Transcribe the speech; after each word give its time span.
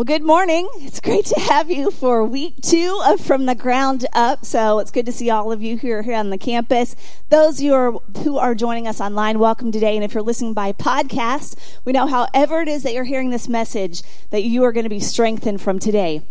Well, 0.00 0.06
good 0.06 0.22
morning. 0.22 0.66
It's 0.76 0.98
great 0.98 1.26
to 1.26 1.38
have 1.38 1.70
you 1.70 1.90
for 1.90 2.24
week 2.24 2.54
two 2.62 2.98
of 3.04 3.20
From 3.20 3.44
the 3.44 3.54
Ground 3.54 4.06
Up. 4.14 4.46
So 4.46 4.78
it's 4.78 4.90
good 4.90 5.04
to 5.04 5.12
see 5.12 5.28
all 5.28 5.52
of 5.52 5.60
you 5.60 5.76
who 5.76 5.90
are 5.90 6.00
here 6.00 6.14
on 6.14 6.30
the 6.30 6.38
campus. 6.38 6.96
Those 7.28 7.60
you 7.60 7.74
are, 7.74 7.92
who 8.24 8.38
are 8.38 8.54
joining 8.54 8.88
us 8.88 8.98
online, 8.98 9.38
welcome 9.38 9.70
today. 9.70 9.96
And 9.96 10.02
if 10.02 10.14
you're 10.14 10.22
listening 10.22 10.54
by 10.54 10.72
podcast, 10.72 11.54
we 11.84 11.92
know 11.92 12.06
however 12.06 12.62
it 12.62 12.68
is 12.68 12.82
that 12.84 12.94
you're 12.94 13.04
hearing 13.04 13.28
this 13.28 13.46
message, 13.46 14.02
that 14.30 14.42
you 14.42 14.64
are 14.64 14.72
going 14.72 14.84
to 14.84 14.88
be 14.88 15.00
strengthened 15.00 15.60
from 15.60 15.78
today. 15.78 16.22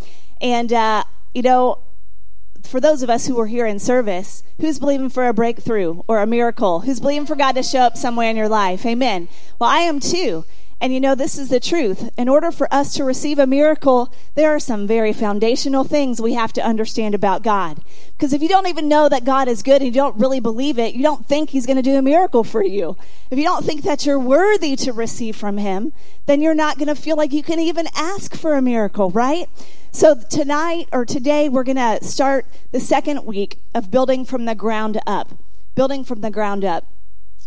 And, 0.42 0.74
uh, 0.74 1.04
you 1.36 1.44
know, 1.44 1.78
for 2.64 2.80
those 2.80 3.04
of 3.04 3.12
us 3.12 3.28
who 3.28 3.40
are 3.40 3.46
here 3.46 3.68
in 3.68 3.78
service, 3.78 4.42
who's 4.60 4.80
believing 4.80 5.10
for 5.10 5.28
a 5.28 5.34
breakthrough 5.34 6.02
or 6.08 6.24
a 6.24 6.26
miracle? 6.26 6.80
Who's 6.80 7.00
believing 7.00 7.28
for 7.28 7.36
God 7.36 7.52
to 7.52 7.62
show 7.62 7.82
up 7.82 7.98
somewhere 7.98 8.32
in 8.32 8.36
your 8.36 8.50
life? 8.50 8.84
Amen. 8.84 9.28
Well, 9.60 9.70
I 9.70 9.82
am 9.82 10.00
too. 10.00 10.44
And 10.82 10.94
you 10.94 11.02
know, 11.02 11.14
this 11.14 11.38
is 11.38 11.50
the 11.50 11.60
truth. 11.60 12.10
In 12.18 12.30
order 12.30 12.52
for 12.52 12.74
us 12.74 12.94
to 12.94 13.04
receive 13.04 13.38
a 13.38 13.46
miracle, 13.46 14.14
there 14.36 14.56
are 14.56 14.60
some 14.60 14.88
very 14.88 15.12
foundational 15.12 15.84
things 15.84 16.22
we 16.22 16.36
have 16.36 16.54
to 16.54 16.66
understand 16.66 17.14
about 17.14 17.44
God. 17.44 17.82
Because 18.14 18.32
if 18.32 18.42
you 18.42 18.48
don't 18.48 18.68
even 18.68 18.88
know 18.88 19.10
that 19.10 19.26
God 19.26 19.50
is 19.50 19.62
good 19.62 19.82
and 19.82 19.86
you 19.88 19.92
don't 19.92 20.18
really 20.18 20.40
believe 20.40 20.80
it, 20.80 20.96
you 20.96 21.04
don't 21.04 21.26
think 21.26 21.50
He's 21.50 21.66
going 21.66 21.76
to 21.76 21.82
do 21.82 21.98
a 21.98 22.02
miracle 22.02 22.46
for 22.46 22.64
you. 22.64 22.96
If 23.30 23.38
you 23.38 23.44
don't 23.44 23.66
think 23.66 23.84
that 23.84 24.06
you're 24.06 24.20
worthy 24.20 24.78
to 24.78 24.94
receive 24.94 25.36
from 25.36 25.58
Him, 25.58 25.92
then 26.28 26.42
you're 26.42 26.56
not 26.56 26.78
going 26.78 26.88
to 26.88 26.96
feel 26.96 27.18
like 27.18 27.34
you 27.34 27.44
can 27.44 27.60
even 27.60 27.88
ask 27.94 28.34
for 28.36 28.56
a 28.56 28.62
miracle, 28.62 29.12
right? 29.12 29.50
So 29.92 30.16
tonight 30.30 30.88
or 30.94 31.04
today, 31.04 31.50
we're 31.50 31.64
going 31.64 31.76
to 31.76 32.00
start 32.06 32.46
the 32.72 32.80
second 32.80 33.26
week 33.26 33.60
of 33.76 33.92
building 33.92 34.24
from 34.24 34.46
the 34.46 34.56
ground 34.56 35.02
up. 35.06 35.34
Building 35.76 36.06
from 36.06 36.22
the 36.22 36.32
ground 36.32 36.64
up. 36.64 36.86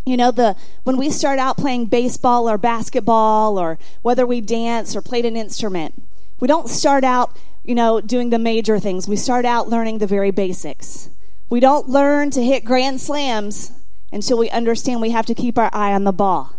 You 0.04 0.16
know, 0.16 0.30
the 0.30 0.56
when 0.82 0.96
we 0.96 1.10
start 1.10 1.38
out 1.38 1.56
playing 1.56 1.86
baseball 1.86 2.48
or 2.48 2.58
basketball 2.58 3.58
or 3.58 3.78
whether 4.02 4.26
we 4.26 4.40
dance 4.40 4.96
or 4.96 5.02
played 5.02 5.24
an 5.24 5.36
instrument, 5.36 6.02
we 6.40 6.48
don't 6.48 6.68
start 6.68 7.04
out, 7.04 7.38
you 7.62 7.74
know, 7.74 8.00
doing 8.00 8.30
the 8.30 8.38
major 8.38 8.80
things. 8.80 9.08
We 9.08 9.16
start 9.16 9.44
out 9.44 9.68
learning 9.68 9.98
the 9.98 10.06
very 10.08 10.32
basics. 10.32 11.08
We 11.48 11.60
don't 11.60 11.88
learn 11.88 12.30
to 12.32 12.42
hit 12.42 12.64
grand 12.64 13.00
slams 13.00 13.72
until 14.10 14.38
we 14.38 14.50
understand 14.50 15.00
we 15.00 15.10
have 15.10 15.26
to 15.26 15.34
keep 15.34 15.56
our 15.56 15.70
eye 15.72 15.92
on 15.92 16.04
the 16.04 16.12
ball. 16.12 16.54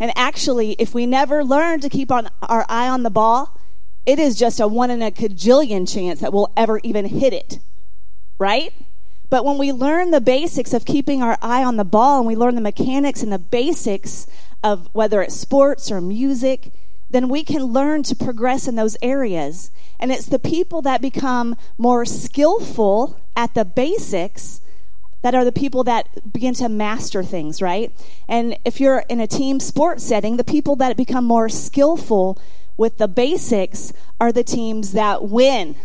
And 0.00 0.12
actually, 0.16 0.72
if 0.72 0.94
we 0.94 1.06
never 1.06 1.44
learn 1.44 1.80
to 1.80 1.88
keep 1.88 2.10
on 2.10 2.28
our 2.42 2.64
eye 2.68 2.88
on 2.88 3.02
the 3.02 3.10
ball, 3.10 3.60
it 4.06 4.18
is 4.18 4.36
just 4.36 4.60
a 4.60 4.66
one 4.66 4.90
in 4.90 5.02
a 5.02 5.10
cajillion 5.10 5.90
chance 5.92 6.20
that 6.20 6.32
we'll 6.32 6.52
ever 6.56 6.80
even 6.82 7.06
hit 7.06 7.32
it. 7.32 7.58
Right? 8.38 8.72
But 9.30 9.44
when 9.44 9.58
we 9.58 9.72
learn 9.72 10.10
the 10.10 10.20
basics 10.20 10.72
of 10.72 10.84
keeping 10.84 11.22
our 11.22 11.38
eye 11.42 11.64
on 11.64 11.76
the 11.76 11.84
ball 11.84 12.18
and 12.18 12.26
we 12.26 12.36
learn 12.36 12.54
the 12.54 12.60
mechanics 12.60 13.22
and 13.22 13.32
the 13.32 13.38
basics 13.38 14.26
of 14.62 14.88
whether 14.92 15.22
it's 15.22 15.34
sports 15.34 15.90
or 15.90 16.00
music, 16.00 16.72
then 17.10 17.28
we 17.28 17.42
can 17.44 17.64
learn 17.64 18.02
to 18.04 18.16
progress 18.16 18.66
in 18.66 18.76
those 18.76 18.96
areas. 19.02 19.70
And 19.98 20.10
it's 20.12 20.26
the 20.26 20.38
people 20.38 20.82
that 20.82 21.00
become 21.00 21.56
more 21.78 22.04
skillful 22.04 23.20
at 23.36 23.54
the 23.54 23.64
basics 23.64 24.60
that 25.22 25.34
are 25.34 25.44
the 25.44 25.52
people 25.52 25.84
that 25.84 26.32
begin 26.34 26.52
to 26.52 26.68
master 26.68 27.22
things, 27.22 27.62
right? 27.62 27.90
And 28.28 28.58
if 28.62 28.78
you're 28.78 29.04
in 29.08 29.20
a 29.20 29.26
team 29.26 29.58
sports 29.58 30.04
setting, 30.04 30.36
the 30.36 30.44
people 30.44 30.76
that 30.76 30.98
become 30.98 31.24
more 31.24 31.48
skillful 31.48 32.38
with 32.76 32.98
the 32.98 33.08
basics 33.08 33.94
are 34.20 34.32
the 34.32 34.44
teams 34.44 34.92
that 34.92 35.22
win. 35.24 35.76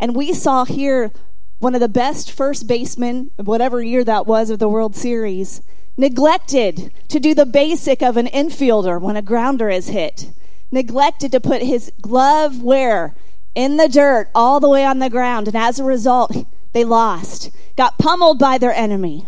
And 0.00 0.16
we 0.16 0.32
saw 0.32 0.64
here 0.64 1.12
one 1.58 1.74
of 1.74 1.80
the 1.80 1.88
best 1.88 2.30
first 2.30 2.66
basemen, 2.66 3.30
whatever 3.36 3.82
year 3.82 4.04
that 4.04 4.26
was 4.26 4.50
of 4.50 4.58
the 4.58 4.68
World 4.68 4.94
Series, 4.94 5.60
neglected 5.96 6.92
to 7.08 7.18
do 7.18 7.34
the 7.34 7.46
basic 7.46 8.02
of 8.02 8.16
an 8.16 8.26
infielder 8.26 9.00
when 9.00 9.16
a 9.16 9.22
grounder 9.22 9.68
is 9.68 9.88
hit, 9.88 10.30
neglected 10.70 11.32
to 11.32 11.40
put 11.40 11.62
his 11.62 11.92
glove 12.00 12.62
where? 12.62 13.14
In 13.54 13.76
the 13.76 13.88
dirt, 13.88 14.30
all 14.34 14.60
the 14.60 14.68
way 14.68 14.84
on 14.84 15.00
the 15.00 15.10
ground. 15.10 15.48
And 15.48 15.56
as 15.56 15.80
a 15.80 15.84
result, 15.84 16.46
they 16.72 16.84
lost, 16.84 17.50
got 17.76 17.98
pummeled 17.98 18.38
by 18.38 18.58
their 18.58 18.72
enemy. 18.72 19.26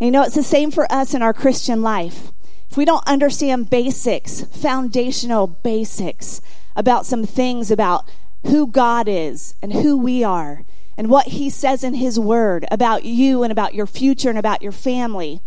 And 0.00 0.06
you 0.06 0.10
know, 0.10 0.22
it's 0.22 0.34
the 0.34 0.42
same 0.42 0.72
for 0.72 0.90
us 0.92 1.14
in 1.14 1.22
our 1.22 1.32
Christian 1.32 1.82
life. 1.82 2.32
If 2.68 2.76
we 2.76 2.84
don't 2.84 3.06
understand 3.06 3.70
basics, 3.70 4.42
foundational 4.42 5.46
basics 5.46 6.40
about 6.74 7.06
some 7.06 7.24
things 7.24 7.70
about 7.70 8.10
who 8.42 8.66
God 8.66 9.08
is 9.08 9.54
and 9.62 9.72
who 9.72 9.96
we 9.96 10.24
are, 10.24 10.64
and 10.98 11.08
what 11.08 11.28
he 11.28 11.48
says 11.48 11.84
in 11.84 11.94
his 11.94 12.18
word 12.18 12.66
about 12.72 13.04
you 13.04 13.44
and 13.44 13.52
about 13.52 13.72
your 13.72 13.86
future 13.86 14.28
and 14.28 14.38
about 14.38 14.62
your 14.62 14.72
family, 14.72 15.40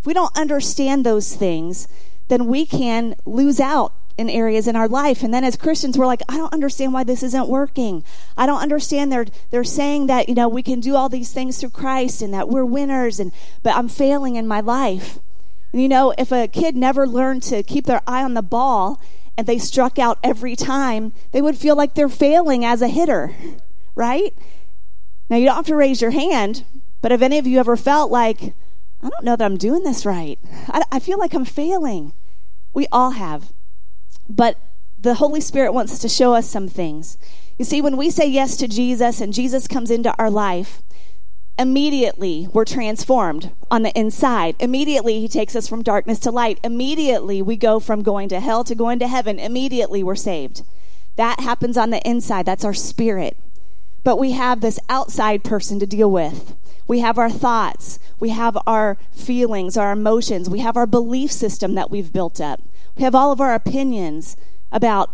if 0.00 0.04
we 0.04 0.12
don't 0.12 0.36
understand 0.36 1.06
those 1.06 1.36
things, 1.36 1.86
then 2.26 2.46
we 2.46 2.66
can 2.66 3.14
lose 3.24 3.60
out 3.60 3.92
in 4.18 4.28
areas 4.28 4.66
in 4.66 4.74
our 4.74 4.88
life. 4.88 5.22
And 5.22 5.32
then 5.32 5.44
as 5.44 5.56
Christians, 5.56 5.96
we're 5.96 6.06
like, 6.06 6.22
I 6.28 6.36
don't 6.36 6.52
understand 6.52 6.92
why 6.92 7.04
this 7.04 7.22
isn't 7.22 7.48
working. 7.48 8.02
I 8.36 8.46
don't 8.46 8.60
understand 8.60 9.12
they're 9.12 9.26
they're 9.50 9.62
saying 9.62 10.08
that, 10.08 10.28
you 10.28 10.34
know, 10.34 10.48
we 10.48 10.62
can 10.62 10.80
do 10.80 10.96
all 10.96 11.08
these 11.08 11.32
things 11.32 11.58
through 11.58 11.70
Christ 11.70 12.20
and 12.20 12.34
that 12.34 12.48
we're 12.48 12.64
winners 12.64 13.20
and 13.20 13.30
but 13.62 13.76
I'm 13.76 13.88
failing 13.88 14.34
in 14.34 14.48
my 14.48 14.60
life. 14.60 15.20
And 15.72 15.80
you 15.80 15.88
know, 15.88 16.14
if 16.18 16.32
a 16.32 16.48
kid 16.48 16.74
never 16.74 17.06
learned 17.06 17.44
to 17.44 17.62
keep 17.62 17.86
their 17.86 18.02
eye 18.08 18.24
on 18.24 18.34
the 18.34 18.42
ball 18.42 19.00
and 19.38 19.46
they 19.46 19.58
struck 19.58 20.00
out 20.00 20.18
every 20.24 20.56
time, 20.56 21.12
they 21.30 21.42
would 21.42 21.56
feel 21.56 21.76
like 21.76 21.94
they're 21.94 22.08
failing 22.08 22.64
as 22.64 22.82
a 22.82 22.88
hitter, 22.88 23.36
right? 23.94 24.34
Now, 25.28 25.36
you 25.36 25.46
don't 25.46 25.56
have 25.56 25.66
to 25.66 25.76
raise 25.76 26.00
your 26.00 26.12
hand, 26.12 26.64
but 27.02 27.10
have 27.10 27.22
any 27.22 27.38
of 27.38 27.46
you 27.46 27.58
ever 27.58 27.76
felt 27.76 28.10
like, 28.10 28.54
I 29.02 29.08
don't 29.08 29.24
know 29.24 29.36
that 29.36 29.44
I'm 29.44 29.56
doing 29.56 29.82
this 29.82 30.06
right? 30.06 30.38
I, 30.68 30.82
I 30.92 30.98
feel 30.98 31.18
like 31.18 31.34
I'm 31.34 31.44
failing. 31.44 32.12
We 32.72 32.86
all 32.92 33.10
have. 33.12 33.52
But 34.28 34.58
the 34.98 35.14
Holy 35.14 35.40
Spirit 35.40 35.72
wants 35.72 35.98
to 35.98 36.08
show 36.08 36.34
us 36.34 36.48
some 36.48 36.68
things. 36.68 37.18
You 37.58 37.64
see, 37.64 37.80
when 37.80 37.96
we 37.96 38.10
say 38.10 38.26
yes 38.26 38.56
to 38.58 38.68
Jesus 38.68 39.20
and 39.20 39.32
Jesus 39.32 39.66
comes 39.66 39.90
into 39.90 40.14
our 40.18 40.30
life, 40.30 40.82
immediately 41.58 42.48
we're 42.52 42.64
transformed 42.64 43.50
on 43.70 43.82
the 43.82 43.98
inside. 43.98 44.56
Immediately 44.58 45.20
he 45.20 45.28
takes 45.28 45.56
us 45.56 45.66
from 45.66 45.82
darkness 45.82 46.18
to 46.20 46.30
light. 46.30 46.60
Immediately 46.62 47.40
we 47.42 47.56
go 47.56 47.80
from 47.80 48.02
going 48.02 48.28
to 48.28 48.40
hell 48.40 48.64
to 48.64 48.74
going 48.74 48.98
to 48.98 49.08
heaven. 49.08 49.38
Immediately 49.38 50.02
we're 50.02 50.16
saved. 50.16 50.62
That 51.16 51.40
happens 51.40 51.78
on 51.78 51.90
the 51.90 52.06
inside. 52.06 52.44
That's 52.44 52.64
our 52.64 52.74
spirit. 52.74 53.38
But 54.06 54.20
we 54.20 54.30
have 54.30 54.60
this 54.60 54.78
outside 54.88 55.42
person 55.42 55.80
to 55.80 55.84
deal 55.84 56.08
with. 56.08 56.54
We 56.86 57.00
have 57.00 57.18
our 57.18 57.28
thoughts. 57.28 57.98
We 58.20 58.28
have 58.28 58.56
our 58.64 58.98
feelings, 59.10 59.76
our 59.76 59.90
emotions. 59.90 60.48
We 60.48 60.60
have 60.60 60.76
our 60.76 60.86
belief 60.86 61.32
system 61.32 61.74
that 61.74 61.90
we've 61.90 62.12
built 62.12 62.40
up. 62.40 62.62
We 62.96 63.02
have 63.02 63.16
all 63.16 63.32
of 63.32 63.40
our 63.40 63.52
opinions 63.52 64.36
about, 64.70 65.12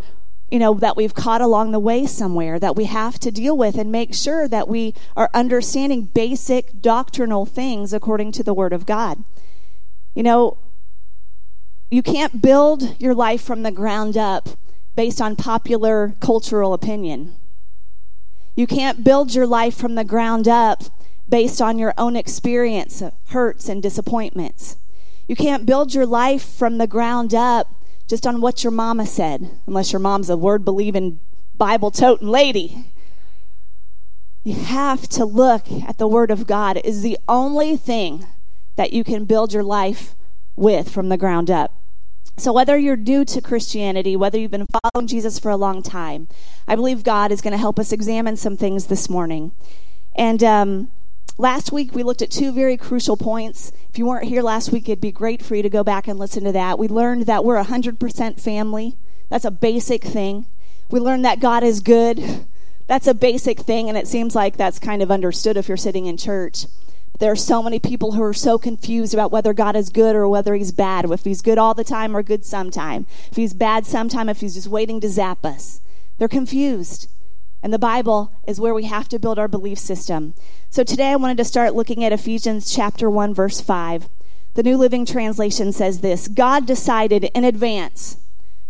you 0.51 0.59
know, 0.59 0.75
that 0.75 0.95
we've 0.95 1.15
caught 1.15 1.41
along 1.41 1.71
the 1.71 1.79
way 1.79 2.05
somewhere 2.05 2.59
that 2.59 2.75
we 2.75 2.85
have 2.85 3.17
to 3.21 3.31
deal 3.31 3.57
with 3.57 3.79
and 3.79 3.91
make 3.91 4.13
sure 4.13 4.47
that 4.47 4.67
we 4.67 4.93
are 5.17 5.31
understanding 5.33 6.03
basic 6.13 6.79
doctrinal 6.79 7.47
things 7.47 7.93
according 7.93 8.31
to 8.33 8.43
the 8.43 8.53
Word 8.53 8.73
of 8.73 8.85
God. 8.85 9.23
You 10.13 10.21
know, 10.21 10.59
you 11.89 12.03
can't 12.03 12.43
build 12.43 13.01
your 13.01 13.15
life 13.15 13.41
from 13.41 13.63
the 13.63 13.71
ground 13.71 14.17
up 14.17 14.49
based 14.95 15.19
on 15.19 15.35
popular 15.35 16.13
cultural 16.19 16.75
opinion. 16.75 17.33
You 18.55 18.67
can't 18.67 19.03
build 19.03 19.33
your 19.33 19.47
life 19.47 19.75
from 19.75 19.95
the 19.95 20.03
ground 20.03 20.47
up 20.47 20.83
based 21.27 21.61
on 21.61 21.79
your 21.79 21.93
own 21.97 22.15
experience 22.15 23.01
of 23.01 23.13
hurts 23.29 23.67
and 23.69 23.81
disappointments. 23.81 24.77
You 25.27 25.35
can't 25.35 25.65
build 25.65 25.93
your 25.93 26.05
life 26.05 26.43
from 26.43 26.77
the 26.77 26.87
ground 26.87 27.33
up 27.33 27.67
just 28.07 28.27
on 28.27 28.41
what 28.41 28.63
your 28.63 28.71
mama 28.71 29.05
said, 29.05 29.49
unless 29.65 29.91
your 29.91 29.99
mom's 29.99 30.29
a 30.29 30.37
word 30.37 30.65
believing, 30.65 31.19
Bible 31.55 31.91
toting 31.91 32.27
lady. 32.27 32.85
You 34.43 34.55
have 34.55 35.07
to 35.09 35.23
look 35.23 35.71
at 35.71 35.97
the 35.97 36.07
Word 36.07 36.29
of 36.29 36.45
God. 36.45 36.75
It 36.75 36.85
is 36.85 37.01
the 37.01 37.17
only 37.29 37.77
thing 37.77 38.27
that 38.75 38.91
you 38.91 39.03
can 39.03 39.23
build 39.23 39.53
your 39.53 39.63
life 39.63 40.15
with 40.55 40.89
from 40.89 41.07
the 41.07 41.17
ground 41.17 41.49
up. 41.49 41.73
So, 42.35 42.51
whether 42.51 42.77
you're 42.77 42.97
new 42.97 43.25
to 43.25 43.41
Christianity, 43.41 44.15
whether 44.15 44.39
you've 44.39 44.51
been 44.51 44.65
following 44.65 45.07
Jesus 45.07 45.37
for 45.37 45.51
a 45.51 45.57
long 45.57 45.83
time, 45.83 46.27
I 46.67 46.75
believe 46.75 47.03
God 47.03 47.31
is 47.31 47.41
going 47.41 47.51
to 47.51 47.57
help 47.57 47.77
us 47.77 47.91
examine 47.91 48.37
some 48.37 48.57
things 48.57 48.87
this 48.87 49.07
morning. 49.09 49.51
And 50.15 50.43
um, 50.43 50.91
last 51.37 51.71
week 51.71 51.93
we 51.93 52.01
looked 52.01 52.23
at 52.23 52.31
two 52.31 52.51
very 52.51 52.75
crucial 52.75 53.17
points. 53.17 53.71
If 53.89 53.99
you 53.99 54.07
weren't 54.07 54.27
here 54.27 54.41
last 54.41 54.71
week, 54.71 54.89
it'd 54.89 54.99
be 54.99 55.11
great 55.11 55.43
for 55.43 55.55
you 55.55 55.61
to 55.61 55.69
go 55.69 55.83
back 55.83 56.07
and 56.07 56.17
listen 56.17 56.43
to 56.43 56.51
that. 56.51 56.79
We 56.79 56.87
learned 56.87 57.27
that 57.27 57.45
we're 57.45 57.61
100% 57.63 58.41
family, 58.41 58.97
that's 59.29 59.45
a 59.45 59.51
basic 59.51 60.03
thing. 60.03 60.47
We 60.89 60.99
learned 60.99 61.25
that 61.25 61.39
God 61.39 61.63
is 61.63 61.79
good, 61.79 62.45
that's 62.87 63.07
a 63.07 63.13
basic 63.13 63.59
thing, 63.59 63.89
and 63.89 63.97
it 63.97 64.07
seems 64.07 64.35
like 64.35 64.57
that's 64.57 64.79
kind 64.79 65.01
of 65.01 65.11
understood 65.11 65.57
if 65.57 65.67
you're 65.67 65.77
sitting 65.77 66.07
in 66.07 66.17
church. 66.17 66.65
There 67.19 67.31
are 67.31 67.35
so 67.35 67.61
many 67.61 67.79
people 67.79 68.13
who 68.13 68.23
are 68.23 68.33
so 68.33 68.57
confused 68.57 69.13
about 69.13 69.31
whether 69.31 69.53
God 69.53 69.75
is 69.75 69.89
good 69.89 70.15
or 70.15 70.27
whether 70.27 70.55
he's 70.55 70.71
bad, 70.71 71.05
if 71.09 71.23
he's 71.23 71.41
good 71.41 71.57
all 71.57 71.73
the 71.73 71.83
time 71.83 72.17
or 72.17 72.23
good 72.23 72.43
sometime, 72.43 73.05
if 73.29 73.37
he's 73.37 73.53
bad 73.53 73.85
sometime, 73.85 74.29
if 74.29 74.41
he's 74.41 74.55
just 74.55 74.67
waiting 74.67 74.99
to 75.01 75.09
zap 75.09 75.45
us. 75.45 75.79
They're 76.17 76.27
confused. 76.27 77.07
And 77.61 77.71
the 77.71 77.79
Bible 77.79 78.33
is 78.45 78.59
where 78.59 78.73
we 78.73 78.85
have 78.85 79.07
to 79.09 79.19
build 79.19 79.39
our 79.39 79.47
belief 79.47 79.79
system. 79.79 80.33
So 80.69 80.83
today 80.83 81.11
I 81.11 81.15
wanted 81.15 81.37
to 81.37 81.45
start 81.45 81.75
looking 81.75 82.03
at 82.03 82.11
Ephesians 82.11 82.73
chapter 82.73 83.09
1 83.09 83.33
verse 83.33 83.61
5. 83.61 84.09
The 84.55 84.63
New 84.63 84.77
Living 84.77 85.05
Translation 85.05 85.71
says 85.71 86.01
this, 86.01 86.27
God 86.27 86.65
decided 86.65 87.25
in 87.33 87.43
advance 87.43 88.17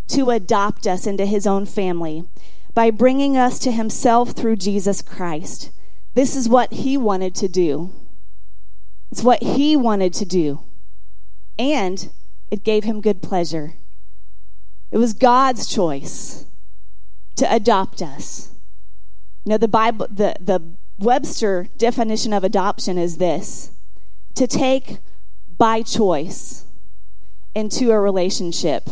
to 0.09 0.29
adopt 0.29 0.85
us 0.85 1.07
into 1.07 1.25
his 1.25 1.47
own 1.47 1.65
family 1.65 2.25
by 2.73 2.91
bringing 2.91 3.37
us 3.37 3.57
to 3.59 3.71
himself 3.71 4.31
through 4.31 4.57
Jesus 4.57 5.01
Christ. 5.01 5.71
This 6.13 6.35
is 6.35 6.47
what 6.47 6.73
he 6.73 6.97
wanted 6.97 7.33
to 7.35 7.47
do. 7.47 7.91
It's 9.13 9.21
what 9.21 9.43
he 9.43 9.75
wanted 9.75 10.11
to 10.15 10.25
do. 10.25 10.61
And 11.59 12.09
it 12.49 12.63
gave 12.63 12.83
him 12.83 12.99
good 12.99 13.21
pleasure. 13.21 13.75
It 14.89 14.97
was 14.97 15.13
God's 15.13 15.67
choice 15.67 16.47
to 17.35 17.45
adopt 17.53 18.01
us. 18.01 18.49
You 19.45 19.51
know, 19.51 19.59
the 19.59 19.67
Bible, 19.67 20.07
the, 20.09 20.35
the 20.39 20.63
Webster 20.97 21.67
definition 21.77 22.33
of 22.33 22.43
adoption 22.43 22.97
is 22.97 23.17
this 23.17 23.69
to 24.33 24.47
take 24.47 24.97
by 25.59 25.83
choice 25.83 26.65
into 27.53 27.91
a 27.91 27.99
relationship, 27.99 28.89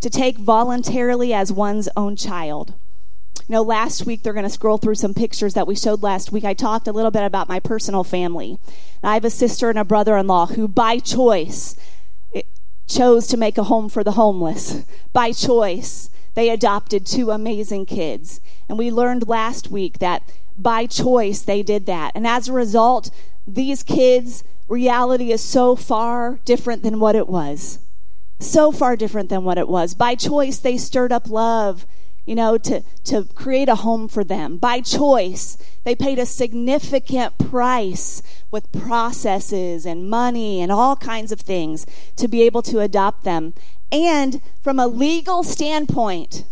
to 0.00 0.10
take 0.10 0.36
voluntarily 0.36 1.32
as 1.32 1.52
one's 1.52 1.88
own 1.96 2.16
child. 2.16 2.74
You 3.50 3.56
know, 3.56 3.62
last 3.62 4.06
week 4.06 4.22
they're 4.22 4.32
going 4.32 4.44
to 4.44 4.48
scroll 4.48 4.78
through 4.78 4.94
some 4.94 5.12
pictures 5.12 5.54
that 5.54 5.66
we 5.66 5.74
showed 5.74 6.04
last 6.04 6.30
week. 6.30 6.44
I 6.44 6.54
talked 6.54 6.86
a 6.86 6.92
little 6.92 7.10
bit 7.10 7.24
about 7.24 7.48
my 7.48 7.58
personal 7.58 8.04
family. 8.04 8.60
I 9.02 9.14
have 9.14 9.24
a 9.24 9.28
sister 9.28 9.68
and 9.68 9.76
a 9.76 9.84
brother 9.84 10.16
in 10.16 10.28
law 10.28 10.46
who, 10.46 10.68
by 10.68 11.00
choice, 11.00 11.74
eh, 12.32 12.42
chose 12.86 13.26
to 13.26 13.36
make 13.36 13.58
a 13.58 13.64
home 13.64 13.88
for 13.88 14.04
the 14.04 14.12
homeless. 14.12 14.84
By 15.12 15.32
choice, 15.32 16.10
they 16.34 16.48
adopted 16.48 17.04
two 17.04 17.32
amazing 17.32 17.86
kids. 17.86 18.40
And 18.68 18.78
we 18.78 18.88
learned 18.88 19.26
last 19.26 19.68
week 19.68 19.98
that 19.98 20.22
by 20.56 20.86
choice 20.86 21.40
they 21.40 21.64
did 21.64 21.86
that. 21.86 22.12
And 22.14 22.28
as 22.28 22.46
a 22.46 22.52
result, 22.52 23.10
these 23.48 23.82
kids' 23.82 24.44
reality 24.68 25.32
is 25.32 25.42
so 25.42 25.74
far 25.74 26.38
different 26.44 26.84
than 26.84 27.00
what 27.00 27.16
it 27.16 27.26
was. 27.28 27.80
So 28.38 28.70
far 28.70 28.94
different 28.94 29.28
than 29.28 29.42
what 29.42 29.58
it 29.58 29.68
was. 29.68 29.94
By 29.94 30.14
choice, 30.14 30.60
they 30.60 30.76
stirred 30.76 31.10
up 31.10 31.28
love, 31.28 31.84
you 32.26 32.34
know, 32.34 32.58
to, 32.58 32.82
to 33.04 33.24
create 33.34 33.68
a 33.68 33.76
home 33.76 34.08
for 34.08 34.24
them. 34.24 34.56
By 34.56 34.80
choice, 34.80 35.56
they 35.84 35.94
paid 35.94 36.18
a 36.18 36.26
significant 36.26 37.38
price 37.38 38.22
with 38.50 38.72
processes 38.72 39.86
and 39.86 40.10
money 40.10 40.60
and 40.60 40.70
all 40.70 40.96
kinds 40.96 41.32
of 41.32 41.40
things 41.40 41.86
to 42.16 42.28
be 42.28 42.42
able 42.42 42.62
to 42.62 42.80
adopt 42.80 43.24
them. 43.24 43.54
And 43.92 44.40
from 44.62 44.78
a 44.78 44.86
legal 44.86 45.42
standpoint, 45.42 46.44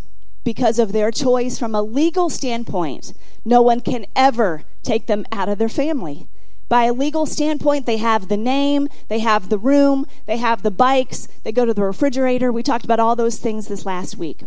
because 0.43 0.79
of 0.79 0.91
their 0.91 1.11
choice, 1.11 1.59
from 1.59 1.75
a 1.75 1.81
legal 1.81 2.29
standpoint, 2.29 3.13
no 3.45 3.61
one 3.61 3.81
can 3.81 4.05
ever 4.15 4.63
take 4.83 5.07
them 5.07 5.25
out 5.31 5.49
of 5.49 5.57
their 5.57 5.69
family. 5.69 6.27
By 6.67 6.85
a 6.85 6.93
legal 6.93 7.25
standpoint, 7.25 7.85
they 7.85 7.97
have 7.97 8.27
the 8.27 8.37
name, 8.37 8.87
they 9.07 9.19
have 9.19 9.49
the 9.49 9.57
room, 9.57 10.05
they 10.27 10.37
have 10.37 10.61
the 10.61 10.71
bikes, 10.71 11.27
they 11.43 11.51
go 11.51 11.65
to 11.65 11.73
the 11.73 11.83
refrigerator. 11.83 12.51
We 12.51 12.63
talked 12.63 12.85
about 12.85 12.99
all 12.99 13.15
those 13.15 13.37
things 13.39 13.67
this 13.67 13.85
last 13.85 14.17
week. 14.17 14.43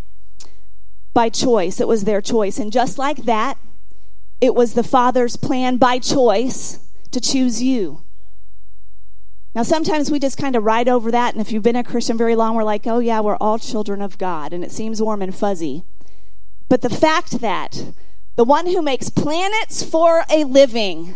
By 1.14 1.28
choice, 1.28 1.80
it 1.80 1.88
was 1.88 2.04
their 2.04 2.20
choice. 2.20 2.58
And 2.58 2.72
just 2.72 2.98
like 2.98 3.24
that, 3.24 3.58
it 4.40 4.54
was 4.54 4.74
the 4.74 4.82
Father's 4.82 5.36
plan 5.36 5.76
by 5.76 5.98
choice 5.98 6.78
to 7.10 7.20
choose 7.20 7.62
you. 7.62 8.02
Now, 9.54 9.62
sometimes 9.62 10.10
we 10.10 10.18
just 10.18 10.38
kind 10.38 10.56
of 10.56 10.64
ride 10.64 10.88
over 10.88 11.10
that, 11.10 11.34
and 11.34 11.40
if 11.40 11.52
you've 11.52 11.62
been 11.62 11.76
a 11.76 11.84
Christian 11.84 12.16
very 12.16 12.34
long, 12.34 12.54
we're 12.54 12.64
like, 12.64 12.86
oh, 12.86 13.00
yeah, 13.00 13.20
we're 13.20 13.36
all 13.36 13.58
children 13.58 14.00
of 14.00 14.16
God, 14.16 14.54
and 14.54 14.64
it 14.64 14.72
seems 14.72 15.02
warm 15.02 15.20
and 15.20 15.34
fuzzy. 15.34 15.84
But 16.70 16.80
the 16.80 16.88
fact 16.88 17.40
that 17.40 17.92
the 18.36 18.44
one 18.44 18.66
who 18.66 18.80
makes 18.80 19.10
planets 19.10 19.82
for 19.82 20.24
a 20.30 20.44
living, 20.44 21.14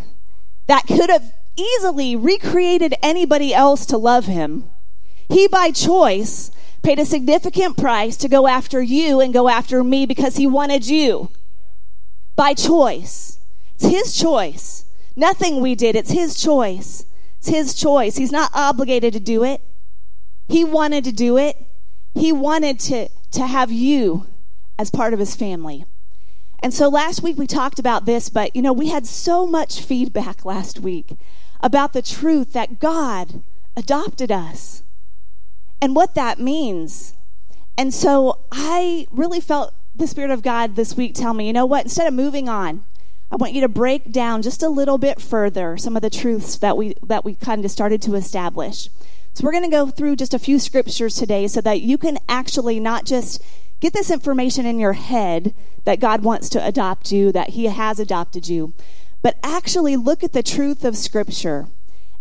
that 0.67 0.85
could 0.85 1.09
have 1.09 1.33
easily 1.55 2.15
recreated 2.15 2.93
anybody 3.01 3.55
else 3.55 3.87
to 3.87 3.97
love 3.97 4.25
him, 4.25 4.69
he 5.27 5.47
by 5.47 5.71
choice 5.71 6.51
paid 6.83 6.99
a 6.99 7.05
significant 7.05 7.77
price 7.77 8.15
to 8.17 8.29
go 8.29 8.47
after 8.47 8.81
you 8.81 9.19
and 9.19 9.33
go 9.33 9.49
after 9.49 9.83
me 9.83 10.05
because 10.05 10.37
he 10.37 10.47
wanted 10.47 10.87
you. 10.87 11.29
By 12.35 12.53
choice. 12.53 13.39
It's 13.75 13.85
his 13.85 14.13
choice. 14.15 14.85
Nothing 15.15 15.61
we 15.61 15.75
did, 15.75 15.95
it's 15.95 16.11
his 16.11 16.39
choice. 16.39 17.05
It's 17.39 17.49
his 17.49 17.73
choice. 17.73 18.17
He's 18.17 18.31
not 18.31 18.51
obligated 18.53 19.13
to 19.13 19.19
do 19.19 19.43
it. 19.43 19.61
He 20.47 20.63
wanted 20.63 21.03
to 21.05 21.11
do 21.11 21.37
it. 21.37 21.57
He 22.13 22.31
wanted 22.31 22.79
to, 22.81 23.09
to 23.31 23.47
have 23.47 23.71
you 23.71 24.27
as 24.79 24.89
part 24.89 25.13
of 25.13 25.19
his 25.19 25.35
family. 25.35 25.85
And 26.61 26.73
so 26.73 26.89
last 26.89 27.21
week 27.21 27.37
we 27.37 27.47
talked 27.47 27.79
about 27.79 28.05
this, 28.05 28.29
but 28.29 28.55
you 28.55 28.61
know, 28.61 28.73
we 28.73 28.89
had 28.89 29.05
so 29.05 29.45
much 29.45 29.81
feedback 29.81 30.45
last 30.45 30.79
week 30.79 31.17
about 31.61 31.93
the 31.93 32.01
truth 32.01 32.53
that 32.53 32.79
God 32.79 33.43
adopted 33.75 34.31
us 34.31 34.83
and 35.81 35.95
what 35.95 36.15
that 36.15 36.39
means. 36.39 37.13
And 37.77 37.93
so 37.93 38.39
I 38.51 39.07
really 39.11 39.39
felt 39.39 39.73
the 39.95 40.07
Spirit 40.07 40.31
of 40.31 40.41
God 40.41 40.75
this 40.75 40.95
week 40.95 41.13
tell 41.13 41.33
me, 41.33 41.47
you 41.47 41.53
know 41.53 41.65
what, 41.65 41.85
instead 41.85 42.07
of 42.07 42.13
moving 42.13 42.49
on, 42.49 42.83
I 43.31 43.35
want 43.35 43.53
you 43.53 43.61
to 43.61 43.67
break 43.67 44.11
down 44.11 44.41
just 44.41 44.63
a 44.63 44.69
little 44.69 44.97
bit 44.97 45.19
further 45.19 45.77
some 45.77 45.95
of 45.95 46.01
the 46.01 46.09
truths 46.09 46.57
that 46.59 46.77
we 46.77 46.95
that 47.03 47.25
we 47.25 47.35
kind 47.35 47.65
of 47.65 47.71
started 47.71 48.01
to 48.03 48.15
establish. 48.15 48.89
So 49.33 49.43
we're 49.43 49.51
going 49.51 49.65
to 49.65 49.69
go 49.69 49.89
through 49.89 50.15
just 50.15 50.33
a 50.33 50.39
few 50.39 50.57
scriptures 50.59 51.15
today 51.15 51.47
so 51.47 51.61
that 51.61 51.81
you 51.81 51.97
can 51.97 52.17
actually 52.27 52.79
not 52.79 53.05
just 53.05 53.43
get 53.79 53.93
this 53.93 54.09
information 54.09 54.65
in 54.65 54.79
your 54.79 54.93
head 54.93 55.53
that 55.83 55.99
God 55.99 56.23
wants 56.23 56.49
to 56.49 56.65
adopt 56.65 57.11
you, 57.11 57.31
that 57.31 57.49
he 57.49 57.65
has 57.65 57.99
adopted 57.99 58.47
you, 58.47 58.73
but 59.21 59.37
actually 59.43 59.95
look 59.95 60.23
at 60.23 60.33
the 60.33 60.41
truth 60.41 60.83
of 60.83 60.97
scripture 60.97 61.67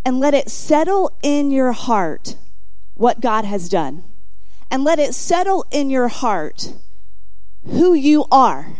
and 0.05 0.21
let 0.21 0.35
it 0.35 0.51
settle 0.51 1.17
in 1.23 1.51
your 1.51 1.73
heart 1.73 2.37
what 2.97 3.21
God 3.21 3.45
has 3.45 3.69
done. 3.69 4.03
And 4.71 4.83
let 4.83 4.99
it 4.99 5.15
settle 5.15 5.65
in 5.71 5.91
your 5.91 6.09
heart 6.09 6.75
who 7.65 7.95
you 7.95 8.27
are. 8.31 8.73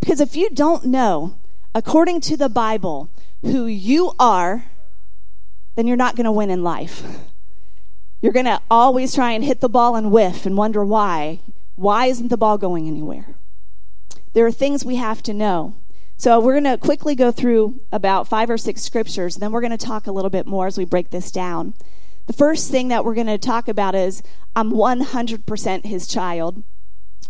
Because 0.00 0.20
if 0.20 0.34
you 0.34 0.50
don't 0.50 0.86
know 0.86 1.36
according 1.74 2.20
to 2.22 2.36
the 2.36 2.48
Bible, 2.48 3.10
who 3.42 3.66
you 3.66 4.12
are, 4.18 4.64
then 5.76 5.86
you're 5.86 5.96
not 5.96 6.16
going 6.16 6.24
to 6.24 6.32
win 6.32 6.50
in 6.50 6.62
life. 6.62 7.02
You're 8.20 8.32
going 8.32 8.46
to 8.46 8.60
always 8.70 9.14
try 9.14 9.32
and 9.32 9.44
hit 9.44 9.60
the 9.60 9.68
ball 9.68 9.96
and 9.96 10.12
whiff 10.12 10.46
and 10.46 10.56
wonder 10.56 10.84
why. 10.84 11.40
Why 11.74 12.06
isn't 12.06 12.28
the 12.28 12.36
ball 12.36 12.58
going 12.58 12.86
anywhere? 12.86 13.34
There 14.32 14.46
are 14.46 14.52
things 14.52 14.84
we 14.84 14.96
have 14.96 15.22
to 15.24 15.34
know. 15.34 15.74
So 16.16 16.38
we're 16.38 16.60
going 16.60 16.72
to 16.72 16.78
quickly 16.78 17.14
go 17.16 17.32
through 17.32 17.80
about 17.90 18.28
five 18.28 18.48
or 18.48 18.58
six 18.58 18.82
scriptures, 18.82 19.34
and 19.34 19.42
then 19.42 19.50
we're 19.50 19.60
going 19.60 19.76
to 19.76 19.86
talk 19.86 20.06
a 20.06 20.12
little 20.12 20.30
bit 20.30 20.46
more 20.46 20.68
as 20.68 20.78
we 20.78 20.84
break 20.84 21.10
this 21.10 21.32
down. 21.32 21.74
The 22.26 22.32
first 22.32 22.70
thing 22.70 22.88
that 22.88 23.04
we're 23.04 23.14
going 23.14 23.26
to 23.26 23.38
talk 23.38 23.68
about 23.68 23.94
is 23.94 24.22
I'm 24.54 24.72
100% 24.72 25.84
his 25.84 26.06
child. 26.06 26.62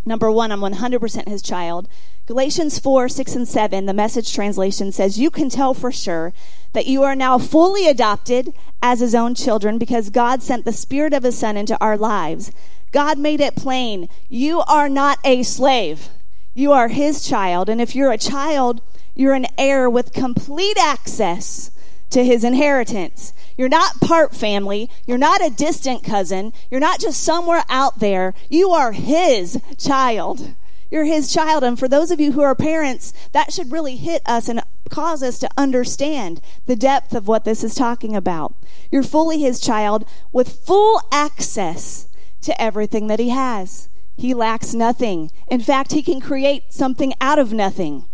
Number 0.05 0.31
one, 0.31 0.51
I'm 0.51 0.61
100% 0.61 1.29
his 1.29 1.43
child. 1.43 1.89
Galatians 2.27 2.79
4, 2.79 3.09
6, 3.09 3.35
and 3.37 3.49
7, 3.49 3.87
the 3.87 3.95
message 3.95 4.33
translation 4.35 4.91
says, 4.91 5.19
You 5.19 5.31
can 5.31 5.49
tell 5.49 5.75
for 5.75 5.93
sure 5.93 6.33
that 6.73 6.87
you 6.87 7.03
are 7.05 7.15
now 7.15 7.39
fully 7.39 7.89
adopted 7.89 8.53
as 8.83 9.01
his 9.01 9.15
own 9.15 9.35
children 9.35 9.79
because 9.79 10.11
God 10.11 10.43
sent 10.43 10.65
the 10.65 10.73
Spirit 10.73 11.15
of 11.15 11.23
his 11.23 11.39
Son 11.39 11.57
into 11.57 11.79
our 11.81 11.97
lives. 11.97 12.51
God 12.91 13.19
made 13.19 13.41
it 13.41 13.57
plain 13.57 14.09
you 14.29 14.61
are 14.63 14.89
not 14.89 15.19
a 15.25 15.43
slave, 15.43 16.09
you 16.55 16.73
are 16.73 16.89
his 16.89 17.27
child. 17.27 17.69
And 17.69 17.81
if 17.81 17.95
you're 17.95 18.13
a 18.13 18.19
child, 18.19 18.83
you're 19.15 19.35
an 19.35 19.47
heir 19.57 19.89
with 19.89 20.13
complete 20.13 20.79
access 20.79 21.71
to 22.11 22.25
his 22.25 22.45
inheritance. 22.45 23.33
You're 23.63 23.69
not 23.69 24.01
part 24.01 24.35
family. 24.35 24.91
You're 25.07 25.19
not 25.19 25.41
a 25.41 25.49
distant 25.49 26.03
cousin. 26.03 26.53
You're 26.69 26.81
not 26.81 26.99
just 26.99 27.23
somewhere 27.23 27.63
out 27.69 28.01
there. 28.01 28.35
You 28.51 28.71
are 28.71 28.91
his 28.91 29.57
child. 29.79 30.57
You're 30.91 31.05
his 31.05 31.33
child. 31.33 31.63
And 31.63 31.79
for 31.79 31.87
those 31.87 32.11
of 32.11 32.19
you 32.19 32.33
who 32.33 32.41
are 32.41 32.57
parents, 32.57 33.15
that 33.31 33.53
should 33.53 33.71
really 33.71 33.95
hit 33.95 34.21
us 34.27 34.49
and 34.49 34.65
cause 34.91 35.23
us 35.23 35.39
to 35.39 35.51
understand 35.57 36.41
the 36.67 36.75
depth 36.75 37.15
of 37.15 37.29
what 37.29 37.45
this 37.45 37.63
is 37.63 37.77
talking 37.77 38.17
about. 38.17 38.53
You're 38.91 39.05
fully 39.05 39.39
his 39.39 39.61
child 39.61 40.09
with 40.33 40.49
full 40.67 41.01
access 41.13 42.09
to 42.41 42.61
everything 42.61 43.07
that 43.07 43.21
he 43.21 43.29
has. 43.29 43.89
He 44.17 44.35
lacks 44.35 44.75
nothing. 44.75 45.31
In 45.47 45.61
fact, 45.61 45.93
he 45.93 46.03
can 46.03 46.21
create 46.21 46.73
something 46.73 47.15
out 47.21 47.39
of 47.39 47.53
nothing. 47.53 48.07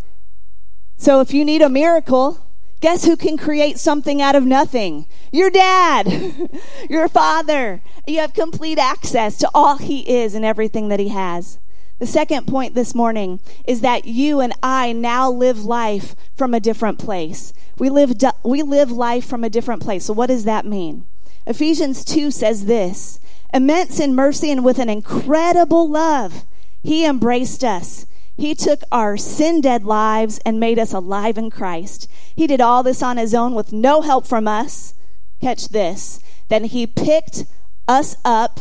So 0.99 1.23
if 1.23 1.33
you 1.33 1.43
need 1.43 1.63
a 1.63 1.71
miracle, 1.71 2.48
Guess 2.81 3.05
who 3.05 3.17
can 3.17 3.37
create 3.37 3.79
something 3.79 4.23
out 4.23 4.37
of 4.37 4.45
nothing? 4.45 5.07
Your 5.33 5.51
dad, 5.51 6.51
your 6.91 7.09
father. 7.09 7.83
You 8.07 8.21
have 8.21 8.35
complete 8.35 8.79
access 8.79 9.37
to 9.39 9.51
all 9.53 9.79
he 9.79 10.09
is 10.09 10.35
and 10.35 10.45
everything 10.45 10.89
that 10.89 11.01
he 11.01 11.09
has. 11.09 11.59
The 11.99 12.07
second 12.07 12.47
point 12.47 12.75
this 12.75 12.95
morning 12.95 13.41
is 13.67 13.81
that 13.81 14.05
you 14.05 14.39
and 14.39 14.53
I 14.63 14.93
now 14.93 15.29
live 15.29 15.65
life 15.65 16.15
from 16.37 16.55
a 16.55 16.61
different 16.61 17.01
place. 17.01 17.53
We 17.77 17.91
live, 17.91 18.13
we 18.45 18.63
live 18.63 18.93
life 18.93 19.25
from 19.25 19.43
a 19.43 19.51
different 19.51 19.83
place. 19.83 20.05
So, 20.05 20.13
what 20.13 20.29
does 20.29 20.45
that 20.45 20.65
mean? 20.65 21.05
Ephesians 21.47 22.05
2 22.05 22.31
says 22.31 22.67
this 22.67 23.19
immense 23.53 23.99
in 23.99 24.15
mercy 24.15 24.53
and 24.53 24.65
with 24.65 24.79
an 24.79 24.89
incredible 24.89 25.89
love, 25.89 26.45
he 26.83 27.05
embraced 27.05 27.65
us 27.65 28.07
he 28.39 28.55
took 28.55 28.83
our 28.93 29.17
sin 29.17 29.61
dead 29.61 29.85
lives 29.85 30.39
and 30.47 30.61
made 30.61 30.79
us 30.79 30.93
alive 30.93 31.37
in 31.37 31.51
Christ. 31.51 32.09
He 32.37 32.47
did 32.47 32.61
all 32.61 32.85
this 32.85 33.03
on 33.03 33.17
his 33.17 33.35
own 33.35 33.53
with 33.53 33.73
no 33.73 34.01
help 34.01 34.27
from 34.27 34.47
us. 34.47 34.95
Catch 35.41 35.71
this. 35.71 36.21
Then 36.49 36.65
he 36.65 36.87
picked 36.87 37.45
us 37.89 38.17
up 38.25 38.61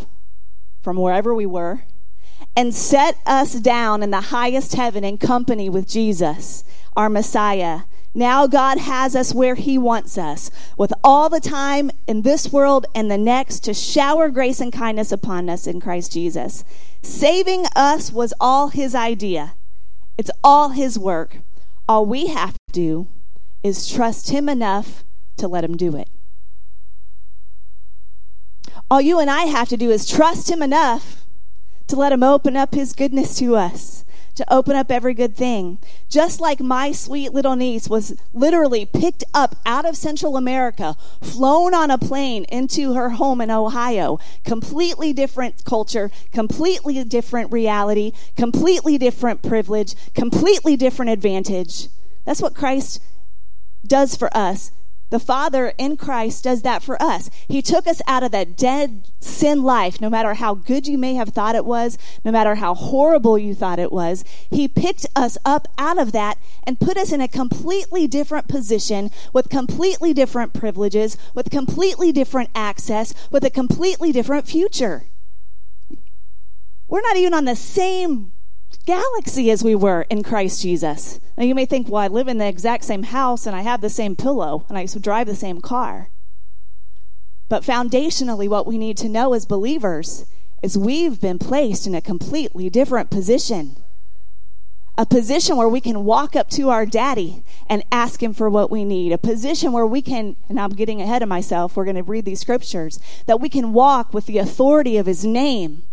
from 0.81 0.97
wherever 0.97 1.33
we 1.33 1.45
were 1.45 1.83
and 2.55 2.73
set 2.73 3.17
us 3.25 3.53
down 3.53 4.01
in 4.01 4.09
the 4.09 4.21
highest 4.21 4.73
heaven 4.73 5.03
in 5.03 5.19
company 5.19 5.69
with 5.69 5.87
Jesus, 5.87 6.63
our 6.95 7.07
Messiah. 7.07 7.81
Now 8.15 8.47
God 8.47 8.79
has 8.79 9.15
us 9.15 9.35
where 9.35 9.53
He 9.53 9.77
wants 9.77 10.17
us, 10.17 10.49
with 10.75 10.91
all 11.03 11.29
the 11.29 11.39
time 11.39 11.91
in 12.07 12.23
this 12.23 12.51
world 12.51 12.87
and 12.95 13.11
the 13.11 13.17
next 13.17 13.59
to 13.65 13.75
shower 13.75 14.29
grace 14.29 14.59
and 14.59 14.73
kindness 14.73 15.11
upon 15.11 15.49
us 15.49 15.67
in 15.67 15.79
Christ 15.79 16.13
Jesus. 16.13 16.63
Saving 17.03 17.65
us 17.75 18.11
was 18.11 18.33
all 18.39 18.69
His 18.69 18.95
idea, 18.95 19.53
it's 20.17 20.31
all 20.43 20.69
His 20.69 20.97
work. 20.97 21.39
All 21.87 22.05
we 22.05 22.27
have 22.27 22.53
to 22.53 22.71
do 22.71 23.07
is 23.63 23.89
trust 23.89 24.29
Him 24.29 24.49
enough 24.49 25.03
to 25.37 25.47
let 25.47 25.63
Him 25.63 25.77
do 25.77 25.95
it. 25.95 26.09
All 28.89 29.01
you 29.01 29.19
and 29.19 29.29
I 29.29 29.43
have 29.43 29.69
to 29.69 29.77
do 29.77 29.91
is 29.91 30.07
trust 30.07 30.49
Him 30.49 30.61
enough 30.61 31.25
to 31.87 31.95
let 31.95 32.11
Him 32.11 32.23
open 32.23 32.57
up 32.57 32.73
His 32.73 32.93
goodness 32.93 33.37
to 33.37 33.55
us 33.55 34.05
to 34.37 34.53
open 34.53 34.75
up 34.75 34.91
every 34.91 35.13
good 35.13 35.35
thing. 35.35 35.79
Just 36.09 36.39
like 36.39 36.59
my 36.59 36.91
sweet 36.91 37.33
little 37.33 37.55
niece 37.55 37.89
was 37.89 38.15
literally 38.33 38.85
picked 38.85 39.23
up 39.33 39.55
out 39.65 39.83
of 39.83 39.97
Central 39.97 40.37
America, 40.37 40.95
flown 41.21 41.73
on 41.73 41.91
a 41.91 41.97
plane 41.97 42.45
into 42.45 42.93
her 42.93 43.09
home 43.09 43.41
in 43.41 43.51
Ohio. 43.51 44.19
Completely 44.45 45.11
different 45.11 45.65
culture, 45.65 46.11
completely 46.31 47.03
different 47.03 47.51
reality, 47.51 48.11
completely 48.35 48.97
different 48.97 49.41
privilege, 49.41 49.95
completely 50.13 50.77
different 50.77 51.11
advantage. 51.11 51.89
That's 52.23 52.41
what 52.41 52.53
Christ 52.53 53.01
does 53.85 54.15
for 54.15 54.29
us. 54.37 54.71
The 55.09 55.19
Father 55.19 55.73
in 55.77 55.95
Christ 55.95 56.43
does 56.43 56.63
that 56.63 56.83
for 56.83 57.01
us. 57.01 57.29
He 57.47 57.61
took 57.61 57.87
us 57.87 58.01
out 58.07 58.23
of 58.23 58.31
that 58.31 58.57
dead 58.57 59.09
sin 59.21 59.63
life, 59.63 60.01
no 60.01 60.09
matter 60.09 60.33
how 60.33 60.53
good 60.53 60.85
you 60.85 60.97
may 60.97 61.13
have 61.15 61.29
thought 61.29 61.55
it 61.55 61.65
was, 61.65 61.97
no 62.25 62.31
matter 62.31 62.55
how 62.55 62.73
horrible 62.75 63.37
you 63.37 63.55
thought 63.55 63.79
it 63.79 63.91
was. 63.91 64.25
He 64.49 64.67
picked 64.67 65.05
us 65.15 65.37
up 65.45 65.67
out 65.77 65.97
of 65.97 66.11
that 66.11 66.37
and 66.63 66.79
put 66.79 66.97
us 66.97 67.13
in 67.13 67.21
a 67.21 67.27
completely 67.29 68.05
different 68.07 68.49
position 68.49 69.09
with 69.31 69.49
completely 69.49 70.13
different 70.13 70.53
privileges, 70.53 71.17
with 71.33 71.49
completely 71.49 72.11
different 72.11 72.49
access, 72.53 73.13
with 73.31 73.45
a 73.45 73.49
completely 73.49 74.11
different 74.11 74.45
future. 74.45 75.05
We're 76.89 77.01
not 77.01 77.17
even 77.17 77.33
on 77.33 77.45
the 77.45 77.55
same 77.55 78.33
galaxy 78.85 79.51
as 79.51 79.63
we 79.63 79.75
were 79.75 80.03
in 80.09 80.23
Christ 80.23 80.61
Jesus. 80.61 81.19
Now 81.37 81.43
you 81.43 81.53
may 81.53 81.65
think, 81.65 81.89
well, 81.89 82.01
I 82.01 82.07
live 82.07 82.27
in 82.27 82.37
the 82.37 82.47
exact 82.47 82.85
same 82.85 83.03
house 83.03 83.45
and 83.45 83.55
I 83.55 83.61
have 83.61 83.81
the 83.81 83.89
same 83.89 84.15
pillow 84.15 84.65
and 84.69 84.77
I 84.77 84.85
drive 84.85 85.27
the 85.27 85.35
same 85.35 85.61
car. 85.61 86.09
But 87.49 87.63
foundationally, 87.63 88.49
what 88.49 88.67
we 88.67 88.77
need 88.77 88.97
to 88.97 89.09
know 89.09 89.33
as 89.33 89.45
believers 89.45 90.25
is 90.61 90.77
we've 90.77 91.21
been 91.21 91.39
placed 91.39 91.87
in 91.87 91.95
a 91.95 92.01
completely 92.01 92.69
different 92.69 93.09
position. 93.09 93.77
A 94.97 95.05
position 95.05 95.57
where 95.57 95.69
we 95.69 95.79
can 95.79 96.03
walk 96.03 96.35
up 96.35 96.49
to 96.51 96.69
our 96.69 96.85
daddy 96.85 97.43
and 97.69 97.83
ask 97.91 98.23
him 98.23 98.33
for 98.33 98.49
what 98.49 98.71
we 98.71 98.83
need. 98.83 99.11
A 99.11 99.17
position 99.17 99.71
where 99.71 99.85
we 99.85 100.01
can, 100.01 100.35
and 100.49 100.59
I'm 100.59 100.71
getting 100.71 101.01
ahead 101.01 101.21
of 101.21 101.29
myself, 101.29 101.75
we're 101.75 101.85
going 101.85 101.97
to 101.97 102.03
read 102.03 102.25
these 102.25 102.39
scriptures, 102.39 102.99
that 103.27 103.39
we 103.39 103.47
can 103.47 103.73
walk 103.73 104.13
with 104.13 104.25
the 104.25 104.39
authority 104.39 104.97
of 104.97 105.05
his 105.05 105.23
name 105.23 105.83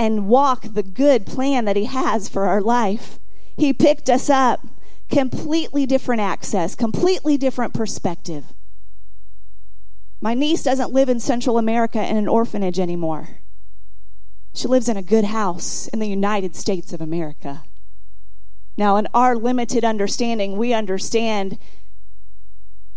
and 0.00 0.26
walk 0.26 0.62
the 0.62 0.82
good 0.82 1.26
plan 1.26 1.66
that 1.66 1.76
He 1.76 1.84
has 1.84 2.26
for 2.26 2.46
our 2.46 2.62
life. 2.62 3.18
He 3.58 3.74
picked 3.74 4.08
us 4.08 4.30
up, 4.30 4.66
completely 5.10 5.84
different 5.84 6.22
access, 6.22 6.74
completely 6.74 7.36
different 7.36 7.74
perspective. 7.74 8.46
My 10.22 10.32
niece 10.32 10.62
doesn't 10.62 10.94
live 10.94 11.10
in 11.10 11.20
Central 11.20 11.58
America 11.58 12.02
in 12.02 12.16
an 12.16 12.28
orphanage 12.28 12.80
anymore. 12.80 13.28
She 14.54 14.68
lives 14.68 14.88
in 14.88 14.96
a 14.96 15.02
good 15.02 15.26
house 15.26 15.86
in 15.88 15.98
the 15.98 16.08
United 16.08 16.56
States 16.56 16.94
of 16.94 17.02
America. 17.02 17.64
Now, 18.78 18.96
in 18.96 19.06
our 19.12 19.36
limited 19.36 19.84
understanding, 19.84 20.56
we 20.56 20.72
understand 20.72 21.58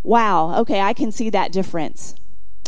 wow, 0.04 0.58
okay, 0.60 0.80
I 0.80 0.94
can 0.94 1.12
see 1.12 1.30
that 1.32 1.52
difference. 1.52 2.16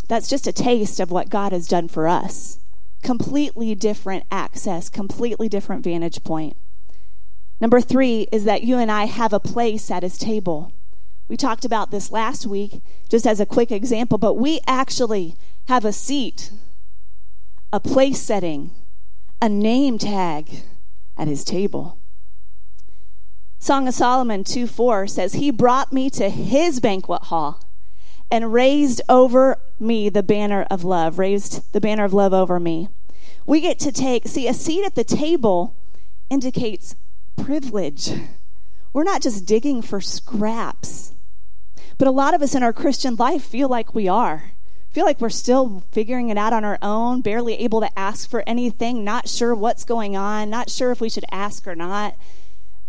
That's 0.09 0.29
just 0.29 0.45
a 0.45 0.53
taste 0.53 0.99
of 0.99 1.09
what 1.11 1.29
God 1.29 1.53
has 1.53 1.69
done 1.69 1.87
for 1.87 2.07
us 2.07 2.59
completely 3.05 3.75
different 3.75 4.25
access, 4.31 4.89
completely 4.89 5.47
different 5.47 5.83
vantage 5.83 6.23
point. 6.23 6.57
Number 7.61 7.79
three 7.79 8.27
is 8.31 8.45
that 8.45 8.63
you 8.63 8.79
and 8.79 8.91
I 8.91 9.05
have 9.05 9.31
a 9.31 9.39
place 9.39 9.91
at 9.91 10.01
his 10.01 10.17
table. 10.17 10.73
We 11.27 11.37
talked 11.37 11.65
about 11.65 11.91
this 11.91 12.11
last 12.11 12.47
week, 12.47 12.81
just 13.07 13.27
as 13.27 13.39
a 13.39 13.45
quick 13.45 13.71
example, 13.71 14.17
but 14.17 14.33
we 14.33 14.59
actually 14.65 15.35
have 15.67 15.85
a 15.85 15.93
seat, 15.93 16.51
a 17.71 17.79
place 17.79 18.19
setting, 18.19 18.71
a 19.39 19.49
name 19.49 19.99
tag 19.99 20.63
at 21.15 21.27
his 21.27 21.43
table. 21.43 21.99
Song 23.59 23.87
of 23.87 23.93
Solomon 23.93 24.43
2 24.43 24.65
4 24.65 25.05
says, 25.07 25.33
He 25.33 25.51
brought 25.51 25.93
me 25.93 26.09
to 26.09 26.29
his 26.29 26.79
banquet 26.79 27.23
hall 27.23 27.63
and 28.31 28.51
raised 28.51 29.01
over 29.07 29.59
me 29.79 30.09
the 30.09 30.23
banner 30.23 30.65
of 30.71 30.83
love, 30.83 31.19
raised 31.19 31.71
the 31.71 31.81
banner 31.81 32.03
of 32.03 32.13
love 32.13 32.33
over 32.33 32.59
me. 32.59 32.89
We 33.45 33.61
get 33.61 33.79
to 33.79 33.91
take, 33.91 34.27
see, 34.27 34.47
a 34.47 34.53
seat 34.53 34.85
at 34.85 34.95
the 34.95 35.03
table 35.03 35.75
indicates 36.29 36.95
privilege. 37.35 38.11
We're 38.91 39.03
not 39.03 39.21
just 39.21 39.45
digging 39.45 39.81
for 39.81 40.01
scraps. 40.01 41.13
But 41.97 42.07
a 42.07 42.11
lot 42.11 42.33
of 42.33 42.41
us 42.41 42.55
in 42.55 42.63
our 42.63 42.73
Christian 42.73 43.15
life 43.15 43.43
feel 43.43 43.69
like 43.69 43.93
we 43.93 44.07
are. 44.07 44.51
Feel 44.89 45.05
like 45.05 45.19
we're 45.19 45.29
still 45.29 45.83
figuring 45.91 46.29
it 46.29 46.37
out 46.37 46.53
on 46.53 46.63
our 46.63 46.79
own, 46.81 47.21
barely 47.21 47.55
able 47.55 47.81
to 47.81 47.99
ask 47.99 48.29
for 48.29 48.43
anything, 48.47 49.03
not 49.03 49.27
sure 49.27 49.53
what's 49.53 49.83
going 49.83 50.15
on, 50.15 50.49
not 50.49 50.69
sure 50.69 50.91
if 50.91 51.01
we 51.01 51.09
should 51.09 51.25
ask 51.31 51.67
or 51.67 51.75
not. 51.75 52.15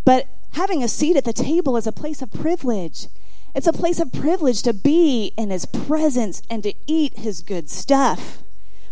But 0.05 0.29
having 0.53 0.83
a 0.83 0.89
seat 0.89 1.17
at 1.17 1.25
the 1.25 1.33
table 1.33 1.77
is 1.77 1.87
a 1.87 1.93
place 1.93 2.23
of 2.23 2.33
privilege. 2.33 3.09
It's 3.55 3.67
a 3.67 3.73
place 3.73 3.99
of 3.99 4.13
privilege 4.13 4.63
to 4.63 4.73
be 4.73 5.33
in 5.37 5.51
his 5.51 5.67
presence 5.67 6.43
and 6.49 6.63
to 6.63 6.75
eat 6.87 7.19
his 7.19 7.43
good 7.43 7.69
stuff. 7.69 8.45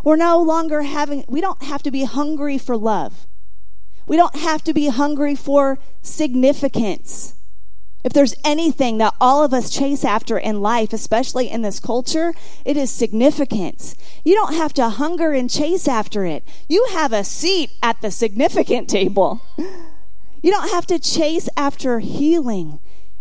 We're 0.04 0.16
no 0.16 0.40
longer 0.40 0.82
having, 0.82 1.24
we 1.28 1.40
don't 1.40 1.62
have 1.62 1.82
to 1.82 1.90
be 1.90 2.04
hungry 2.04 2.58
for 2.58 2.76
love. 2.76 3.26
We 4.06 4.16
don't 4.16 4.36
have 4.36 4.62
to 4.64 4.74
be 4.74 4.88
hungry 4.88 5.34
for 5.34 5.78
significance. 6.02 7.34
If 8.04 8.12
there's 8.12 8.34
anything 8.44 8.98
that 8.98 9.14
all 9.18 9.42
of 9.42 9.54
us 9.54 9.70
chase 9.70 10.04
after 10.04 10.36
in 10.36 10.60
life, 10.60 10.92
especially 10.92 11.50
in 11.50 11.62
this 11.62 11.80
culture, 11.80 12.34
it 12.66 12.76
is 12.76 12.90
significance. 12.90 13.94
You 14.24 14.34
don't 14.34 14.52
have 14.52 14.74
to 14.74 14.90
hunger 14.90 15.32
and 15.32 15.48
chase 15.48 15.88
after 15.88 16.26
it. 16.26 16.46
You 16.68 16.86
have 16.92 17.14
a 17.14 17.24
seat 17.24 17.70
at 17.82 18.02
the 18.02 18.10
significant 18.10 18.88
table. 18.90 19.40
You 20.44 20.50
don't 20.50 20.72
have 20.72 20.86
to 20.88 20.98
chase 20.98 21.48
after 21.56 22.00
healing 22.00 22.78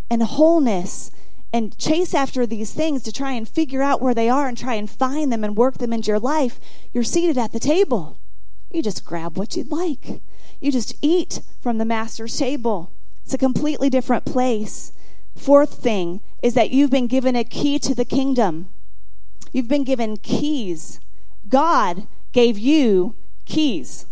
and 0.09 0.21
wholeness 0.21 1.09
and 1.53 1.77
chase 1.77 2.15
after 2.15 2.47
these 2.47 2.73
things 2.73 3.03
to 3.03 3.11
try 3.11 3.33
and 3.33 3.47
figure 3.47 3.83
out 3.83 4.01
where 4.01 4.15
they 4.15 4.27
are 4.27 4.47
and 4.47 4.57
try 4.57 4.73
and 4.73 4.89
find 4.89 5.31
them 5.31 5.43
and 5.43 5.55
work 5.55 5.77
them 5.77 5.93
into 5.93 6.07
your 6.07 6.19
life, 6.19 6.59
you're 6.91 7.03
seated 7.03 7.37
at 7.37 7.51
the 7.51 7.59
table. 7.59 8.17
You 8.71 8.81
just 8.81 9.05
grab 9.05 9.37
what 9.37 9.55
you'd 9.55 9.71
like. 9.71 10.21
You 10.59 10.71
just 10.71 10.95
eat 11.03 11.41
from 11.61 11.77
the 11.77 11.85
master's 11.85 12.35
table. 12.35 12.91
It's 13.23 13.35
a 13.35 13.37
completely 13.37 13.91
different 13.91 14.25
place. 14.25 14.93
Fourth 15.35 15.75
thing 15.75 16.21
is 16.41 16.55
that 16.55 16.71
you've 16.71 16.89
been 16.89 17.07
given 17.07 17.35
a 17.35 17.43
key 17.43 17.77
to 17.79 17.93
the 17.93 18.05
kingdom. 18.05 18.69
You've 19.51 19.67
been 19.67 19.83
given 19.83 20.17
keys. 20.17 20.99
God 21.47 22.07
gave 22.31 22.57
you 22.57 23.15
keys. 23.45 24.07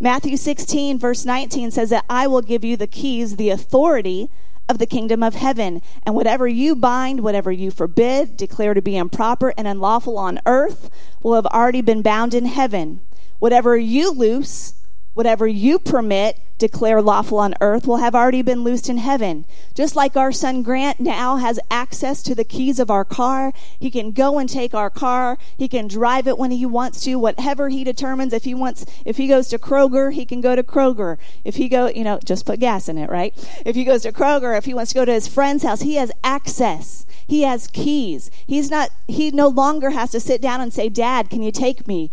Matthew 0.00 0.38
16, 0.38 0.98
verse 0.98 1.26
19 1.26 1.70
says 1.70 1.90
that 1.90 2.06
I 2.08 2.26
will 2.26 2.42
give 2.42 2.64
you 2.64 2.78
the 2.78 2.86
keys, 2.86 3.36
the 3.36 3.50
authority 3.50 4.30
of 4.68 4.78
the 4.78 4.86
kingdom 4.86 5.22
of 5.22 5.34
heaven. 5.34 5.82
And 6.04 6.14
whatever 6.14 6.48
you 6.48 6.74
bind, 6.74 7.20
whatever 7.20 7.52
you 7.52 7.70
forbid, 7.70 8.36
declare 8.36 8.74
to 8.74 8.82
be 8.82 8.96
improper 8.96 9.52
and 9.56 9.66
unlawful 9.66 10.18
on 10.18 10.40
earth, 10.46 10.90
will 11.22 11.34
have 11.34 11.46
already 11.46 11.80
been 11.80 12.02
bound 12.02 12.34
in 12.34 12.46
heaven. 12.46 13.00
Whatever 13.38 13.76
you 13.76 14.12
loose, 14.12 14.74
whatever 15.14 15.46
you 15.46 15.78
permit, 15.78 16.38
declare 16.58 17.02
lawful 17.02 17.38
on 17.38 17.54
earth 17.60 17.86
will 17.86 17.96
have 17.96 18.14
already 18.14 18.42
been 18.42 18.62
loosed 18.62 18.88
in 18.88 18.98
heaven. 18.98 19.44
Just 19.74 19.96
like 19.96 20.16
our 20.16 20.32
son 20.32 20.62
Grant 20.62 21.00
now 21.00 21.36
has 21.36 21.58
access 21.70 22.22
to 22.22 22.34
the 22.34 22.44
keys 22.44 22.78
of 22.78 22.90
our 22.90 23.04
car, 23.04 23.52
he 23.78 23.90
can 23.90 24.12
go 24.12 24.38
and 24.38 24.48
take 24.48 24.74
our 24.74 24.90
car. 24.90 25.36
He 25.56 25.68
can 25.68 25.88
drive 25.88 26.26
it 26.28 26.38
when 26.38 26.50
he 26.50 26.64
wants 26.64 27.02
to, 27.04 27.16
whatever 27.16 27.68
he 27.68 27.82
determines. 27.82 28.32
If 28.32 28.44
he 28.44 28.54
wants, 28.54 28.86
if 29.04 29.16
he 29.16 29.26
goes 29.26 29.48
to 29.48 29.58
Kroger, 29.58 30.12
he 30.12 30.24
can 30.24 30.40
go 30.40 30.54
to 30.54 30.62
Kroger. 30.62 31.18
If 31.44 31.56
he 31.56 31.68
go, 31.68 31.88
you 31.88 32.04
know, 32.04 32.18
just 32.24 32.46
put 32.46 32.60
gas 32.60 32.88
in 32.88 32.98
it, 32.98 33.10
right? 33.10 33.34
If 33.64 33.74
he 33.74 33.84
goes 33.84 34.02
to 34.02 34.12
Kroger, 34.12 34.56
if 34.56 34.64
he 34.64 34.74
wants 34.74 34.92
to 34.92 34.98
go 34.98 35.04
to 35.04 35.12
his 35.12 35.28
friend's 35.28 35.64
house, 35.64 35.82
he 35.82 35.96
has 35.96 36.12
access. 36.22 37.04
He 37.26 37.42
has 37.42 37.66
keys. 37.66 38.30
He's 38.46 38.70
not, 38.70 38.90
he 39.08 39.30
no 39.30 39.48
longer 39.48 39.90
has 39.90 40.10
to 40.12 40.20
sit 40.20 40.40
down 40.40 40.60
and 40.60 40.72
say, 40.72 40.88
Dad, 40.88 41.30
can 41.30 41.42
you 41.42 41.50
take 41.50 41.86
me? 41.88 42.10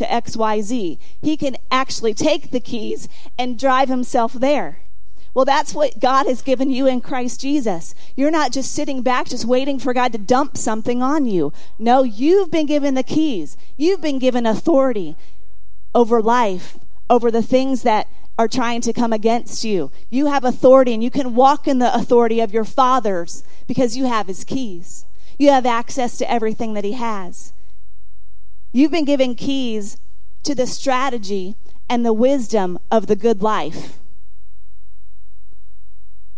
To 0.00 0.06
XYZ. 0.06 0.98
He 1.22 1.36
can 1.36 1.56
actually 1.70 2.14
take 2.14 2.50
the 2.50 2.60
keys 2.60 3.08
and 3.38 3.58
drive 3.58 3.88
himself 3.88 4.32
there. 4.32 4.80
Well, 5.32 5.44
that's 5.44 5.74
what 5.74 6.00
God 6.00 6.26
has 6.26 6.42
given 6.42 6.70
you 6.70 6.86
in 6.86 7.00
Christ 7.00 7.40
Jesus. 7.40 7.94
You're 8.16 8.32
not 8.32 8.50
just 8.50 8.72
sitting 8.72 9.02
back, 9.02 9.28
just 9.28 9.44
waiting 9.44 9.78
for 9.78 9.94
God 9.94 10.12
to 10.12 10.18
dump 10.18 10.56
something 10.56 11.02
on 11.02 11.26
you. 11.26 11.52
No, 11.78 12.02
you've 12.02 12.50
been 12.50 12.66
given 12.66 12.94
the 12.94 13.02
keys. 13.02 13.56
You've 13.76 14.00
been 14.00 14.18
given 14.18 14.44
authority 14.44 15.16
over 15.94 16.20
life, 16.20 16.78
over 17.08 17.30
the 17.30 17.42
things 17.42 17.82
that 17.82 18.08
are 18.38 18.48
trying 18.48 18.80
to 18.80 18.92
come 18.92 19.12
against 19.12 19.64
you. 19.64 19.92
You 20.08 20.26
have 20.26 20.44
authority 20.44 20.94
and 20.94 21.04
you 21.04 21.10
can 21.10 21.34
walk 21.34 21.68
in 21.68 21.78
the 21.78 21.94
authority 21.94 22.40
of 22.40 22.52
your 22.52 22.64
father's 22.64 23.44
because 23.68 23.96
you 23.96 24.06
have 24.06 24.26
his 24.26 24.44
keys. 24.44 25.04
You 25.38 25.50
have 25.50 25.66
access 25.66 26.18
to 26.18 26.30
everything 26.30 26.74
that 26.74 26.84
he 26.84 26.92
has. 26.92 27.52
You've 28.72 28.92
been 28.92 29.04
given 29.04 29.34
keys 29.34 29.96
to 30.44 30.54
the 30.54 30.66
strategy 30.66 31.56
and 31.88 32.06
the 32.06 32.12
wisdom 32.12 32.78
of 32.90 33.06
the 33.06 33.16
good 33.16 33.42
life. 33.42 33.98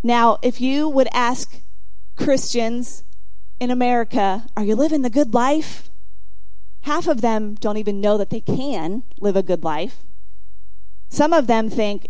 Now, 0.02 0.38
if 0.42 0.60
you 0.60 0.88
would 0.88 1.08
ask 1.12 1.60
Christians 2.16 3.04
in 3.60 3.70
America, 3.70 4.46
are 4.56 4.64
you 4.64 4.74
living 4.74 5.02
the 5.02 5.10
good 5.10 5.34
life? 5.34 5.90
Half 6.82 7.06
of 7.06 7.20
them 7.20 7.54
don't 7.54 7.76
even 7.76 8.00
know 8.00 8.18
that 8.18 8.30
they 8.30 8.40
can 8.40 9.04
live 9.20 9.36
a 9.36 9.42
good 9.42 9.62
life. 9.62 10.02
Some 11.08 11.32
of 11.32 11.46
them 11.46 11.70
think, 11.70 12.08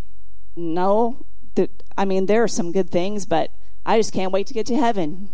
no, 0.57 1.26
that, 1.57 1.83
I 1.99 2.05
mean, 2.05 2.26
there 2.26 2.43
are 2.43 2.49
some 2.49 2.73
good 2.73 2.91
things, 2.91 3.26
but 3.26 3.50
I 3.85 3.99
just 3.99 4.14
can't 4.14 4.33
wait 4.33 4.47
to 4.47 4.55
get 4.55 4.67
to 4.67 4.76
heaven. 4.76 5.29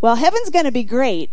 Well, 0.00 0.16
heaven's 0.16 0.50
going 0.50 0.66
to 0.66 0.70
be 0.70 0.84
great. 0.84 1.30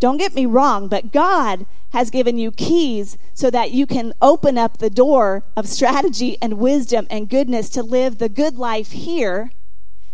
Don't 0.00 0.18
get 0.18 0.34
me 0.34 0.46
wrong, 0.46 0.88
but 0.88 1.12
God 1.12 1.66
has 1.90 2.10
given 2.10 2.38
you 2.38 2.52
keys 2.52 3.16
so 3.34 3.50
that 3.50 3.72
you 3.72 3.86
can 3.86 4.12
open 4.22 4.56
up 4.56 4.78
the 4.78 4.90
door 4.90 5.42
of 5.56 5.68
strategy 5.68 6.36
and 6.40 6.58
wisdom 6.58 7.06
and 7.10 7.28
goodness 7.28 7.68
to 7.70 7.82
live 7.82 8.18
the 8.18 8.28
good 8.28 8.56
life 8.56 8.92
here. 8.92 9.50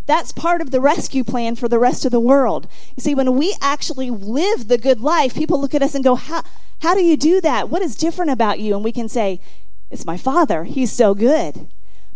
That's 0.07 0.31
part 0.31 0.61
of 0.61 0.71
the 0.71 0.81
rescue 0.81 1.23
plan 1.23 1.55
for 1.55 1.67
the 1.67 1.79
rest 1.79 2.05
of 2.05 2.11
the 2.11 2.19
world. 2.19 2.67
You 2.95 3.01
see, 3.01 3.15
when 3.15 3.35
we 3.37 3.55
actually 3.61 4.09
live 4.09 4.67
the 4.67 4.77
good 4.77 5.01
life, 5.01 5.35
people 5.35 5.59
look 5.59 5.73
at 5.73 5.81
us 5.81 5.95
and 5.95 6.03
go, 6.03 6.15
How, 6.15 6.43
how 6.81 6.93
do 6.93 7.03
you 7.03 7.17
do 7.17 7.41
that? 7.41 7.69
What 7.69 7.81
is 7.81 7.95
different 7.95 8.31
about 8.31 8.59
you? 8.59 8.75
And 8.75 8.83
we 8.83 8.91
can 8.91 9.09
say, 9.09 9.41
it's 9.91 10.05
my 10.05 10.17
Father. 10.17 10.63
He's 10.63 10.91
so 10.91 11.13
good. 11.13 11.67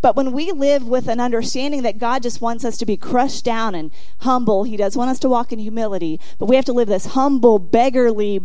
But 0.01 0.15
when 0.15 0.32
we 0.32 0.51
live 0.51 0.88
with 0.88 1.08
an 1.08 1.20
understanding 1.20 1.82
that 1.84 1.98
God 1.98 2.24
just 2.24 2.41
wants 2.41 2.63
us 2.63 2.77
to 2.77 2.86
be 2.86 2.96
crushed 2.96 3.44
down 3.44 3.75
and 3.75 3.91
humble, 4.20 4.63
He 4.63 4.77
does 4.77 4.96
want 4.96 5.12
us 5.12 5.20
to 5.20 5.29
walk 5.29 5.51
in 5.51 5.60
humility, 5.60 6.20
but 6.38 6.46
we 6.46 6.56
have 6.56 6.65
to 6.65 6.74
live 6.74 6.88
this 6.88 7.08
humble, 7.08 7.60
beggarly 7.60 8.41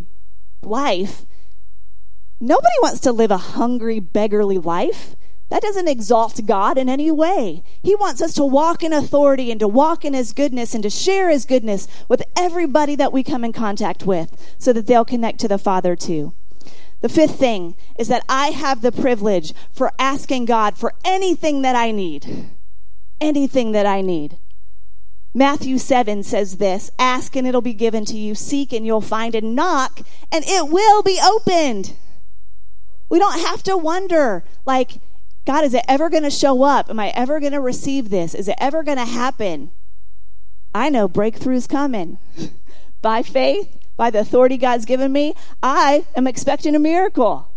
life. 0.61 1.25
Nobody 2.41 2.75
wants 2.81 2.99
to 3.01 3.13
live 3.13 3.31
a 3.31 3.37
hungry, 3.37 3.99
beggarly 3.99 4.57
life. 4.57 5.15
That 5.49 5.61
doesn't 5.61 5.87
exalt 5.87 6.45
God 6.45 6.77
in 6.77 6.89
any 6.89 7.11
way. 7.11 7.63
He 7.81 7.95
wants 7.95 8.21
us 8.21 8.33
to 8.33 8.43
walk 8.43 8.83
in 8.83 8.91
authority 8.91 9.51
and 9.51 9.59
to 9.59 9.67
walk 9.67 10.03
in 10.03 10.13
His 10.13 10.33
goodness 10.33 10.73
and 10.73 10.83
to 10.83 10.89
share 10.89 11.29
His 11.29 11.45
goodness 11.45 11.87
with 12.09 12.23
everybody 12.35 12.95
that 12.95 13.13
we 13.13 13.23
come 13.23 13.45
in 13.45 13.53
contact 13.53 14.05
with 14.05 14.55
so 14.57 14.73
that 14.73 14.87
they'll 14.87 15.05
connect 15.05 15.39
to 15.41 15.47
the 15.47 15.57
Father 15.57 15.95
too. 15.95 16.33
The 17.05 17.09
fifth 17.09 17.37
thing 17.37 17.75
is 17.99 18.07
that 18.07 18.25
I 18.27 18.47
have 18.47 18.81
the 18.81 18.91
privilege 18.91 19.53
for 19.71 19.91
asking 19.99 20.45
God 20.45 20.75
for 20.75 20.91
anything 21.03 21.61
that 21.61 21.75
I 21.75 21.91
need. 21.91 22.49
Anything 23.21 23.73
that 23.73 23.85
I 23.85 24.01
need. 24.01 24.37
Matthew 25.31 25.77
7 25.77 26.23
says 26.23 26.57
this 26.57 26.89
Ask 26.97 27.35
and 27.35 27.45
it'll 27.45 27.61
be 27.61 27.75
given 27.75 28.05
to 28.05 28.17
you, 28.17 28.33
seek 28.33 28.73
and 28.73 28.87
you'll 28.87 29.01
find, 29.01 29.35
and 29.35 29.55
knock 29.55 29.99
and 30.31 30.43
it 30.47 30.67
will 30.71 31.03
be 31.03 31.19
opened. 31.23 31.95
We 33.07 33.19
don't 33.19 33.39
have 33.39 33.61
to 33.61 33.77
wonder, 33.77 34.43
like, 34.65 34.99
God, 35.45 35.63
is 35.63 35.75
it 35.75 35.85
ever 35.87 36.09
going 36.09 36.23
to 36.23 36.31
show 36.31 36.63
up? 36.63 36.89
Am 36.89 36.99
I 36.99 37.09
ever 37.09 37.39
going 37.39 37.51
to 37.51 37.61
receive 37.61 38.09
this? 38.09 38.33
Is 38.33 38.47
it 38.47 38.57
ever 38.57 38.81
going 38.81 38.97
to 38.97 39.05
happen? 39.05 39.69
I 40.73 40.89
know 40.89 41.07
breakthrough's 41.07 41.67
coming. 41.67 42.17
By 43.03 43.21
faith, 43.21 43.84
by 43.97 44.09
the 44.09 44.19
authority 44.19 44.57
God's 44.57 44.85
given 44.85 45.11
me, 45.11 45.33
I 45.61 46.05
am 46.15 46.27
expecting 46.27 46.75
a 46.75 46.79
miracle. 46.79 47.49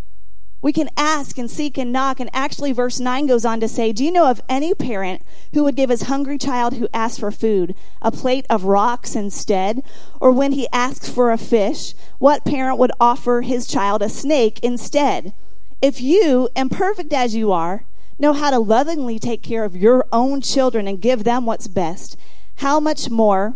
We 0.61 0.73
can 0.73 0.91
ask 0.97 1.39
and 1.39 1.49
seek 1.49 1.79
and 1.79 1.93
knock. 1.93 2.19
And 2.19 2.31
actually, 2.33 2.73
verse 2.73 2.99
9 2.99 3.27
goes 3.27 3.45
on 3.45 3.61
to 3.61 3.69
say, 3.69 3.93
Do 3.93 4.05
you 4.05 4.11
know 4.11 4.27
of 4.27 4.43
any 4.49 4.75
parent 4.75 5.23
who 5.55 5.63
would 5.65 5.77
give 5.77 5.91
his 5.91 6.03
hungry 6.03 6.37
child 6.37 6.75
who 6.75 6.89
asks 6.93 7.19
for 7.19 7.31
food 7.31 7.77
a 8.03 8.11
plate 8.11 8.45
of 8.51 8.65
rocks 8.65 9.15
instead? 9.15 9.83
Or 10.21 10.33
when 10.33 10.53
he 10.53 10.69
asks 10.73 11.09
for 11.09 11.31
a 11.31 11.39
fish, 11.39 11.95
what 12.19 12.45
parent 12.45 12.79
would 12.79 12.93
offer 12.99 13.43
his 13.43 13.69
child 13.69 14.03
a 14.03 14.09
snake 14.09 14.59
instead? 14.61 15.33
If 15.81 16.01
you, 16.01 16.49
imperfect 16.57 17.13
as 17.13 17.37
you 17.37 17.53
are, 17.53 17.85
know 18.19 18.33
how 18.33 18.51
to 18.51 18.59
lovingly 18.59 19.21
take 19.21 19.45
care 19.45 19.63
of 19.63 19.77
your 19.77 20.05
own 20.13 20.41
children 20.41 20.89
and 20.89 21.01
give 21.01 21.23
them 21.23 21.47
what's 21.47 21.69
best, 21.69 22.17
how 22.57 22.81
much 22.81 23.11
more 23.11 23.55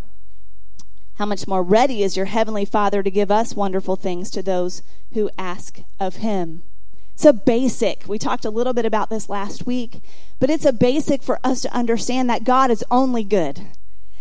how 1.14 1.26
much 1.26 1.46
more 1.46 1.62
ready 1.62 2.02
is 2.02 2.16
your 2.16 2.26
heavenly 2.26 2.64
Father 2.64 3.02
to 3.02 3.10
give 3.10 3.30
us 3.30 3.54
wonderful 3.54 3.96
things 3.96 4.30
to 4.30 4.42
those 4.42 4.82
who 5.12 5.30
ask 5.38 5.80
of 6.00 6.16
him? 6.16 6.62
It's 7.14 7.24
a 7.24 7.32
basic. 7.32 8.04
We 8.08 8.18
talked 8.18 8.44
a 8.44 8.50
little 8.50 8.72
bit 8.72 8.86
about 8.86 9.10
this 9.10 9.28
last 9.28 9.66
week, 9.66 10.00
but 10.40 10.50
it's 10.50 10.64
a 10.64 10.72
basic 10.72 11.22
for 11.22 11.38
us 11.44 11.60
to 11.62 11.74
understand 11.74 12.28
that 12.30 12.44
God 12.44 12.70
is 12.70 12.84
only 12.90 13.22
good. 13.22 13.66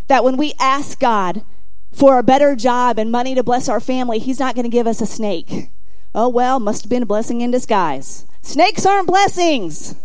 That 0.08 0.24
when 0.24 0.38
we 0.38 0.54
ask 0.60 1.00
God 1.00 1.44
for 1.92 2.18
a 2.18 2.24
better 2.24 2.56
job 2.56 3.00
and 3.00 3.12
money 3.12 3.34
to 3.36 3.44
bless 3.44 3.70
our 3.70 3.80
family, 3.80 4.20
He's 4.20 4.40
not 4.40 4.56
going 4.56 4.66
to 4.66 4.70
give 4.70 4.88
us 4.88 5.02
a 5.02 5.06
snake. 5.06 5.70
Oh, 6.14 6.28
well, 6.28 6.60
must 6.60 6.84
have 6.84 6.90
been 6.90 7.04
a 7.04 7.08
blessing 7.08 7.42
in 7.42 7.52
disguise. 7.52 8.26
Snakes 8.42 8.86
aren't 8.86 9.08
blessings. 9.08 9.96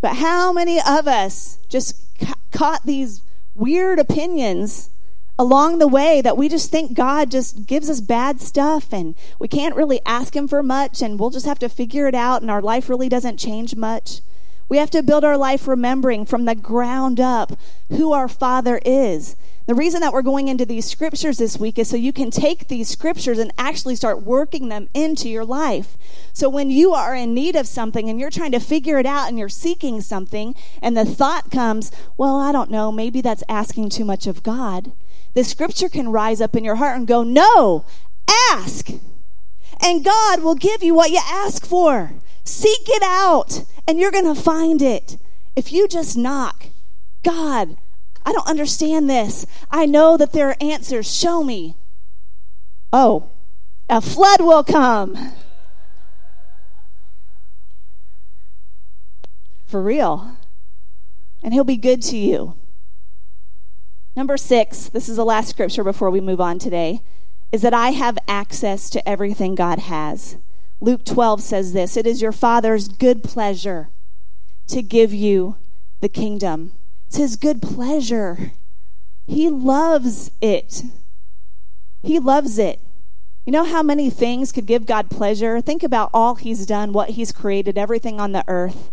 But 0.00 0.16
how 0.16 0.52
many 0.52 0.78
of 0.78 1.08
us 1.08 1.58
just 1.68 2.18
ca- 2.18 2.34
caught 2.52 2.84
these 2.84 3.22
weird 3.54 3.98
opinions 3.98 4.90
along 5.38 5.78
the 5.78 5.88
way 5.88 6.20
that 6.20 6.36
we 6.36 6.48
just 6.48 6.70
think 6.70 6.94
God 6.94 7.30
just 7.30 7.66
gives 7.66 7.90
us 7.90 8.00
bad 8.00 8.40
stuff 8.40 8.92
and 8.92 9.14
we 9.38 9.48
can't 9.48 9.74
really 9.74 10.00
ask 10.06 10.34
Him 10.34 10.46
for 10.46 10.62
much 10.62 11.02
and 11.02 11.18
we'll 11.18 11.30
just 11.30 11.46
have 11.46 11.58
to 11.60 11.68
figure 11.68 12.06
it 12.06 12.14
out 12.14 12.42
and 12.42 12.50
our 12.50 12.62
life 12.62 12.88
really 12.88 13.08
doesn't 13.08 13.38
change 13.38 13.74
much. 13.74 14.20
We 14.68 14.78
have 14.78 14.90
to 14.90 15.02
build 15.02 15.24
our 15.24 15.36
life 15.36 15.66
remembering 15.68 16.24
from 16.24 16.44
the 16.44 16.54
ground 16.54 17.20
up 17.20 17.58
who 17.88 18.12
our 18.12 18.28
Father 18.28 18.80
is 18.84 19.36
the 19.66 19.74
reason 19.74 20.00
that 20.00 20.12
we're 20.12 20.22
going 20.22 20.48
into 20.48 20.66
these 20.66 20.88
scriptures 20.88 21.38
this 21.38 21.56
week 21.58 21.78
is 21.78 21.88
so 21.88 21.96
you 21.96 22.12
can 22.12 22.30
take 22.30 22.68
these 22.68 22.88
scriptures 22.88 23.38
and 23.38 23.50
actually 23.56 23.96
start 23.96 24.22
working 24.22 24.68
them 24.68 24.88
into 24.92 25.28
your 25.28 25.44
life. 25.44 25.96
So 26.34 26.50
when 26.50 26.70
you 26.70 26.92
are 26.92 27.14
in 27.14 27.32
need 27.32 27.56
of 27.56 27.66
something 27.66 28.10
and 28.10 28.20
you're 28.20 28.30
trying 28.30 28.52
to 28.52 28.60
figure 28.60 28.98
it 28.98 29.06
out 29.06 29.28
and 29.28 29.38
you're 29.38 29.48
seeking 29.48 30.02
something, 30.02 30.54
and 30.82 30.96
the 30.96 31.06
thought 31.06 31.50
comes, 31.50 31.90
well, 32.18 32.38
I 32.38 32.52
don't 32.52 32.70
know, 32.70 32.92
maybe 32.92 33.22
that's 33.22 33.42
asking 33.48 33.88
too 33.88 34.04
much 34.04 34.26
of 34.26 34.42
God, 34.42 34.92
the 35.32 35.44
scripture 35.44 35.88
can 35.88 36.10
rise 36.10 36.40
up 36.40 36.54
in 36.54 36.64
your 36.64 36.76
heart 36.76 36.96
and 36.96 37.06
go, 37.06 37.22
no, 37.22 37.86
ask. 38.50 38.90
And 39.80 40.04
God 40.04 40.42
will 40.42 40.54
give 40.54 40.82
you 40.82 40.94
what 40.94 41.10
you 41.10 41.20
ask 41.24 41.64
for. 41.66 42.12
Seek 42.44 42.88
it 42.88 43.02
out, 43.02 43.64
and 43.88 43.98
you're 43.98 44.10
going 44.10 44.32
to 44.32 44.40
find 44.40 44.82
it. 44.82 45.16
If 45.56 45.72
you 45.72 45.88
just 45.88 46.16
knock, 46.16 46.66
God, 47.22 47.76
I 48.24 48.32
don't 48.32 48.46
understand 48.48 49.08
this. 49.08 49.46
I 49.70 49.86
know 49.86 50.16
that 50.16 50.32
there 50.32 50.48
are 50.48 50.56
answers. 50.60 51.12
Show 51.12 51.44
me. 51.44 51.76
Oh, 52.92 53.30
a 53.88 54.00
flood 54.00 54.40
will 54.40 54.64
come. 54.64 55.32
For 59.66 59.82
real. 59.82 60.36
And 61.42 61.52
he'll 61.52 61.64
be 61.64 61.76
good 61.76 62.00
to 62.02 62.16
you. 62.16 62.56
Number 64.16 64.36
six, 64.36 64.88
this 64.88 65.08
is 65.08 65.16
the 65.16 65.24
last 65.24 65.48
scripture 65.48 65.82
before 65.82 66.10
we 66.10 66.20
move 66.20 66.40
on 66.40 66.58
today, 66.58 67.00
is 67.50 67.62
that 67.62 67.74
I 67.74 67.90
have 67.90 68.16
access 68.28 68.88
to 68.90 69.06
everything 69.08 69.54
God 69.54 69.80
has. 69.80 70.36
Luke 70.80 71.04
12 71.04 71.42
says 71.42 71.72
this 71.72 71.96
It 71.96 72.06
is 72.06 72.22
your 72.22 72.32
Father's 72.32 72.88
good 72.88 73.24
pleasure 73.24 73.88
to 74.68 74.82
give 74.82 75.12
you 75.12 75.56
the 76.00 76.08
kingdom. 76.08 76.72
It's 77.14 77.20
His 77.20 77.36
good 77.36 77.62
pleasure. 77.62 78.50
He 79.24 79.48
loves 79.48 80.32
it. 80.40 80.82
He 82.02 82.18
loves 82.18 82.58
it. 82.58 82.80
You 83.46 83.52
know 83.52 83.62
how 83.62 83.84
many 83.84 84.10
things 84.10 84.50
could 84.50 84.66
give 84.66 84.84
God 84.84 85.10
pleasure? 85.10 85.60
Think 85.60 85.84
about 85.84 86.10
all 86.12 86.34
He's 86.34 86.66
done, 86.66 86.92
what 86.92 87.10
He's 87.10 87.30
created, 87.30 87.78
everything 87.78 88.18
on 88.18 88.32
the 88.32 88.42
earth. 88.48 88.90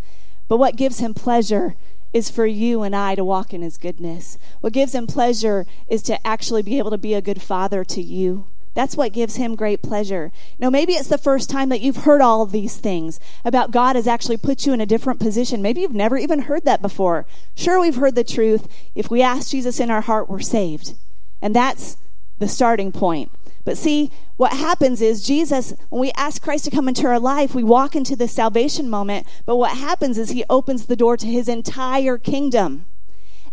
But 0.48 0.58
what 0.58 0.76
gives 0.76 1.00
Him 1.00 1.16
pleasure 1.16 1.74
is 2.14 2.30
for 2.30 2.46
you 2.46 2.84
and 2.84 2.96
I 2.96 3.16
to 3.16 3.24
walk 3.24 3.56
in 3.56 3.64
His 3.64 3.80
goodness. 3.80 4.38
What 4.60 4.74
gives 4.74 4.94
Him 4.94 5.08
pleasure 5.08 5.66
is 5.88 6.04
to 6.04 6.28
actually 6.28 6.62
be 6.62 6.78
able 6.78 6.92
to 6.92 7.00
be 7.00 7.16
a 7.16 7.24
good 7.24 7.42
father 7.42 7.84
to 7.86 8.04
you. 8.04 8.46
That's 8.74 8.96
what 8.96 9.12
gives 9.12 9.36
him 9.36 9.56
great 9.56 9.82
pleasure. 9.82 10.32
Now, 10.58 10.70
maybe 10.70 10.94
it's 10.94 11.10
the 11.10 11.18
first 11.18 11.50
time 11.50 11.70
that 11.70 11.82
you've 11.82 12.06
heard 12.06 12.22
all 12.22 12.42
of 12.42 12.52
these 12.52 12.78
things 12.78 13.20
about 13.44 13.72
God 13.72 13.96
has 13.96 14.08
actually 14.08 14.38
put 14.38 14.66
you 14.66 14.74
in 14.74 14.80
a 14.80 14.86
different 14.86 15.20
position. 15.20 15.62
Maybe 15.62 15.82
you've 15.82 15.94
never 15.94 16.18
even 16.18 16.44
heard 16.44 16.64
that 16.66 16.82
before. 16.82 17.26
Sure, 17.56 17.82
we've 17.82 17.98
heard 17.98 18.16
the 18.16 18.24
truth. 18.24 18.68
If 18.96 19.12
we 19.12 19.22
ask 19.22 19.50
Jesus 19.50 19.80
in 19.80 19.92
our 19.92 20.02
heart, 20.02 20.30
we're 20.30 20.40
saved. 20.40 20.96
And 21.42 21.56
that's 21.56 21.98
the 22.40 22.48
starting 22.48 22.92
point. 22.92 23.32
But 23.64 23.78
see, 23.78 24.10
what 24.38 24.54
happens 24.54 25.02
is 25.02 25.24
Jesus, 25.24 25.74
when 25.90 26.02
we 26.02 26.12
ask 26.14 26.42
Christ 26.42 26.66
to 26.66 26.72
come 26.72 26.88
into 26.88 27.06
our 27.06 27.20
life, 27.20 27.54
we 27.54 27.64
walk 27.64 27.96
into 27.96 28.16
the 28.16 28.28
salvation 28.28 28.90
moment. 28.90 29.28
But 29.46 29.58
what 29.58 29.78
happens 29.78 30.18
is 30.18 30.30
he 30.30 30.46
opens 30.50 30.86
the 30.86 30.96
door 30.96 31.18
to 31.18 31.28
his 31.28 31.48
entire 31.48 32.18
kingdom. 32.18 32.86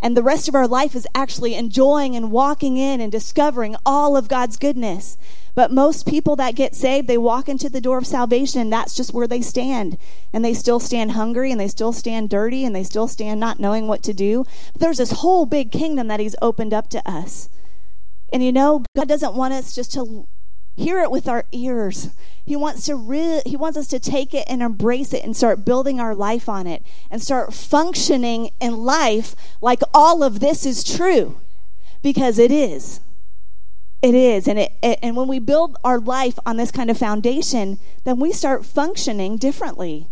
And 0.00 0.16
the 0.16 0.22
rest 0.22 0.48
of 0.48 0.54
our 0.54 0.68
life 0.68 0.94
is 0.94 1.08
actually 1.14 1.54
enjoying 1.54 2.14
and 2.14 2.30
walking 2.30 2.76
in 2.76 3.00
and 3.00 3.10
discovering 3.10 3.76
all 3.84 4.16
of 4.16 4.28
God's 4.28 4.56
goodness. 4.56 5.16
But 5.56 5.72
most 5.72 6.06
people 6.06 6.36
that 6.36 6.54
get 6.54 6.76
saved, 6.76 7.08
they 7.08 7.18
walk 7.18 7.48
into 7.48 7.68
the 7.68 7.80
door 7.80 7.98
of 7.98 8.06
salvation 8.06 8.60
and 8.60 8.72
that's 8.72 8.94
just 8.94 9.12
where 9.12 9.26
they 9.26 9.40
stand. 9.40 9.98
And 10.32 10.44
they 10.44 10.54
still 10.54 10.78
stand 10.78 11.12
hungry 11.12 11.50
and 11.50 11.60
they 11.60 11.66
still 11.66 11.92
stand 11.92 12.30
dirty 12.30 12.64
and 12.64 12.76
they 12.76 12.84
still 12.84 13.08
stand 13.08 13.40
not 13.40 13.58
knowing 13.58 13.88
what 13.88 14.04
to 14.04 14.14
do. 14.14 14.44
But 14.72 14.80
there's 14.80 14.98
this 14.98 15.10
whole 15.10 15.46
big 15.46 15.72
kingdom 15.72 16.06
that 16.06 16.20
He's 16.20 16.36
opened 16.40 16.72
up 16.72 16.88
to 16.90 17.10
us. 17.10 17.48
And 18.32 18.44
you 18.44 18.52
know, 18.52 18.84
God 18.96 19.08
doesn't 19.08 19.34
want 19.34 19.54
us 19.54 19.74
just 19.74 19.92
to 19.94 20.28
hear 20.78 21.00
it 21.00 21.10
with 21.10 21.28
our 21.28 21.44
ears. 21.52 22.10
He 22.46 22.56
wants 22.56 22.86
to 22.86 22.94
re- 22.94 23.42
he 23.44 23.56
wants 23.56 23.76
us 23.76 23.88
to 23.88 23.98
take 23.98 24.32
it 24.32 24.46
and 24.48 24.62
embrace 24.62 25.12
it 25.12 25.24
and 25.24 25.36
start 25.36 25.64
building 25.64 26.00
our 26.00 26.14
life 26.14 26.48
on 26.48 26.66
it 26.66 26.82
and 27.10 27.20
start 27.20 27.52
functioning 27.52 28.50
in 28.60 28.84
life 28.84 29.34
like 29.60 29.82
all 29.92 30.22
of 30.22 30.40
this 30.40 30.64
is 30.64 30.84
true 30.84 31.40
because 32.00 32.38
it 32.38 32.50
is. 32.50 33.00
It 34.00 34.14
is. 34.14 34.46
And, 34.46 34.60
it, 34.60 34.72
it, 34.80 35.00
and 35.02 35.16
when 35.16 35.26
we 35.26 35.40
build 35.40 35.76
our 35.82 35.98
life 35.98 36.38
on 36.46 36.56
this 36.56 36.70
kind 36.70 36.88
of 36.88 36.96
foundation, 36.96 37.80
then 38.04 38.20
we 38.20 38.30
start 38.30 38.64
functioning 38.64 39.36
differently. 39.36 40.06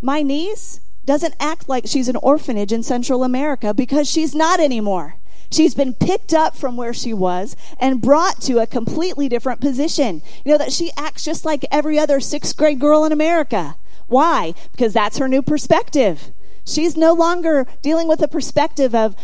My 0.00 0.22
niece 0.22 0.80
doesn't 1.04 1.34
act 1.40 1.68
like 1.68 1.86
she's 1.86 2.08
an 2.08 2.16
orphanage 2.16 2.72
in 2.72 2.84
Central 2.84 3.24
America 3.24 3.74
because 3.74 4.08
she's 4.08 4.34
not 4.34 4.60
anymore. 4.60 5.16
She's 5.54 5.76
been 5.76 5.94
picked 5.94 6.34
up 6.34 6.56
from 6.56 6.76
where 6.76 6.92
she 6.92 7.14
was 7.14 7.54
and 7.78 8.02
brought 8.02 8.40
to 8.42 8.58
a 8.58 8.66
completely 8.66 9.28
different 9.28 9.60
position. 9.60 10.20
You 10.44 10.50
know, 10.50 10.58
that 10.58 10.72
she 10.72 10.90
acts 10.96 11.24
just 11.24 11.44
like 11.44 11.64
every 11.70 11.96
other 11.96 12.18
sixth 12.18 12.56
grade 12.56 12.80
girl 12.80 13.04
in 13.04 13.12
America. 13.12 13.76
Why? 14.08 14.54
Because 14.72 14.92
that's 14.92 15.18
her 15.18 15.28
new 15.28 15.42
perspective. 15.42 16.32
She's 16.66 16.96
no 16.96 17.12
longer 17.12 17.68
dealing 17.82 18.08
with 18.08 18.20
a 18.20 18.26
perspective 18.26 18.96
of 18.96 19.14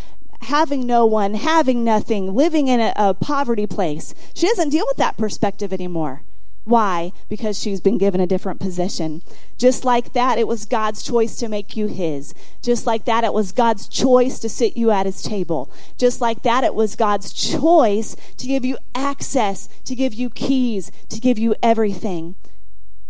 having 0.42 0.86
no 0.86 1.04
one, 1.04 1.34
having 1.34 1.82
nothing, 1.82 2.32
living 2.32 2.68
in 2.68 2.78
a, 2.78 2.92
a 2.94 3.12
poverty 3.12 3.66
place. 3.66 4.14
She 4.32 4.46
doesn't 4.46 4.70
deal 4.70 4.86
with 4.86 4.98
that 4.98 5.16
perspective 5.16 5.72
anymore. 5.72 6.22
Why? 6.64 7.12
Because 7.28 7.58
she's 7.58 7.80
been 7.80 7.98
given 7.98 8.20
a 8.20 8.26
different 8.26 8.60
position. 8.60 9.22
Just 9.56 9.84
like 9.84 10.12
that, 10.12 10.38
it 10.38 10.46
was 10.46 10.66
God's 10.66 11.02
choice 11.02 11.36
to 11.36 11.48
make 11.48 11.76
you 11.76 11.86
His. 11.86 12.34
Just 12.62 12.86
like 12.86 13.06
that, 13.06 13.24
it 13.24 13.32
was 13.32 13.52
God's 13.52 13.88
choice 13.88 14.38
to 14.40 14.48
sit 14.48 14.76
you 14.76 14.90
at 14.90 15.06
His 15.06 15.22
table. 15.22 15.72
Just 15.98 16.20
like 16.20 16.42
that, 16.42 16.62
it 16.62 16.74
was 16.74 16.96
God's 16.96 17.32
choice 17.32 18.14
to 18.36 18.46
give 18.46 18.64
you 18.64 18.76
access, 18.94 19.68
to 19.84 19.94
give 19.94 20.12
you 20.12 20.28
keys, 20.28 20.92
to 21.08 21.18
give 21.18 21.38
you 21.38 21.54
everything 21.62 22.36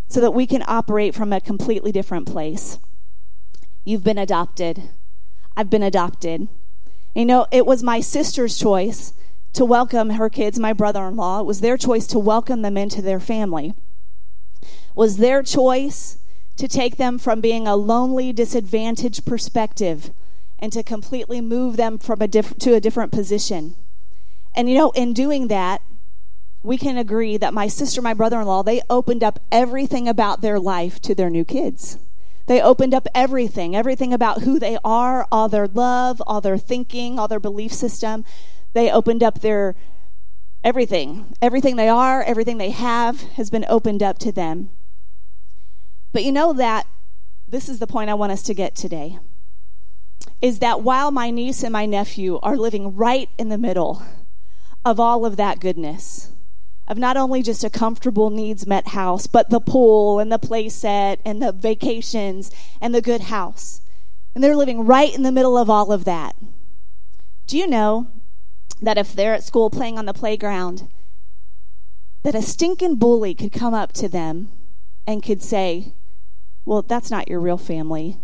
so 0.08 0.20
that 0.20 0.34
we 0.34 0.46
can 0.46 0.64
operate 0.66 1.14
from 1.14 1.32
a 1.32 1.40
completely 1.40 1.92
different 1.92 2.26
place. 2.26 2.78
You've 3.84 4.04
been 4.04 4.18
adopted. 4.18 4.90
I've 5.56 5.70
been 5.70 5.82
adopted. 5.82 6.48
You 7.14 7.24
know, 7.24 7.46
it 7.50 7.66
was 7.66 7.82
my 7.82 8.00
sister's 8.00 8.56
choice 8.56 9.12
to 9.52 9.64
welcome 9.64 10.10
her 10.10 10.28
kids, 10.28 10.58
my 10.58 10.72
brother 10.72 11.06
in 11.06 11.16
law. 11.16 11.40
It 11.40 11.46
was 11.46 11.60
their 11.60 11.76
choice 11.76 12.06
to 12.08 12.18
welcome 12.18 12.62
them 12.62 12.76
into 12.76 13.02
their 13.02 13.20
family. 13.20 13.74
It 14.62 14.68
was 14.94 15.16
their 15.16 15.42
choice 15.42 16.18
to 16.56 16.68
take 16.68 16.96
them 16.96 17.18
from 17.18 17.40
being 17.40 17.66
a 17.66 17.76
lonely, 17.76 18.32
disadvantaged 18.32 19.24
perspective 19.24 20.10
and 20.58 20.72
to 20.72 20.82
completely 20.82 21.40
move 21.40 21.76
them 21.76 21.98
from 21.98 22.20
a 22.20 22.28
diff- 22.28 22.58
to 22.58 22.74
a 22.74 22.80
different 22.80 23.12
position. 23.12 23.74
And 24.54 24.68
you 24.68 24.76
know, 24.76 24.90
in 24.90 25.12
doing 25.12 25.48
that, 25.48 25.80
we 26.62 26.76
can 26.76 26.98
agree 26.98 27.38
that 27.38 27.54
my 27.54 27.68
sister, 27.68 28.02
my 28.02 28.12
brother 28.12 28.40
in 28.40 28.46
law, 28.46 28.62
they 28.62 28.82
opened 28.90 29.24
up 29.24 29.40
everything 29.50 30.06
about 30.06 30.42
their 30.42 30.60
life 30.60 31.00
to 31.00 31.14
their 31.14 31.30
new 31.30 31.44
kids. 31.44 31.98
They 32.46 32.60
opened 32.60 32.92
up 32.92 33.06
everything, 33.14 33.74
everything 33.74 34.12
about 34.12 34.42
who 34.42 34.58
they 34.58 34.76
are, 34.84 35.26
all 35.32 35.48
their 35.48 35.68
love, 35.68 36.20
all 36.26 36.40
their 36.40 36.58
thinking, 36.58 37.18
all 37.18 37.28
their 37.28 37.40
belief 37.40 37.72
system. 37.72 38.24
They 38.72 38.90
opened 38.90 39.22
up 39.22 39.40
their 39.40 39.74
everything. 40.62 41.34
Everything 41.40 41.76
they 41.76 41.88
are, 41.88 42.22
everything 42.22 42.58
they 42.58 42.70
have 42.70 43.22
has 43.32 43.50
been 43.50 43.64
opened 43.68 44.02
up 44.02 44.18
to 44.20 44.32
them. 44.32 44.70
But 46.12 46.24
you 46.24 46.32
know 46.32 46.52
that 46.52 46.86
this 47.48 47.68
is 47.68 47.78
the 47.78 47.86
point 47.86 48.10
I 48.10 48.14
want 48.14 48.32
us 48.32 48.42
to 48.44 48.54
get 48.54 48.74
today 48.74 49.18
is 50.40 50.58
that 50.58 50.82
while 50.82 51.10
my 51.10 51.30
niece 51.30 51.62
and 51.62 51.72
my 51.72 51.86
nephew 51.86 52.38
are 52.42 52.56
living 52.56 52.94
right 52.94 53.28
in 53.38 53.48
the 53.48 53.58
middle 53.58 54.02
of 54.84 54.98
all 54.98 55.26
of 55.26 55.36
that 55.36 55.60
goodness, 55.60 56.32
of 56.88 56.98
not 56.98 57.16
only 57.16 57.42
just 57.42 57.62
a 57.62 57.70
comfortable 57.70 58.30
needs 58.30 58.66
met 58.66 58.88
house, 58.88 59.26
but 59.26 59.50
the 59.50 59.60
pool 59.60 60.18
and 60.18 60.32
the 60.32 60.38
play 60.38 60.68
set 60.68 61.20
and 61.24 61.42
the 61.42 61.52
vacations 61.52 62.50
and 62.80 62.94
the 62.94 63.02
good 63.02 63.22
house. 63.22 63.82
And 64.34 64.42
they're 64.42 64.56
living 64.56 64.86
right 64.86 65.14
in 65.14 65.22
the 65.22 65.32
middle 65.32 65.56
of 65.58 65.68
all 65.68 65.92
of 65.92 66.04
that. 66.04 66.34
Do 67.46 67.58
you 67.58 67.66
know 67.66 68.08
that 68.80 68.98
if 68.98 69.12
they're 69.14 69.34
at 69.34 69.44
school 69.44 69.70
playing 69.70 69.98
on 69.98 70.06
the 70.06 70.14
playground, 70.14 70.88
that 72.22 72.34
a 72.34 72.42
stinking 72.42 72.96
bully 72.96 73.34
could 73.34 73.52
come 73.52 73.74
up 73.74 73.92
to 73.92 74.08
them 74.08 74.50
and 75.06 75.22
could 75.22 75.42
say, 75.42 75.94
Well, 76.64 76.82
that's 76.82 77.10
not 77.10 77.28
your 77.28 77.40
real 77.40 77.58
family. 77.58 78.18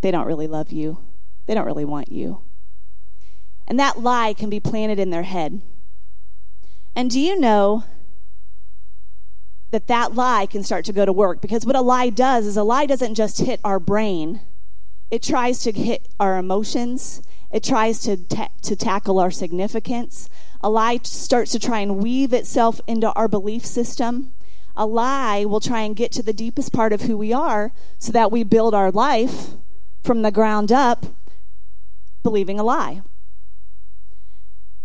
They 0.00 0.10
don't 0.10 0.26
really 0.26 0.46
love 0.46 0.72
you, 0.72 0.98
they 1.46 1.54
don't 1.54 1.66
really 1.66 1.84
want 1.84 2.12
you. 2.12 2.42
And 3.66 3.78
that 3.78 4.00
lie 4.00 4.32
can 4.32 4.48
be 4.48 4.60
planted 4.60 4.98
in 4.98 5.10
their 5.10 5.24
head. 5.24 5.60
And 6.96 7.10
do 7.10 7.20
you 7.20 7.38
know 7.38 7.84
that 9.70 9.86
that 9.88 10.14
lie 10.14 10.46
can 10.46 10.64
start 10.64 10.86
to 10.86 10.92
go 10.92 11.04
to 11.04 11.12
work? 11.12 11.42
Because 11.42 11.66
what 11.66 11.76
a 11.76 11.82
lie 11.82 12.08
does 12.08 12.46
is 12.46 12.56
a 12.56 12.64
lie 12.64 12.86
doesn't 12.86 13.14
just 13.14 13.40
hit 13.40 13.60
our 13.62 13.78
brain, 13.78 14.40
it 15.10 15.22
tries 15.22 15.60
to 15.60 15.72
hit 15.72 16.08
our 16.18 16.38
emotions, 16.38 17.22
it 17.50 17.62
tries 17.62 18.00
to, 18.00 18.16
ta- 18.16 18.50
to 18.62 18.76
tackle 18.76 19.18
our 19.18 19.30
significance. 19.30 20.28
A 20.60 20.70
lie 20.70 21.00
starts 21.02 21.52
to 21.52 21.58
try 21.58 21.80
and 21.80 22.02
weave 22.02 22.32
itself 22.32 22.80
into 22.86 23.12
our 23.12 23.28
belief 23.28 23.64
system. 23.64 24.32
A 24.76 24.86
lie 24.86 25.44
will 25.44 25.60
try 25.60 25.80
and 25.80 25.96
get 25.96 26.12
to 26.12 26.22
the 26.22 26.32
deepest 26.32 26.72
part 26.72 26.92
of 26.92 27.02
who 27.02 27.16
we 27.16 27.32
are 27.32 27.72
so 27.98 28.12
that 28.12 28.30
we 28.30 28.42
build 28.44 28.74
our 28.74 28.90
life 28.90 29.50
from 30.02 30.22
the 30.22 30.30
ground 30.30 30.70
up 30.70 31.06
believing 32.22 32.60
a 32.60 32.64
lie. 32.64 33.02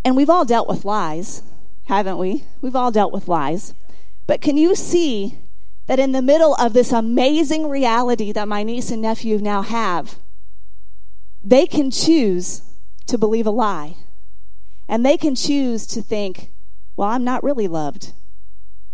And 0.06 0.16
we've 0.16 0.30
all 0.30 0.46
dealt 0.46 0.68
with 0.68 0.86
lies 0.86 1.44
haven't 1.86 2.18
we? 2.18 2.46
We've 2.62 2.76
all 2.76 2.92
dealt 2.92 3.14
with 3.14 3.28
lies. 3.28 3.74
But 4.28 4.42
can 4.42 4.58
you 4.58 4.76
see 4.76 5.38
that 5.88 6.00
in 6.00 6.14
the 6.14 6.22
middle 6.22 6.56
of 6.56 6.74
this 6.74 6.92
amazing 6.92 7.68
reality 7.68 8.32
that 8.32 8.48
my 8.48 8.64
niece 8.64 8.90
and 8.90 9.02
nephew 9.02 9.38
now 9.38 9.62
have, 9.62 10.18
they 11.44 11.66
can 11.66 11.92
choose 11.92 12.62
to 13.08 13.18
believe 13.18 13.48
a 13.48 13.52
lie. 13.52 13.98
And 14.88 15.06
they 15.06 15.18
can 15.18 15.36
choose 15.36 15.86
to 15.88 16.02
think, 16.02 16.52
well, 16.96 17.10
I'm 17.10 17.24
not 17.24 17.44
really 17.44 17.68
loved. 17.68 18.14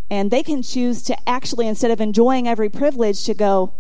And 0.10 0.32
they 0.32 0.44
can 0.44 0.62
choose 0.62 1.04
to 1.04 1.30
actually, 1.30 1.68
instead 1.68 1.92
of 1.92 2.02
enjoying 2.02 2.48
every 2.48 2.70
privilege, 2.70 3.24
to 3.26 3.34
go, 3.34 3.74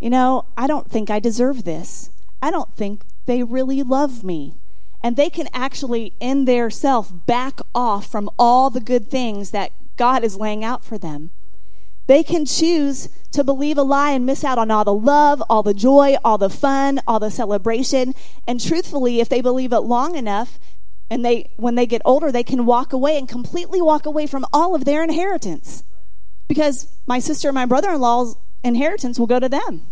you 0.00 0.10
know, 0.10 0.46
I 0.56 0.66
don't 0.66 0.90
think 0.90 1.10
I 1.10 1.18
deserve 1.18 1.64
this. 1.64 2.10
I 2.40 2.50
don't 2.50 2.74
think 2.74 3.02
they 3.26 3.42
really 3.42 3.82
love 3.82 4.22
me 4.22 4.58
and 5.02 5.16
they 5.16 5.30
can 5.30 5.48
actually 5.52 6.14
in 6.20 6.44
their 6.44 6.70
self 6.70 7.12
back 7.26 7.60
off 7.74 8.10
from 8.10 8.28
all 8.38 8.70
the 8.70 8.80
good 8.80 9.10
things 9.10 9.50
that 9.50 9.72
God 9.96 10.24
is 10.24 10.36
laying 10.36 10.64
out 10.64 10.84
for 10.84 10.98
them. 10.98 11.30
They 12.08 12.22
can 12.22 12.46
choose 12.46 13.10
to 13.32 13.44
believe 13.44 13.76
a 13.78 13.82
lie 13.82 14.12
and 14.12 14.24
miss 14.24 14.42
out 14.42 14.58
on 14.58 14.70
all 14.70 14.84
the 14.84 14.94
love, 14.94 15.42
all 15.48 15.62
the 15.62 15.74
joy, 15.74 16.16
all 16.24 16.38
the 16.38 16.50
fun, 16.50 17.00
all 17.06 17.20
the 17.20 17.30
celebration. 17.30 18.14
And 18.46 18.60
truthfully, 18.60 19.20
if 19.20 19.28
they 19.28 19.42
believe 19.42 19.72
it 19.72 19.80
long 19.80 20.16
enough, 20.16 20.58
and 21.10 21.24
they 21.24 21.50
when 21.56 21.74
they 21.74 21.86
get 21.86 22.02
older, 22.04 22.32
they 22.32 22.42
can 22.42 22.66
walk 22.66 22.92
away 22.92 23.18
and 23.18 23.28
completely 23.28 23.80
walk 23.80 24.06
away 24.06 24.26
from 24.26 24.46
all 24.52 24.74
of 24.74 24.86
their 24.86 25.04
inheritance. 25.04 25.84
Because 26.48 26.88
my 27.06 27.18
sister 27.18 27.48
and 27.48 27.54
my 27.54 27.66
brother-in-law's 27.66 28.36
inheritance 28.64 29.18
will 29.18 29.26
go 29.26 29.38
to 29.38 29.48
them. 29.48 29.86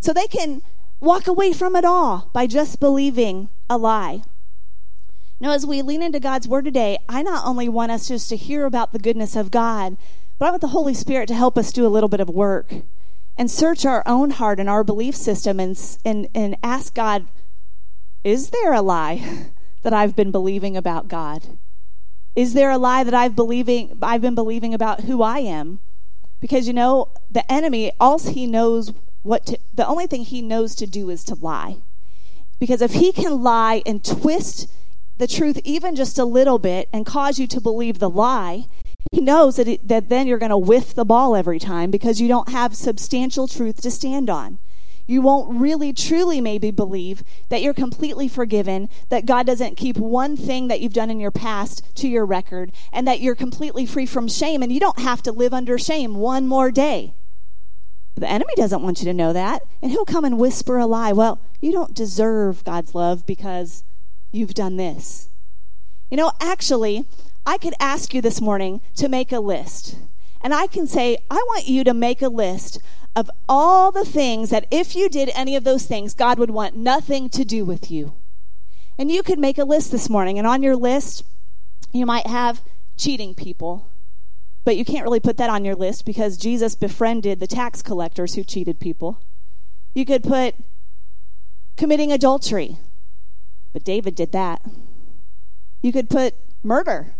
So 0.00 0.12
they 0.12 0.26
can 0.26 0.62
walk 0.98 1.28
away 1.28 1.52
from 1.52 1.76
it 1.76 1.84
all 1.84 2.28
by 2.32 2.48
just 2.48 2.80
believing 2.80 3.50
a 3.68 3.78
lie. 3.78 4.22
Now, 5.38 5.52
as 5.52 5.64
we 5.64 5.80
lean 5.80 6.02
into 6.02 6.20
God's 6.20 6.48
word 6.48 6.64
today, 6.64 6.98
I 7.08 7.22
not 7.22 7.46
only 7.46 7.68
want 7.68 7.92
us 7.92 8.08
just 8.08 8.28
to 8.30 8.36
hear 8.36 8.66
about 8.66 8.92
the 8.92 8.98
goodness 8.98 9.36
of 9.36 9.50
God, 9.50 9.96
but 10.40 10.46
I 10.46 10.50
want 10.52 10.62
the 10.62 10.68
Holy 10.68 10.94
Spirit 10.94 11.28
to 11.28 11.34
help 11.34 11.58
us 11.58 11.70
do 11.70 11.86
a 11.86 11.92
little 11.92 12.08
bit 12.08 12.18
of 12.18 12.30
work 12.30 12.72
and 13.36 13.50
search 13.50 13.84
our 13.84 14.02
own 14.06 14.30
heart 14.30 14.58
and 14.58 14.70
our 14.70 14.82
belief 14.82 15.14
system 15.14 15.60
and, 15.60 15.78
and, 16.02 16.28
and 16.34 16.56
ask 16.62 16.94
God, 16.94 17.28
is 18.24 18.48
there 18.48 18.72
a 18.72 18.80
lie 18.80 19.50
that 19.82 19.92
I've 19.92 20.16
been 20.16 20.30
believing 20.30 20.78
about 20.78 21.08
God? 21.08 21.58
Is 22.34 22.54
there 22.54 22.70
a 22.70 22.78
lie 22.78 23.04
that 23.04 23.12
I've 23.12 23.36
believing 23.36 23.98
I've 24.00 24.22
been 24.22 24.34
believing 24.34 24.72
about 24.72 25.02
who 25.02 25.20
I 25.20 25.40
am? 25.40 25.80
Because 26.40 26.66
you 26.66 26.72
know, 26.72 27.10
the 27.30 27.50
enemy, 27.52 27.92
all 28.00 28.18
he 28.18 28.46
knows 28.46 28.94
what 29.22 29.44
to, 29.44 29.58
the 29.74 29.86
only 29.86 30.06
thing 30.06 30.24
he 30.24 30.40
knows 30.40 30.74
to 30.76 30.86
do 30.86 31.10
is 31.10 31.22
to 31.24 31.34
lie. 31.34 31.76
Because 32.58 32.80
if 32.80 32.92
he 32.92 33.12
can 33.12 33.42
lie 33.42 33.82
and 33.84 34.02
twist 34.02 34.72
the 35.18 35.26
truth 35.26 35.60
even 35.64 35.94
just 35.94 36.18
a 36.18 36.24
little 36.24 36.58
bit 36.58 36.88
and 36.94 37.04
cause 37.04 37.38
you 37.38 37.46
to 37.48 37.60
believe 37.60 37.98
the 37.98 38.08
lie, 38.08 38.64
he 39.10 39.20
knows 39.20 39.56
that, 39.56 39.68
it, 39.68 39.86
that 39.88 40.08
then 40.08 40.26
you're 40.26 40.38
going 40.38 40.50
to 40.50 40.58
whiff 40.58 40.94
the 40.94 41.04
ball 41.04 41.34
every 41.34 41.58
time 41.58 41.90
because 41.90 42.20
you 42.20 42.28
don't 42.28 42.50
have 42.50 42.74
substantial 42.76 43.48
truth 43.48 43.80
to 43.82 43.90
stand 43.90 44.30
on. 44.30 44.58
You 45.06 45.22
won't 45.22 45.60
really, 45.60 45.92
truly 45.92 46.40
maybe 46.40 46.70
believe 46.70 47.24
that 47.48 47.62
you're 47.62 47.74
completely 47.74 48.28
forgiven, 48.28 48.88
that 49.08 49.26
God 49.26 49.44
doesn't 49.44 49.76
keep 49.76 49.96
one 49.96 50.36
thing 50.36 50.68
that 50.68 50.80
you've 50.80 50.92
done 50.92 51.10
in 51.10 51.18
your 51.18 51.32
past 51.32 51.82
to 51.96 52.06
your 52.06 52.24
record, 52.24 52.70
and 52.92 53.08
that 53.08 53.20
you're 53.20 53.34
completely 53.34 53.86
free 53.86 54.06
from 54.06 54.28
shame, 54.28 54.62
and 54.62 54.70
you 54.70 54.78
don't 54.78 55.00
have 55.00 55.20
to 55.22 55.32
live 55.32 55.52
under 55.52 55.78
shame 55.78 56.14
one 56.14 56.46
more 56.46 56.70
day. 56.70 57.14
The 58.14 58.30
enemy 58.30 58.52
doesn't 58.54 58.82
want 58.82 59.00
you 59.00 59.06
to 59.06 59.14
know 59.14 59.32
that, 59.32 59.62
and 59.82 59.90
he'll 59.90 60.04
come 60.04 60.24
and 60.24 60.38
whisper 60.38 60.78
a 60.78 60.86
lie. 60.86 61.12
Well, 61.12 61.40
you 61.60 61.72
don't 61.72 61.94
deserve 61.94 62.62
God's 62.62 62.94
love 62.94 63.26
because 63.26 63.82
you've 64.30 64.54
done 64.54 64.76
this. 64.76 65.28
You 66.10 66.18
know, 66.18 66.30
actually, 66.40 67.06
I 67.46 67.58
could 67.58 67.74
ask 67.80 68.14
you 68.14 68.20
this 68.20 68.40
morning 68.40 68.80
to 68.96 69.08
make 69.08 69.32
a 69.32 69.40
list. 69.40 69.96
And 70.42 70.54
I 70.54 70.66
can 70.66 70.86
say, 70.86 71.18
I 71.30 71.36
want 71.48 71.68
you 71.68 71.84
to 71.84 71.94
make 71.94 72.22
a 72.22 72.28
list 72.28 72.80
of 73.16 73.30
all 73.48 73.90
the 73.90 74.04
things 74.04 74.50
that 74.50 74.66
if 74.70 74.94
you 74.94 75.08
did 75.08 75.30
any 75.34 75.56
of 75.56 75.64
those 75.64 75.86
things, 75.86 76.14
God 76.14 76.38
would 76.38 76.50
want 76.50 76.76
nothing 76.76 77.28
to 77.30 77.44
do 77.44 77.64
with 77.64 77.90
you. 77.90 78.14
And 78.98 79.10
you 79.10 79.22
could 79.22 79.38
make 79.38 79.58
a 79.58 79.64
list 79.64 79.90
this 79.90 80.08
morning. 80.08 80.38
And 80.38 80.46
on 80.46 80.62
your 80.62 80.76
list, 80.76 81.24
you 81.92 82.06
might 82.06 82.26
have 82.26 82.62
cheating 82.96 83.34
people. 83.34 83.86
But 84.64 84.76
you 84.76 84.84
can't 84.84 85.04
really 85.04 85.20
put 85.20 85.38
that 85.38 85.50
on 85.50 85.64
your 85.64 85.74
list 85.74 86.04
because 86.04 86.36
Jesus 86.36 86.74
befriended 86.74 87.40
the 87.40 87.46
tax 87.46 87.82
collectors 87.82 88.34
who 88.34 88.44
cheated 88.44 88.78
people. 88.78 89.20
You 89.94 90.04
could 90.04 90.22
put 90.22 90.54
committing 91.76 92.12
adultery, 92.12 92.76
but 93.72 93.84
David 93.84 94.14
did 94.14 94.32
that. 94.32 94.62
You 95.82 95.92
could 95.92 96.10
put 96.10 96.34
murder, 96.62 97.14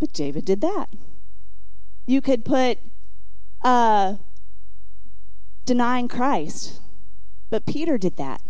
but 0.00 0.12
David 0.12 0.44
did 0.44 0.60
that. 0.60 0.88
You 2.06 2.20
could 2.20 2.44
put 2.44 2.78
uh, 3.62 4.16
denying 5.64 6.08
Christ, 6.08 6.80
but 7.50 7.66
Peter 7.66 7.98
did 7.98 8.16
that. 8.16 8.40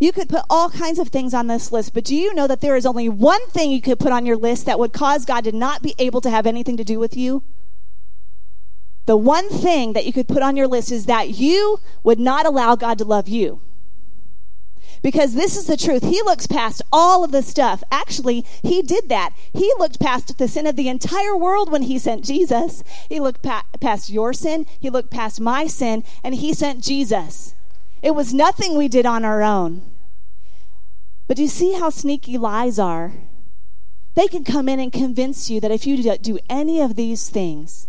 You 0.00 0.12
could 0.12 0.28
put 0.28 0.42
all 0.50 0.70
kinds 0.70 0.98
of 0.98 1.08
things 1.08 1.32
on 1.32 1.46
this 1.46 1.70
list, 1.70 1.94
but 1.94 2.04
do 2.04 2.16
you 2.16 2.34
know 2.34 2.46
that 2.46 2.60
there 2.60 2.76
is 2.76 2.84
only 2.84 3.08
one 3.08 3.46
thing 3.48 3.70
you 3.70 3.80
could 3.80 4.00
put 4.00 4.12
on 4.12 4.26
your 4.26 4.36
list 4.36 4.66
that 4.66 4.78
would 4.78 4.92
cause 4.92 5.24
God 5.24 5.44
to 5.44 5.52
not 5.52 5.82
be 5.82 5.94
able 5.98 6.20
to 6.22 6.30
have 6.30 6.46
anything 6.46 6.76
to 6.76 6.84
do 6.84 6.98
with 6.98 7.16
you? 7.16 7.44
The 9.06 9.16
one 9.16 9.48
thing 9.48 9.92
that 9.92 10.04
you 10.06 10.12
could 10.12 10.28
put 10.28 10.42
on 10.42 10.56
your 10.56 10.66
list 10.66 10.90
is 10.90 11.06
that 11.06 11.30
you 11.30 11.78
would 12.02 12.18
not 12.18 12.46
allow 12.46 12.74
God 12.74 12.98
to 12.98 13.04
love 13.04 13.28
you. 13.28 13.60
Because 15.04 15.34
this 15.34 15.54
is 15.54 15.66
the 15.66 15.76
truth. 15.76 16.02
He 16.02 16.22
looks 16.22 16.46
past 16.46 16.80
all 16.90 17.24
of 17.24 17.30
the 17.30 17.42
stuff. 17.42 17.84
Actually, 17.92 18.40
he 18.62 18.80
did 18.80 19.10
that. 19.10 19.34
He 19.52 19.70
looked 19.78 20.00
past 20.00 20.38
the 20.38 20.48
sin 20.48 20.66
of 20.66 20.76
the 20.76 20.88
entire 20.88 21.36
world 21.36 21.70
when 21.70 21.82
he 21.82 21.98
sent 21.98 22.24
Jesus. 22.24 22.82
He 23.10 23.20
looked 23.20 23.42
pa- 23.42 23.66
past 23.80 24.08
your 24.08 24.32
sin, 24.32 24.64
he 24.80 24.88
looked 24.88 25.10
past 25.10 25.42
my 25.42 25.66
sin, 25.66 26.04
and 26.24 26.36
he 26.36 26.54
sent 26.54 26.82
Jesus. 26.82 27.54
It 28.02 28.14
was 28.14 28.32
nothing 28.32 28.78
we 28.78 28.88
did 28.88 29.04
on 29.04 29.26
our 29.26 29.42
own. 29.42 29.82
But 31.28 31.36
do 31.36 31.42
you 31.42 31.48
see 31.48 31.74
how 31.74 31.90
sneaky 31.90 32.38
lies 32.38 32.78
are? 32.78 33.12
They 34.14 34.26
can 34.26 34.42
come 34.42 34.70
in 34.70 34.80
and 34.80 34.90
convince 34.90 35.50
you 35.50 35.60
that 35.60 35.70
if 35.70 35.86
you 35.86 36.02
do 36.16 36.38
any 36.48 36.80
of 36.80 36.96
these 36.96 37.28
things, 37.28 37.88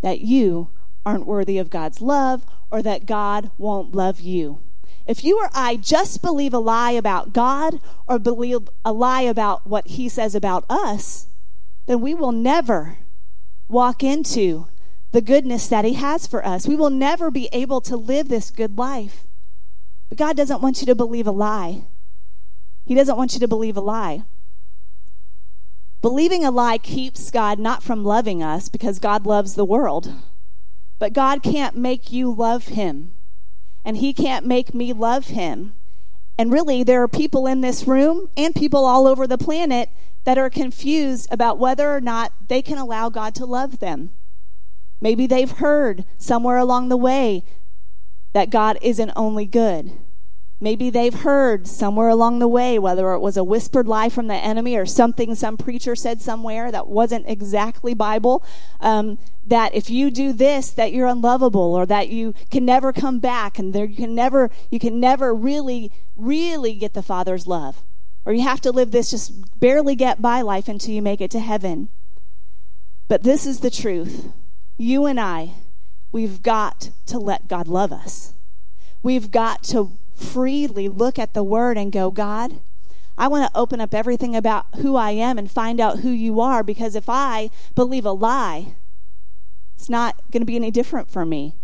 that 0.00 0.20
you 0.20 0.68
aren't 1.04 1.26
worthy 1.26 1.58
of 1.58 1.70
God's 1.70 2.00
love 2.00 2.46
or 2.70 2.82
that 2.82 3.04
God 3.04 3.50
won't 3.58 3.96
love 3.96 4.20
you. 4.20 4.60
If 5.06 5.24
you 5.24 5.38
or 5.38 5.50
I 5.52 5.76
just 5.76 6.22
believe 6.22 6.54
a 6.54 6.58
lie 6.58 6.92
about 6.92 7.32
God 7.32 7.80
or 8.06 8.18
believe 8.18 8.68
a 8.84 8.92
lie 8.92 9.22
about 9.22 9.66
what 9.66 9.88
He 9.88 10.08
says 10.08 10.34
about 10.34 10.64
us, 10.70 11.26
then 11.86 12.00
we 12.00 12.14
will 12.14 12.32
never 12.32 12.98
walk 13.68 14.02
into 14.02 14.68
the 15.10 15.20
goodness 15.20 15.66
that 15.68 15.84
He 15.84 15.94
has 15.94 16.26
for 16.26 16.46
us. 16.46 16.68
We 16.68 16.76
will 16.76 16.90
never 16.90 17.30
be 17.30 17.48
able 17.52 17.80
to 17.82 17.96
live 17.96 18.28
this 18.28 18.50
good 18.50 18.78
life. 18.78 19.26
But 20.08 20.18
God 20.18 20.36
doesn't 20.36 20.62
want 20.62 20.80
you 20.80 20.86
to 20.86 20.94
believe 20.94 21.26
a 21.26 21.32
lie. 21.32 21.84
He 22.84 22.94
doesn't 22.94 23.16
want 23.16 23.34
you 23.34 23.40
to 23.40 23.48
believe 23.48 23.76
a 23.76 23.80
lie. 23.80 24.22
Believing 26.00 26.44
a 26.44 26.50
lie 26.50 26.78
keeps 26.78 27.30
God 27.30 27.58
not 27.58 27.82
from 27.82 28.04
loving 28.04 28.42
us 28.42 28.68
because 28.68 28.98
God 28.98 29.24
loves 29.24 29.54
the 29.54 29.64
world. 29.64 30.12
But 30.98 31.12
God 31.12 31.42
can't 31.42 31.76
make 31.76 32.12
you 32.12 32.32
love 32.32 32.68
Him 32.68 33.12
and 33.84 33.96
he 33.96 34.12
can't 34.12 34.46
make 34.46 34.74
me 34.74 34.92
love 34.92 35.28
him. 35.28 35.74
And 36.38 36.52
really, 36.52 36.82
there 36.82 37.02
are 37.02 37.08
people 37.08 37.46
in 37.46 37.60
this 37.60 37.86
room 37.86 38.28
and 38.36 38.54
people 38.54 38.84
all 38.84 39.06
over 39.06 39.26
the 39.26 39.38
planet 39.38 39.90
that 40.24 40.38
are 40.38 40.50
confused 40.50 41.28
about 41.30 41.58
whether 41.58 41.94
or 41.94 42.00
not 42.00 42.32
they 42.48 42.62
can 42.62 42.78
allow 42.78 43.08
God 43.08 43.34
to 43.36 43.46
love 43.46 43.80
them. 43.80 44.10
Maybe 45.00 45.26
they've 45.26 45.50
heard 45.50 46.04
somewhere 46.16 46.58
along 46.58 46.88
the 46.88 46.96
way 46.96 47.42
that 48.32 48.50
God 48.50 48.78
isn't 48.80 49.12
only 49.16 49.46
good. 49.46 49.92
Maybe 50.62 50.90
they've 50.90 51.12
heard 51.12 51.66
somewhere 51.66 52.08
along 52.08 52.38
the 52.38 52.46
way, 52.46 52.78
whether 52.78 53.14
it 53.14 53.18
was 53.18 53.36
a 53.36 53.42
whispered 53.42 53.88
lie 53.88 54.08
from 54.08 54.28
the 54.28 54.36
enemy 54.36 54.76
or 54.76 54.86
something 54.86 55.34
some 55.34 55.56
preacher 55.56 55.96
said 55.96 56.22
somewhere 56.22 56.70
that 56.70 56.86
wasn't 56.86 57.28
exactly 57.28 57.94
Bible, 57.94 58.44
um, 58.78 59.18
that 59.44 59.74
if 59.74 59.90
you 59.90 60.08
do 60.08 60.32
this, 60.32 60.70
that 60.70 60.92
you're 60.92 61.08
unlovable 61.08 61.74
or 61.74 61.84
that 61.86 62.10
you 62.10 62.32
can 62.52 62.64
never 62.64 62.92
come 62.92 63.18
back 63.18 63.58
and 63.58 63.74
there 63.74 63.86
you 63.86 63.96
can 63.96 64.14
never 64.14 64.50
you 64.70 64.78
can 64.78 65.00
never 65.00 65.34
really 65.34 65.90
really 66.16 66.74
get 66.74 66.94
the 66.94 67.02
Father's 67.02 67.48
love, 67.48 67.82
or 68.24 68.32
you 68.32 68.42
have 68.42 68.60
to 68.60 68.70
live 68.70 68.92
this 68.92 69.10
just 69.10 69.58
barely 69.58 69.96
get 69.96 70.22
by 70.22 70.42
life 70.42 70.68
until 70.68 70.94
you 70.94 71.02
make 71.02 71.20
it 71.20 71.32
to 71.32 71.40
heaven. 71.40 71.88
But 73.08 73.24
this 73.24 73.46
is 73.46 73.60
the 73.60 73.70
truth. 73.70 74.32
You 74.78 75.06
and 75.06 75.18
I, 75.18 75.54
we've 76.12 76.40
got 76.40 76.90
to 77.06 77.18
let 77.18 77.48
God 77.48 77.66
love 77.66 77.90
us. 77.90 78.34
We've 79.02 79.32
got 79.32 79.64
to 79.64 79.98
freely 80.22 80.88
look 80.88 81.18
at 81.18 81.34
the 81.34 81.44
word 81.44 81.76
and 81.76 81.92
go, 81.92 82.10
God, 82.10 82.60
I 83.18 83.28
want 83.28 83.50
to 83.50 83.58
open 83.58 83.80
up 83.80 83.94
everything 83.94 84.34
about 84.34 84.66
who 84.76 84.96
I 84.96 85.10
am 85.10 85.38
and 85.38 85.50
find 85.50 85.80
out 85.80 86.00
who 86.00 86.10
you 86.10 86.40
are 86.40 86.62
because 86.62 86.94
if 86.94 87.08
I 87.08 87.50
believe 87.74 88.06
a 88.06 88.12
lie, 88.12 88.74
it's 89.76 89.90
not 89.90 90.16
going 90.30 90.40
to 90.40 90.46
be 90.46 90.56
any 90.56 90.70
different 90.70 91.10
for 91.10 91.26
me. 91.26 91.54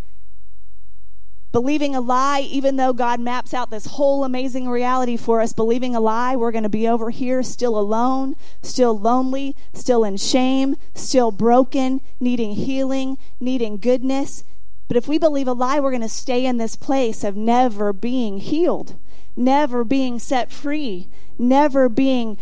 Believing 1.51 1.95
a 1.95 2.01
lie, 2.01 2.41
even 2.41 2.77
though 2.77 2.93
God 2.93 3.21
maps 3.21 3.55
out 3.55 3.71
this 3.71 3.87
whole 3.87 4.23
amazing 4.23 4.69
reality 4.69 5.17
for 5.17 5.41
us, 5.41 5.55
believing 5.55 5.97
a 5.97 6.01
lie, 6.01 6.37
we're 6.37 6.53
going 6.53 6.63
to 6.63 6.69
be 6.69 6.87
over 6.87 7.09
here 7.09 7.43
still 7.43 7.79
alone, 7.79 8.37
still 8.61 8.99
lonely, 8.99 9.57
still 9.73 10.05
in 10.05 10.19
shame, 10.19 10.77
still 10.95 11.31
broken, 11.31 12.03
needing 12.21 12.53
healing, 12.53 13.17
needing 13.41 13.79
goodness, 13.79 14.45
but 14.89 14.97
if 14.97 15.07
we 15.07 15.19
believe 15.19 15.47
a 15.47 15.53
lie, 15.53 15.79
we're 15.79 15.91
going 15.91 16.01
to 16.01 16.09
stay 16.09 16.47
in 16.47 16.57
this 16.57 16.75
place 16.75 17.23
of 17.23 17.37
never 17.37 17.93
being 17.93 18.39
healed, 18.39 18.97
never 19.37 19.85
being 19.85 20.19
set 20.19 20.51
free, 20.51 21.09
never 21.39 21.91
being 21.91 22.39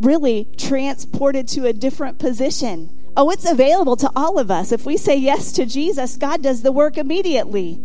really 0.00 0.48
transported 0.56 1.46
to 1.48 1.66
a 1.66 1.74
different 1.74 2.18
position. 2.18 2.90
Oh, 3.16 3.30
it's 3.30 3.48
available 3.48 3.96
to 3.96 4.10
all 4.16 4.38
of 4.38 4.50
us. 4.50 4.72
If 4.72 4.86
we 4.86 4.96
say 4.96 5.16
yes 5.16 5.52
to 5.52 5.66
Jesus, 5.66 6.16
God 6.16 6.42
does 6.42 6.62
the 6.62 6.72
work 6.72 6.96
immediately. 6.96 7.82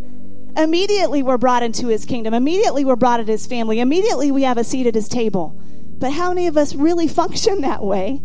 Immediately, 0.56 1.22
we're 1.22 1.36
brought 1.36 1.62
into 1.62 1.88
his 1.88 2.06
kingdom. 2.06 2.32
Immediately, 2.32 2.86
we're 2.86 2.96
brought 2.96 3.20
into 3.20 3.32
his 3.32 3.46
family. 3.46 3.80
Immediately, 3.80 4.30
we 4.30 4.44
have 4.44 4.56
a 4.56 4.64
seat 4.64 4.86
at 4.86 4.94
his 4.94 5.08
table. 5.08 5.60
But 5.98 6.12
how 6.12 6.30
many 6.30 6.46
of 6.46 6.56
us 6.56 6.74
really 6.74 7.08
function 7.22 7.60
that 7.60 7.84
way? 7.84 8.22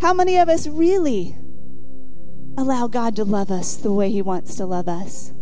How 0.00 0.14
many 0.14 0.36
of 0.36 0.48
us 0.48 0.68
really 0.68 1.36
allow 2.58 2.88
God 2.88 3.14
to 3.16 3.24
love 3.24 3.50
us 3.52 3.76
the 3.76 3.92
way 3.92 4.10
He 4.10 4.20
wants 4.20 4.56
to 4.56 4.66
love 4.66 4.88
us. 4.88 5.32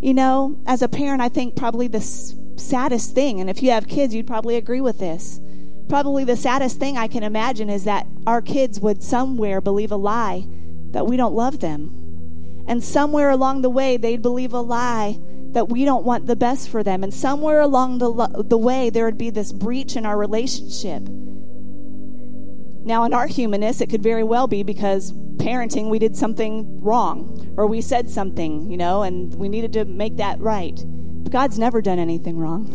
You 0.00 0.12
know, 0.12 0.58
as 0.66 0.82
a 0.82 0.88
parent, 0.88 1.22
I 1.22 1.28
think 1.28 1.56
probably 1.56 1.86
the 1.86 2.00
saddest 2.00 3.14
thing, 3.14 3.40
and 3.40 3.48
if 3.48 3.62
you 3.62 3.70
have 3.70 3.86
kids, 3.86 4.14
you'd 4.14 4.26
probably 4.26 4.56
agree 4.56 4.80
with 4.80 4.98
this. 4.98 5.40
Probably 5.88 6.24
the 6.24 6.36
saddest 6.36 6.78
thing 6.78 6.98
I 6.98 7.06
can 7.06 7.22
imagine 7.22 7.70
is 7.70 7.84
that 7.84 8.06
our 8.26 8.42
kids 8.42 8.80
would 8.80 9.04
somewhere 9.04 9.60
believe 9.60 9.92
a 9.92 9.96
lie 9.96 10.46
that 10.90 11.06
we 11.06 11.16
don't 11.16 11.34
love 11.34 11.60
them. 11.60 12.64
And 12.66 12.82
somewhere 12.82 13.30
along 13.30 13.62
the 13.62 13.70
way, 13.70 13.96
they'd 13.96 14.20
believe 14.20 14.52
a 14.52 14.60
lie 14.60 15.20
that 15.52 15.68
we 15.68 15.84
don't 15.84 16.04
want 16.04 16.26
the 16.26 16.34
best 16.34 16.68
for 16.68 16.82
them. 16.82 17.04
And 17.04 17.14
somewhere 17.14 17.60
along 17.60 17.98
the, 17.98 18.44
the 18.44 18.58
way, 18.58 18.90
there 18.90 19.04
would 19.04 19.16
be 19.16 19.30
this 19.30 19.52
breach 19.52 19.94
in 19.94 20.04
our 20.04 20.18
relationship 20.18 21.08
now, 22.86 23.02
in 23.02 23.12
our 23.12 23.26
humanness, 23.26 23.80
it 23.80 23.90
could 23.90 24.02
very 24.02 24.22
well 24.22 24.46
be 24.46 24.62
because 24.62 25.12
parenting, 25.12 25.90
we 25.90 25.98
did 25.98 26.16
something 26.16 26.80
wrong 26.80 27.52
or 27.56 27.66
we 27.66 27.80
said 27.80 28.08
something, 28.08 28.70
you 28.70 28.76
know, 28.76 29.02
and 29.02 29.34
we 29.34 29.48
needed 29.48 29.72
to 29.72 29.84
make 29.84 30.18
that 30.18 30.38
right. 30.38 30.80
But 30.86 31.32
God's 31.32 31.58
never 31.58 31.82
done 31.82 31.98
anything 31.98 32.38
wrong. 32.38 32.68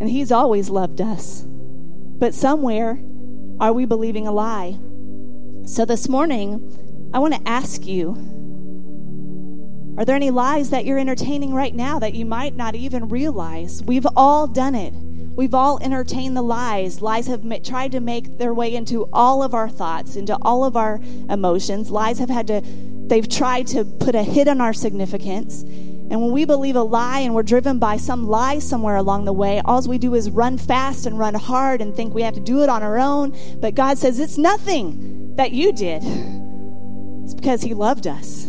And 0.00 0.08
He's 0.08 0.30
always 0.30 0.70
loved 0.70 1.00
us. 1.00 1.44
But 1.48 2.32
somewhere, 2.32 3.00
are 3.58 3.72
we 3.72 3.86
believing 3.86 4.28
a 4.28 4.32
lie? 4.32 4.78
So 5.64 5.84
this 5.84 6.08
morning, 6.08 7.10
I 7.12 7.18
want 7.18 7.34
to 7.34 7.48
ask 7.48 7.86
you 7.86 8.14
are 9.98 10.04
there 10.04 10.14
any 10.14 10.30
lies 10.30 10.70
that 10.70 10.84
you're 10.84 10.98
entertaining 10.98 11.54
right 11.54 11.74
now 11.74 11.98
that 11.98 12.14
you 12.14 12.24
might 12.24 12.54
not 12.54 12.76
even 12.76 13.08
realize? 13.08 13.82
We've 13.82 14.06
all 14.14 14.46
done 14.46 14.76
it. 14.76 14.94
We've 15.36 15.54
all 15.54 15.78
entertained 15.82 16.34
the 16.34 16.42
lies. 16.42 17.02
Lies 17.02 17.26
have 17.26 17.44
tried 17.62 17.92
to 17.92 18.00
make 18.00 18.38
their 18.38 18.54
way 18.54 18.74
into 18.74 19.06
all 19.12 19.42
of 19.42 19.52
our 19.52 19.68
thoughts, 19.68 20.16
into 20.16 20.36
all 20.40 20.64
of 20.64 20.76
our 20.76 20.98
emotions. 21.28 21.90
Lies 21.90 22.18
have 22.18 22.30
had 22.30 22.46
to, 22.46 22.62
they've 23.06 23.28
tried 23.28 23.66
to 23.68 23.84
put 23.84 24.14
a 24.14 24.22
hit 24.22 24.48
on 24.48 24.62
our 24.62 24.72
significance. 24.72 25.62
And 26.08 26.22
when 26.22 26.30
we 26.32 26.46
believe 26.46 26.76
a 26.76 26.82
lie 26.82 27.20
and 27.20 27.34
we're 27.34 27.42
driven 27.42 27.78
by 27.78 27.98
some 27.98 28.28
lie 28.28 28.60
somewhere 28.60 28.96
along 28.96 29.26
the 29.26 29.32
way, 29.32 29.60
all 29.64 29.82
we 29.82 29.98
do 29.98 30.14
is 30.14 30.30
run 30.30 30.56
fast 30.56 31.04
and 31.04 31.18
run 31.18 31.34
hard 31.34 31.82
and 31.82 31.94
think 31.94 32.14
we 32.14 32.22
have 32.22 32.34
to 32.34 32.40
do 32.40 32.62
it 32.62 32.70
on 32.70 32.82
our 32.82 32.98
own. 32.98 33.36
But 33.60 33.74
God 33.74 33.98
says 33.98 34.18
it's 34.18 34.38
nothing 34.38 35.34
that 35.36 35.52
you 35.52 35.72
did, 35.72 36.02
it's 37.24 37.34
because 37.34 37.60
He 37.60 37.74
loved 37.74 38.06
us. 38.06 38.46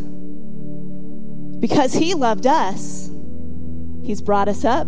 Because 1.60 1.94
He 1.94 2.14
loved 2.14 2.48
us, 2.48 3.10
He's 4.04 4.22
brought 4.22 4.48
us 4.48 4.64
up, 4.64 4.88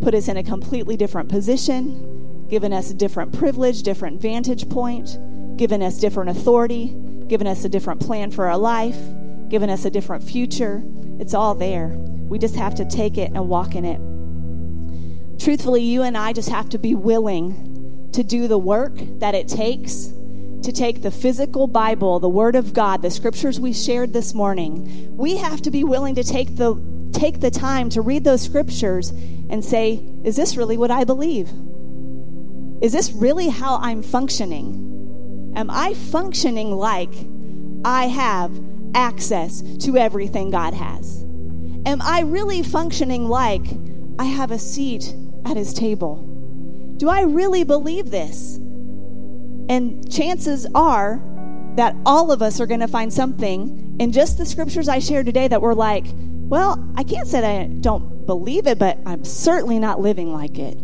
put 0.00 0.14
us 0.14 0.28
in 0.28 0.36
a 0.36 0.42
completely 0.42 0.96
different 0.96 1.28
position, 1.28 2.46
given 2.48 2.72
us 2.72 2.90
a 2.90 2.94
different 2.94 3.32
privilege, 3.32 3.82
different 3.82 4.20
vantage 4.20 4.68
point, 4.68 5.18
given 5.56 5.82
us 5.82 5.98
different 5.98 6.30
authority, 6.30 6.94
given 7.28 7.46
us 7.46 7.64
a 7.64 7.68
different 7.68 8.00
plan 8.00 8.30
for 8.30 8.46
our 8.46 8.58
life, 8.58 8.98
given 9.48 9.70
us 9.70 9.84
a 9.84 9.90
different 9.90 10.22
future. 10.22 10.82
It's 11.18 11.34
all 11.34 11.54
there. 11.54 11.88
We 11.88 12.38
just 12.38 12.56
have 12.56 12.74
to 12.76 12.84
take 12.84 13.18
it 13.18 13.32
and 13.32 13.48
walk 13.48 13.74
in 13.74 13.84
it. 13.84 14.00
Truthfully, 15.40 15.82
you 15.82 16.02
and 16.02 16.16
I 16.16 16.32
just 16.32 16.48
have 16.48 16.68
to 16.70 16.78
be 16.78 16.94
willing 16.94 18.10
to 18.12 18.22
do 18.22 18.48
the 18.48 18.58
work 18.58 18.94
that 19.18 19.34
it 19.34 19.48
takes 19.48 20.12
to 20.62 20.72
take 20.72 21.02
the 21.02 21.10
physical 21.10 21.66
Bible, 21.66 22.18
the 22.18 22.28
Word 22.28 22.56
of 22.56 22.72
God, 22.72 23.02
the 23.02 23.10
scriptures 23.10 23.60
we 23.60 23.72
shared 23.72 24.12
this 24.12 24.34
morning. 24.34 25.16
We 25.16 25.36
have 25.36 25.62
to 25.62 25.70
be 25.70 25.84
willing 25.84 26.16
to 26.16 26.24
take 26.24 26.56
the 26.56 26.74
take 27.16 27.40
the 27.40 27.50
time 27.50 27.88
to 27.90 28.02
read 28.02 28.24
those 28.24 28.42
scriptures 28.42 29.10
and 29.48 29.64
say, 29.64 30.06
is 30.22 30.36
this 30.36 30.56
really 30.56 30.76
what 30.76 30.90
I 30.90 31.04
believe? 31.04 31.48
Is 32.82 32.92
this 32.92 33.12
really 33.12 33.48
how 33.48 33.78
I'm 33.78 34.02
functioning? 34.02 35.52
Am 35.56 35.70
I 35.70 35.94
functioning 35.94 36.72
like 36.72 37.12
I 37.84 38.06
have 38.06 38.52
access 38.94 39.62
to 39.84 39.96
everything 39.96 40.50
God 40.50 40.74
has? 40.74 41.22
Am 41.86 42.02
I 42.02 42.20
really 42.20 42.62
functioning 42.62 43.28
like 43.28 43.64
I 44.18 44.24
have 44.24 44.50
a 44.50 44.58
seat 44.58 45.14
at 45.46 45.56
his 45.56 45.72
table? 45.72 46.22
Do 46.98 47.08
I 47.08 47.22
really 47.22 47.64
believe 47.64 48.10
this? 48.10 48.56
And 49.68 50.10
chances 50.12 50.66
are 50.74 51.22
that 51.76 51.96
all 52.04 52.30
of 52.30 52.42
us 52.42 52.60
are 52.60 52.66
going 52.66 52.80
to 52.80 52.88
find 52.88 53.12
something 53.12 53.96
in 53.98 54.12
just 54.12 54.36
the 54.38 54.46
scriptures 54.46 54.88
I 54.88 54.98
shared 54.98 55.26
today 55.26 55.48
that 55.48 55.62
we're 55.62 55.74
like, 55.74 56.06
well, 56.48 56.92
I 56.96 57.02
can't 57.02 57.26
say 57.26 57.40
that 57.40 57.60
I 57.60 57.66
don't 57.66 58.24
believe 58.26 58.66
it, 58.66 58.78
but 58.78 58.98
I'm 59.04 59.24
certainly 59.24 59.78
not 59.78 60.00
living 60.00 60.32
like 60.32 60.58
it. 60.58 60.78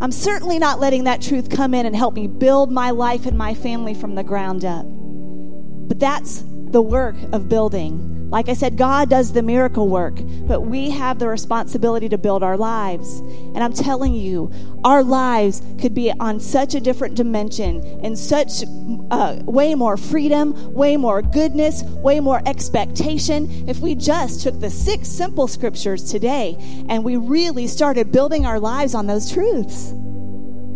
I'm 0.00 0.12
certainly 0.12 0.58
not 0.58 0.80
letting 0.80 1.04
that 1.04 1.22
truth 1.22 1.48
come 1.48 1.74
in 1.74 1.86
and 1.86 1.94
help 1.94 2.14
me 2.14 2.26
build 2.26 2.72
my 2.72 2.90
life 2.90 3.26
and 3.26 3.38
my 3.38 3.54
family 3.54 3.94
from 3.94 4.16
the 4.16 4.24
ground 4.24 4.64
up. 4.64 4.84
But 4.86 6.00
that's 6.00 6.44
the 6.74 6.82
work 6.82 7.14
of 7.32 7.48
building. 7.48 8.28
Like 8.30 8.48
I 8.48 8.54
said, 8.54 8.76
God 8.76 9.08
does 9.08 9.32
the 9.32 9.44
miracle 9.44 9.88
work, 9.88 10.16
but 10.48 10.62
we 10.62 10.90
have 10.90 11.20
the 11.20 11.28
responsibility 11.28 12.08
to 12.08 12.18
build 12.18 12.42
our 12.42 12.56
lives. 12.56 13.20
And 13.20 13.62
I'm 13.62 13.72
telling 13.72 14.12
you, 14.12 14.50
our 14.84 15.04
lives 15.04 15.62
could 15.80 15.94
be 15.94 16.10
on 16.10 16.40
such 16.40 16.74
a 16.74 16.80
different 16.80 17.14
dimension, 17.14 17.80
in 18.04 18.16
such 18.16 18.64
uh, 19.12 19.38
way 19.44 19.76
more 19.76 19.96
freedom, 19.96 20.74
way 20.74 20.96
more 20.96 21.22
goodness, 21.22 21.84
way 21.84 22.18
more 22.18 22.42
expectation 22.44 23.68
if 23.68 23.78
we 23.78 23.94
just 23.94 24.42
took 24.42 24.58
the 24.58 24.68
six 24.68 25.06
simple 25.06 25.46
scriptures 25.46 26.10
today 26.10 26.56
and 26.88 27.04
we 27.04 27.16
really 27.16 27.68
started 27.68 28.10
building 28.10 28.46
our 28.46 28.58
lives 28.58 28.96
on 28.96 29.06
those 29.06 29.30
truths. 29.30 29.92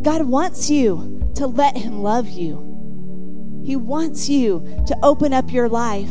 God 0.02 0.22
wants 0.22 0.70
you 0.70 1.32
to 1.34 1.48
let 1.48 1.76
Him 1.76 2.04
love 2.04 2.28
you. 2.28 2.67
He 3.68 3.76
wants 3.76 4.30
you 4.30 4.82
to 4.86 4.96
open 5.02 5.34
up 5.34 5.52
your 5.52 5.68
life. 5.68 6.08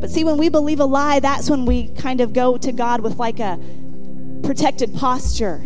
But 0.00 0.10
see, 0.10 0.24
when 0.24 0.36
we 0.36 0.48
believe 0.48 0.80
a 0.80 0.84
lie, 0.84 1.20
that's 1.20 1.48
when 1.48 1.64
we 1.64 1.90
kind 1.90 2.20
of 2.20 2.32
go 2.32 2.58
to 2.58 2.72
God 2.72 3.02
with 3.02 3.18
like 3.18 3.38
a 3.38 3.56
protected 4.42 4.92
posture. 4.92 5.62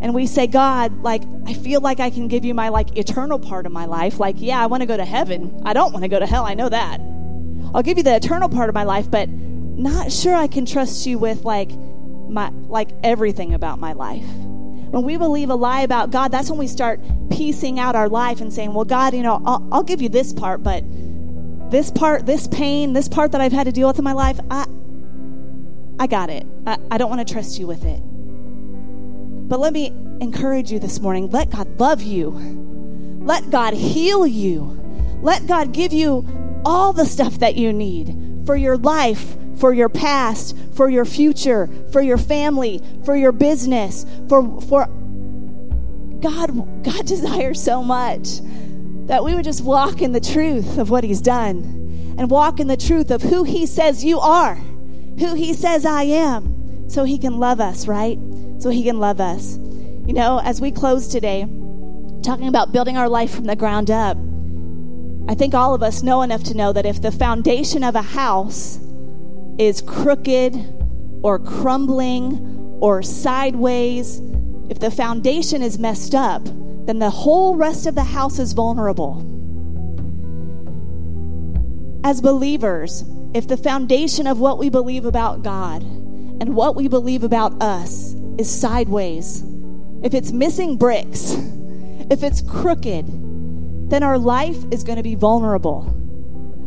And 0.00 0.14
we 0.14 0.28
say, 0.28 0.46
God, 0.46 1.02
like, 1.02 1.24
I 1.44 1.54
feel 1.54 1.80
like 1.80 1.98
I 1.98 2.10
can 2.10 2.28
give 2.28 2.44
you 2.44 2.54
my 2.54 2.68
like 2.68 2.96
eternal 2.96 3.40
part 3.40 3.66
of 3.66 3.72
my 3.72 3.86
life. 3.86 4.20
Like, 4.20 4.36
yeah, 4.38 4.62
I 4.62 4.66
want 4.66 4.82
to 4.82 4.86
go 4.86 4.96
to 4.96 5.04
heaven. 5.04 5.60
I 5.64 5.72
don't 5.72 5.92
want 5.92 6.04
to 6.04 6.08
go 6.08 6.20
to 6.20 6.26
hell. 6.26 6.44
I 6.44 6.54
know 6.54 6.68
that. 6.68 7.00
I'll 7.74 7.82
give 7.82 7.98
you 7.98 8.04
the 8.04 8.14
eternal 8.14 8.48
part 8.48 8.68
of 8.68 8.74
my 8.76 8.84
life, 8.84 9.10
but 9.10 9.28
not 9.28 10.12
sure 10.12 10.36
I 10.36 10.46
can 10.46 10.66
trust 10.66 11.04
you 11.04 11.18
with 11.18 11.44
like 11.44 11.72
my 12.28 12.50
like 12.68 12.90
everything 13.02 13.54
about 13.54 13.80
my 13.80 13.92
life. 13.92 14.24
When 14.90 15.04
we 15.04 15.16
believe 15.16 15.50
a 15.50 15.54
lie 15.54 15.80
about 15.82 16.10
God, 16.10 16.30
that's 16.30 16.48
when 16.48 16.58
we 16.58 16.68
start 16.68 17.00
piecing 17.30 17.78
out 17.78 17.96
our 17.96 18.08
life 18.08 18.40
and 18.40 18.52
saying, 18.52 18.72
Well, 18.72 18.84
God, 18.84 19.14
you 19.14 19.22
know, 19.22 19.42
I'll, 19.44 19.68
I'll 19.72 19.82
give 19.82 20.00
you 20.00 20.08
this 20.08 20.32
part, 20.32 20.62
but 20.62 20.84
this 21.70 21.90
part, 21.90 22.26
this 22.26 22.46
pain, 22.48 22.92
this 22.92 23.08
part 23.08 23.32
that 23.32 23.40
I've 23.40 23.52
had 23.52 23.64
to 23.64 23.72
deal 23.72 23.88
with 23.88 23.98
in 23.98 24.04
my 24.04 24.12
life, 24.12 24.38
I, 24.50 24.66
I 25.98 26.06
got 26.06 26.30
it. 26.30 26.46
I, 26.66 26.78
I 26.90 26.98
don't 26.98 27.10
want 27.10 27.26
to 27.26 27.32
trust 27.32 27.58
you 27.58 27.66
with 27.66 27.84
it. 27.84 28.00
But 29.48 29.60
let 29.60 29.72
me 29.72 29.88
encourage 30.20 30.72
you 30.72 30.78
this 30.78 31.00
morning 31.00 31.30
let 31.30 31.50
God 31.50 31.78
love 31.78 32.02
you, 32.02 32.30
let 33.20 33.50
God 33.50 33.74
heal 33.74 34.26
you, 34.26 34.80
let 35.20 35.46
God 35.46 35.72
give 35.72 35.92
you 35.92 36.26
all 36.64 36.92
the 36.92 37.06
stuff 37.06 37.38
that 37.40 37.56
you 37.56 37.72
need 37.72 38.08
for 38.46 38.56
your 38.56 38.78
life, 38.78 39.36
for 39.58 39.74
your 39.74 39.88
past, 39.88 40.56
for 40.74 40.88
your 40.88 41.04
future, 41.04 41.68
for 41.92 42.00
your 42.00 42.16
family, 42.16 42.80
for 43.04 43.16
your 43.16 43.32
business, 43.32 44.06
for, 44.28 44.60
for 44.62 44.86
God, 46.20 46.84
God 46.84 47.06
desires 47.06 47.62
so 47.62 47.82
much 47.82 48.40
that 49.06 49.24
we 49.24 49.34
would 49.34 49.44
just 49.44 49.62
walk 49.62 50.00
in 50.00 50.12
the 50.12 50.20
truth 50.20 50.78
of 50.78 50.90
what 50.90 51.04
He's 51.04 51.20
done 51.20 52.14
and 52.18 52.30
walk 52.30 52.60
in 52.60 52.66
the 52.66 52.76
truth 52.76 53.10
of 53.10 53.22
who 53.22 53.44
He 53.44 53.66
says 53.66 54.04
you 54.04 54.18
are, 54.18 54.54
who 54.54 55.34
He 55.34 55.52
says 55.52 55.84
I 55.84 56.04
am, 56.04 56.88
so 56.88 57.04
He 57.04 57.18
can 57.18 57.38
love 57.38 57.60
us, 57.60 57.86
right? 57.86 58.18
So 58.58 58.70
He 58.70 58.84
can 58.84 58.98
love 58.98 59.20
us. 59.20 59.58
You 60.06 60.12
know, 60.12 60.40
as 60.42 60.60
we 60.60 60.70
close 60.70 61.08
today, 61.08 61.42
talking 62.22 62.48
about 62.48 62.72
building 62.72 62.96
our 62.96 63.08
life 63.08 63.34
from 63.34 63.44
the 63.44 63.56
ground 63.56 63.90
up, 63.90 64.16
I 65.28 65.34
think 65.34 65.54
all 65.54 65.74
of 65.74 65.82
us 65.82 66.02
know 66.02 66.22
enough 66.22 66.44
to 66.44 66.54
know 66.54 66.72
that 66.72 66.86
if 66.86 67.02
the 67.02 67.10
foundation 67.10 67.82
of 67.82 67.96
a 67.96 68.02
house 68.02 68.78
is 69.58 69.82
crooked 69.82 70.54
or 71.22 71.40
crumbling 71.40 72.78
or 72.80 73.02
sideways, 73.02 74.20
if 74.70 74.78
the 74.78 74.90
foundation 74.90 75.62
is 75.62 75.78
messed 75.78 76.14
up, 76.14 76.44
then 76.86 77.00
the 77.00 77.10
whole 77.10 77.56
rest 77.56 77.86
of 77.86 77.96
the 77.96 78.04
house 78.04 78.38
is 78.38 78.52
vulnerable. 78.52 79.18
As 82.04 82.20
believers, 82.20 83.04
if 83.34 83.48
the 83.48 83.56
foundation 83.56 84.28
of 84.28 84.38
what 84.38 84.58
we 84.58 84.70
believe 84.70 85.04
about 85.04 85.42
God 85.42 85.82
and 85.82 86.54
what 86.54 86.76
we 86.76 86.86
believe 86.86 87.24
about 87.24 87.60
us 87.60 88.14
is 88.38 88.48
sideways, 88.48 89.42
if 90.04 90.14
it's 90.14 90.30
missing 90.30 90.76
bricks, 90.76 91.32
if 92.10 92.22
it's 92.22 92.42
crooked, 92.42 93.25
then 93.88 94.02
our 94.02 94.18
life 94.18 94.56
is 94.70 94.84
going 94.84 94.96
to 94.96 95.02
be 95.02 95.14
vulnerable. 95.14 95.92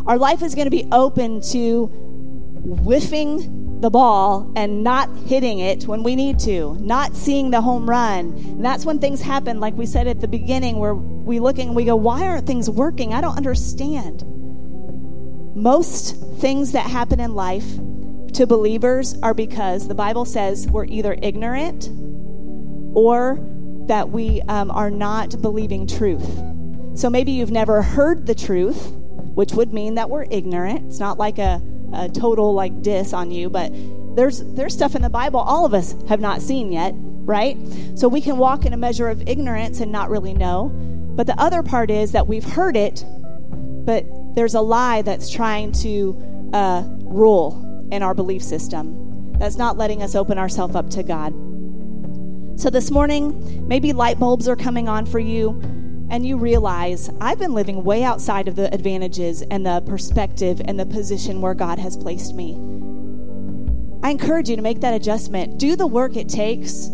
Our 0.07 0.17
life 0.17 0.41
is 0.41 0.55
going 0.55 0.65
to 0.65 0.71
be 0.71 0.87
open 0.91 1.41
to 1.51 1.85
whiffing 1.85 3.81
the 3.81 3.89
ball 3.89 4.51
and 4.55 4.83
not 4.83 5.09
hitting 5.27 5.59
it 5.59 5.87
when 5.87 6.03
we 6.03 6.15
need 6.15 6.39
to, 6.39 6.75
not 6.79 7.15
seeing 7.15 7.51
the 7.51 7.61
home 7.61 7.89
run. 7.89 8.33
And 8.33 8.65
that's 8.65 8.85
when 8.85 8.99
things 8.99 9.21
happen, 9.21 9.59
like 9.59 9.75
we 9.75 9.85
said 9.85 10.07
at 10.07 10.19
the 10.19 10.27
beginning, 10.27 10.77
where 10.77 10.95
we 10.95 11.39
look 11.39 11.59
and 11.59 11.75
we 11.75 11.85
go, 11.85 11.95
Why 11.95 12.25
aren't 12.27 12.47
things 12.47 12.69
working? 12.69 13.13
I 13.13 13.21
don't 13.21 13.37
understand. 13.37 14.23
Most 15.55 16.15
things 16.39 16.71
that 16.73 16.85
happen 16.85 17.19
in 17.19 17.35
life 17.35 17.65
to 18.33 18.45
believers 18.47 19.15
are 19.21 19.33
because 19.33 19.87
the 19.87 19.95
Bible 19.95 20.25
says 20.25 20.67
we're 20.67 20.85
either 20.85 21.17
ignorant 21.21 21.89
or 22.95 23.39
that 23.87 24.09
we 24.09 24.41
um, 24.43 24.71
are 24.71 24.89
not 24.89 25.41
believing 25.41 25.87
truth. 25.87 26.48
So 26.99 27.09
maybe 27.09 27.31
you've 27.31 27.49
never 27.49 27.81
heard 27.81 28.27
the 28.27 28.35
truth, 28.35 28.91
which 29.33 29.53
would 29.53 29.73
mean 29.73 29.95
that 29.95 30.09
we're 30.09 30.25
ignorant. 30.29 30.87
It's 30.87 30.99
not 30.99 31.17
like 31.17 31.37
a 31.37 31.61
a 31.93 32.09
total 32.09 32.53
like 32.53 32.81
diss 32.81 33.13
on 33.13 33.31
you, 33.31 33.49
but 33.49 33.71
there's 34.17 34.43
there's 34.53 34.73
stuff 34.73 34.95
in 34.97 35.01
the 35.01 35.09
Bible 35.09 35.39
all 35.39 35.65
of 35.65 35.73
us 35.73 35.95
have 36.09 36.19
not 36.19 36.41
seen 36.41 36.73
yet, 36.73 36.91
right? 36.97 37.57
So 37.95 38.09
we 38.09 38.19
can 38.19 38.37
walk 38.37 38.65
in 38.65 38.73
a 38.73 38.77
measure 38.77 39.07
of 39.07 39.25
ignorance 39.29 39.79
and 39.79 39.93
not 39.93 40.09
really 40.09 40.33
know. 40.33 40.73
But 41.15 41.25
the 41.25 41.39
other 41.39 41.63
part 41.63 41.89
is 41.89 42.11
that 42.11 42.27
we've 42.27 42.43
heard 42.43 42.75
it, 42.75 43.05
but 43.85 44.05
there's 44.35 44.55
a 44.55 44.61
lie 44.61 45.01
that's 45.01 45.29
trying 45.29 45.71
to 45.83 46.49
uh, 46.51 46.83
rule 47.05 47.87
in 47.93 48.03
our 48.03 48.13
belief 48.13 48.43
system. 48.43 49.37
That's 49.39 49.55
not 49.55 49.77
letting 49.77 50.03
us 50.03 50.15
open 50.15 50.37
ourselves 50.37 50.75
up 50.75 50.89
to 50.89 51.03
God. 51.03 51.31
So 52.59 52.69
this 52.69 52.91
morning, 52.91 53.65
maybe 53.69 53.93
light 53.93 54.19
bulbs 54.19 54.49
are 54.49 54.57
coming 54.57 54.89
on 54.89 55.05
for 55.05 55.19
you 55.19 55.61
and 56.09 56.25
you 56.25 56.37
realize 56.37 57.09
I've 57.21 57.39
been 57.39 57.53
living 57.53 57.83
way 57.83 58.03
outside 58.03 58.47
of 58.47 58.55
the 58.55 58.73
advantages 58.73 59.41
and 59.43 59.65
the 59.65 59.81
perspective 59.81 60.61
and 60.65 60.79
the 60.79 60.85
position 60.85 61.41
where 61.41 61.53
God 61.53 61.79
has 61.79 61.95
placed 61.95 62.33
me. 62.33 62.55
I 64.01 64.11
encourage 64.11 64.49
you 64.49 64.55
to 64.55 64.61
make 64.61 64.81
that 64.81 64.93
adjustment. 64.93 65.57
Do 65.57 65.75
the 65.75 65.87
work 65.87 66.15
it 66.15 66.29
takes 66.29 66.89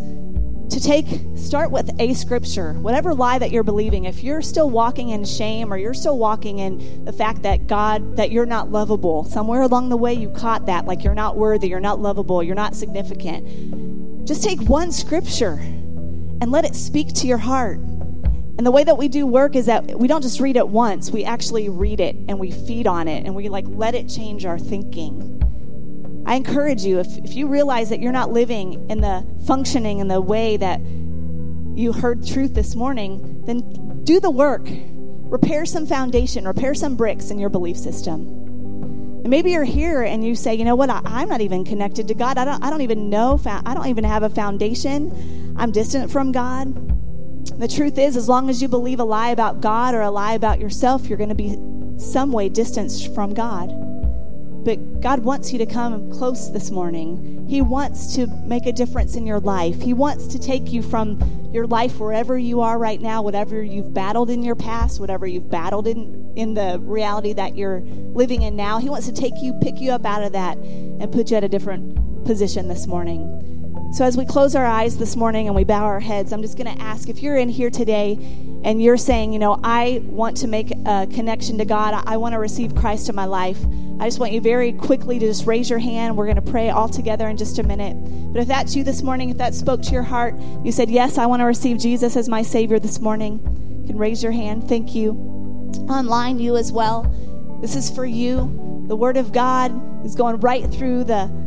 to 0.70 0.82
take 0.82 1.06
start 1.36 1.70
with 1.70 1.90
a 2.02 2.14
scripture 2.16 2.74
whatever 2.74 3.14
lie 3.14 3.38
that 3.38 3.52
you're 3.52 3.64
believing 3.64 4.06
if 4.06 4.24
you're 4.24 4.42
still 4.42 4.70
walking 4.70 5.10
in 5.10 5.24
shame 5.24 5.72
or 5.72 5.78
you're 5.78 5.94
still 5.94 6.18
walking 6.18 6.58
in 6.58 7.06
the 7.06 7.14
fact 7.14 7.44
that 7.44 7.68
god 7.68 8.18
that 8.18 8.32
you're 8.32 8.48
not 8.48 8.72
lovable 8.72 9.24
somewhere 9.26 9.62
along 9.62 9.90
the 9.90 9.98
way 9.98 10.12
you 10.12 10.28
caught 10.32 10.66
that 10.66 10.86
like 10.86 11.04
you're 11.04 11.14
not 11.14 11.38
worthy 11.38 11.68
you're 11.68 11.80
not 11.80 12.00
lovable 12.00 12.42
you're 12.42 12.56
not 12.56 12.76
significant 12.76 14.28
just 14.28 14.44
take 14.44 14.60
one 14.62 14.92
scripture 14.92 15.60
and 16.42 16.52
let 16.52 16.66
it 16.66 16.76
speak 16.76 17.14
to 17.14 17.28
your 17.28 17.38
heart 17.38 17.80
and 18.58 18.66
the 18.66 18.72
way 18.72 18.84
that 18.84 18.98
we 18.98 19.08
do 19.08 19.26
work 19.26 19.56
is 19.56 19.66
that 19.66 20.00
we 20.00 20.08
don't 20.08 20.22
just 20.22 20.40
read 20.40 20.56
it 20.56 20.68
once 20.68 21.12
we 21.12 21.26
actually 21.26 21.70
read 21.70 22.00
it 22.00 22.16
and 22.28 22.40
we 22.40 22.52
feed 22.52 22.88
on 22.88 23.08
it 23.08 23.26
and 23.26 23.36
we 23.36 23.50
like 23.50 23.66
let 23.68 23.96
it 23.96 24.08
change 24.08 24.46
our 24.46 24.58
thinking 24.58 25.36
I 26.26 26.34
encourage 26.34 26.84
you, 26.84 27.00
if, 27.00 27.18
if 27.20 27.36
you 27.36 27.48
realize 27.48 27.90
that 27.90 28.00
you're 28.00 28.12
not 28.12 28.32
living 28.32 28.90
in 28.90 29.00
the 29.00 29.26
functioning 29.46 30.00
in 30.00 30.08
the 30.08 30.20
way 30.20 30.58
that 30.58 30.82
you 30.82 31.94
heard 31.94 32.26
truth 32.26 32.56
this 32.56 32.76
morning, 32.76 33.44
then 33.46 34.04
do 34.04 34.20
the 34.20 34.32
work. 34.32 34.68
Repair 34.68 35.66
some 35.66 35.86
foundation, 35.86 36.48
repair 36.48 36.74
some 36.74 36.96
bricks 36.96 37.30
in 37.30 37.38
your 37.38 37.50
belief 37.50 37.78
system. 37.78 38.22
And 38.22 39.30
maybe 39.30 39.52
you're 39.52 39.64
here 39.64 40.02
and 40.02 40.26
you 40.26 40.36
say, 40.36 40.56
you 40.56 40.66
know 40.66 40.76
what, 40.76 40.90
I, 40.90 41.22
am 41.22 41.30
not 41.30 41.42
even 41.42 41.64
connected 41.64 42.08
to 42.08 42.16
God. 42.16 42.40
I 42.40 42.46
don't, 42.46 42.64
I 42.64 42.72
don't 42.72 42.82
even 42.82 43.10
know, 43.10 43.40
I 43.46 43.74
don't 43.76 43.88
even 43.88 44.04
have 44.04 44.24
a 44.24 44.30
foundation. 44.30 45.54
I'm 45.58 45.72
distant 45.72 46.12
from 46.12 46.32
God. 46.32 46.95
The 47.58 47.68
truth 47.68 47.98
is, 47.98 48.18
as 48.18 48.28
long 48.28 48.50
as 48.50 48.62
you 48.62 48.68
believe 48.68 49.00
a 49.00 49.04
lie 49.04 49.30
about 49.30 49.62
God 49.62 49.96
or 49.96 50.02
a 50.02 50.12
lie 50.12 50.34
about 50.34 50.60
yourself, 50.60 51.08
you're 51.08 51.18
going 51.18 51.30
to 51.30 51.36
be 51.36 51.58
some 51.98 52.32
way 52.32 52.50
distanced 52.50 53.14
from 53.16 53.34
God. 53.34 53.70
But 54.66 55.00
God 55.00 55.20
wants 55.20 55.54
you 55.54 55.60
to 55.60 55.66
come 55.66 56.12
close 56.12 56.52
this 56.52 56.72
morning. 56.72 57.46
He 57.48 57.62
wants 57.62 58.16
to 58.16 58.26
make 58.46 58.66
a 58.66 58.72
difference 58.72 59.16
in 59.16 59.28
your 59.28 59.40
life. 59.40 59.80
He 59.80 59.94
wants 59.94 60.26
to 60.28 60.40
take 60.40 60.74
you 60.74 60.82
from 60.82 61.50
your 61.54 61.68
life 61.68 62.00
wherever 62.00 62.38
you 62.38 62.62
are 62.62 62.78
right 62.80 63.00
now, 63.00 63.22
whatever 63.22 63.64
you've 63.64 63.94
battled 63.94 64.32
in 64.32 64.42
your 64.42 64.56
past, 64.56 65.00
whatever 65.00 65.28
you've 65.28 65.50
battled 65.50 65.88
in, 65.88 66.34
in 66.36 66.56
the 66.56 66.80
reality 66.82 67.32
that 67.34 67.56
you're 67.56 67.82
living 67.82 68.42
in 68.42 68.56
now. 68.56 68.80
He 68.80 68.90
wants 68.90 69.06
to 69.06 69.14
take 69.14 69.36
you, 69.42 69.54
pick 69.62 69.80
you 69.80 69.92
up 69.92 70.04
out 70.04 70.24
of 70.24 70.34
that, 70.34 70.58
and 70.58 71.12
put 71.12 71.30
you 71.30 71.38
at 71.38 71.44
a 71.44 71.50
different 71.50 72.26
position 72.26 72.68
this 72.68 72.88
morning. 72.88 73.55
So, 73.96 74.04
as 74.04 74.18
we 74.18 74.26
close 74.26 74.56
our 74.56 74.66
eyes 74.66 74.98
this 74.98 75.16
morning 75.16 75.48
and 75.48 75.56
we 75.56 75.64
bow 75.64 75.86
our 75.86 76.02
heads, 76.02 76.34
I'm 76.34 76.42
just 76.42 76.58
going 76.58 76.76
to 76.76 76.84
ask 76.84 77.08
if 77.08 77.24
you're 77.24 77.38
in 77.38 77.48
here 77.48 77.70
today 77.70 78.18
and 78.66 78.84
you're 78.84 78.98
saying, 78.98 79.32
you 79.32 79.40
know, 79.40 79.58
I 79.64 80.02
want 80.04 80.36
to 80.38 80.48
make 80.48 80.72
a 80.86 81.08
connection 81.10 81.58
to 81.60 81.64
God, 81.64 82.04
I 82.06 82.18
want 82.18 82.34
to 82.34 82.40
receive 82.40 82.76
Christ 82.76 83.08
in 83.08 83.16
my 83.16 83.24
life. 83.24 83.58
I 84.02 84.08
just 84.08 84.20
want 84.20 84.34
you 84.34 84.42
very 84.42 84.74
quickly 84.74 85.18
to 85.20 85.26
just 85.26 85.48
raise 85.48 85.70
your 85.70 85.80
hand. 85.80 86.18
We're 86.18 86.26
going 86.26 86.36
to 86.36 86.42
pray 86.42 86.72
all 86.72 86.90
together 86.90 87.30
in 87.30 87.38
just 87.38 87.58
a 87.58 87.64
minute. 87.64 87.96
But 88.34 88.42
if 88.42 88.50
that's 88.50 88.76
you 88.76 88.84
this 88.84 89.02
morning, 89.02 89.30
if 89.30 89.38
that 89.38 89.56
spoke 89.56 89.82
to 89.84 89.92
your 89.92 90.04
heart, 90.04 90.38
you 90.62 90.74
said, 90.74 90.90
Yes, 90.90 91.18
I 91.18 91.26
want 91.28 91.40
to 91.40 91.46
receive 91.46 91.78
Jesus 91.78 92.18
as 92.18 92.28
my 92.28 92.42
Savior 92.42 92.80
this 92.80 93.00
morning, 93.00 93.40
you 93.80 93.88
can 93.88 93.98
raise 93.98 94.22
your 94.22 94.34
hand. 94.34 94.68
Thank 94.68 94.94
you. 94.94 95.12
Online, 95.88 96.38
you 96.38 96.58
as 96.58 96.70
well. 96.70 97.04
This 97.62 97.78
is 97.78 97.90
for 97.90 98.06
you. 98.06 98.84
The 98.90 98.96
Word 98.98 99.16
of 99.16 99.32
God 99.32 100.06
is 100.06 100.16
going 100.16 100.42
right 100.42 100.70
through 100.70 101.06
the 101.06 101.45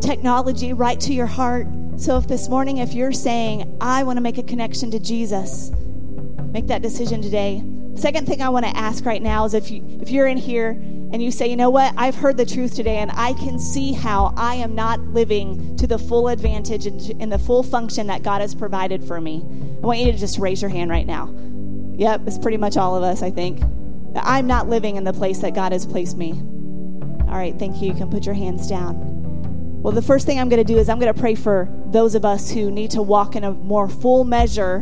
technology, 0.00 0.72
right 0.72 1.00
to 1.00 1.12
your 1.12 1.26
heart. 1.26 1.66
So 1.96 2.16
if 2.16 2.28
this 2.28 2.48
morning, 2.48 2.78
if 2.78 2.94
you're 2.94 3.12
saying, 3.12 3.78
I 3.80 4.04
want 4.04 4.16
to 4.16 4.20
make 4.20 4.38
a 4.38 4.42
connection 4.42 4.90
to 4.92 4.98
Jesus, 4.98 5.70
make 6.52 6.66
that 6.68 6.82
decision 6.82 7.22
today. 7.22 7.62
Second 7.96 8.26
thing 8.26 8.42
I 8.42 8.48
want 8.48 8.64
to 8.64 8.76
ask 8.76 9.04
right 9.04 9.20
now 9.20 9.44
is 9.44 9.54
if 9.54 9.70
you 9.70 9.82
if 10.00 10.10
you're 10.10 10.28
in 10.28 10.36
here 10.36 10.70
and 10.70 11.22
you 11.22 11.32
say, 11.32 11.48
you 11.48 11.56
know 11.56 11.70
what, 11.70 11.92
I've 11.96 12.14
heard 12.14 12.36
the 12.36 12.46
truth 12.46 12.74
today 12.76 12.98
and 12.98 13.10
I 13.14 13.32
can 13.32 13.58
see 13.58 13.92
how 13.92 14.32
I 14.36 14.54
am 14.56 14.74
not 14.74 15.00
living 15.00 15.76
to 15.78 15.86
the 15.86 15.98
full 15.98 16.28
advantage 16.28 16.86
and 16.86 17.00
in 17.20 17.30
the 17.30 17.38
full 17.38 17.62
function 17.62 18.06
that 18.06 18.22
God 18.22 18.40
has 18.40 18.54
provided 18.54 19.02
for 19.02 19.20
me. 19.20 19.42
I 19.82 19.86
want 19.86 19.98
you 19.98 20.12
to 20.12 20.18
just 20.18 20.38
raise 20.38 20.62
your 20.62 20.70
hand 20.70 20.90
right 20.90 21.06
now. 21.06 21.34
Yep, 21.96 22.28
it's 22.28 22.38
pretty 22.38 22.58
much 22.58 22.76
all 22.76 22.94
of 22.94 23.02
us, 23.02 23.22
I 23.22 23.30
think. 23.30 23.60
I'm 24.14 24.46
not 24.46 24.68
living 24.68 24.96
in 24.96 25.04
the 25.04 25.12
place 25.12 25.38
that 25.38 25.54
God 25.54 25.72
has 25.72 25.84
placed 25.84 26.16
me. 26.16 26.32
All 27.28 27.36
right, 27.36 27.58
thank 27.58 27.82
you. 27.82 27.88
You 27.88 27.94
can 27.94 28.10
put 28.10 28.24
your 28.24 28.34
hands 28.34 28.68
down. 28.68 29.17
Well, 29.80 29.92
the 29.92 30.02
first 30.02 30.26
thing 30.26 30.40
I'm 30.40 30.48
going 30.48 30.64
to 30.64 30.64
do 30.64 30.76
is 30.76 30.88
I'm 30.88 30.98
going 30.98 31.12
to 31.12 31.18
pray 31.18 31.36
for 31.36 31.68
those 31.86 32.16
of 32.16 32.24
us 32.24 32.50
who 32.50 32.68
need 32.68 32.90
to 32.90 33.02
walk 33.02 33.36
in 33.36 33.44
a 33.44 33.52
more 33.52 33.88
full 33.88 34.24
measure, 34.24 34.80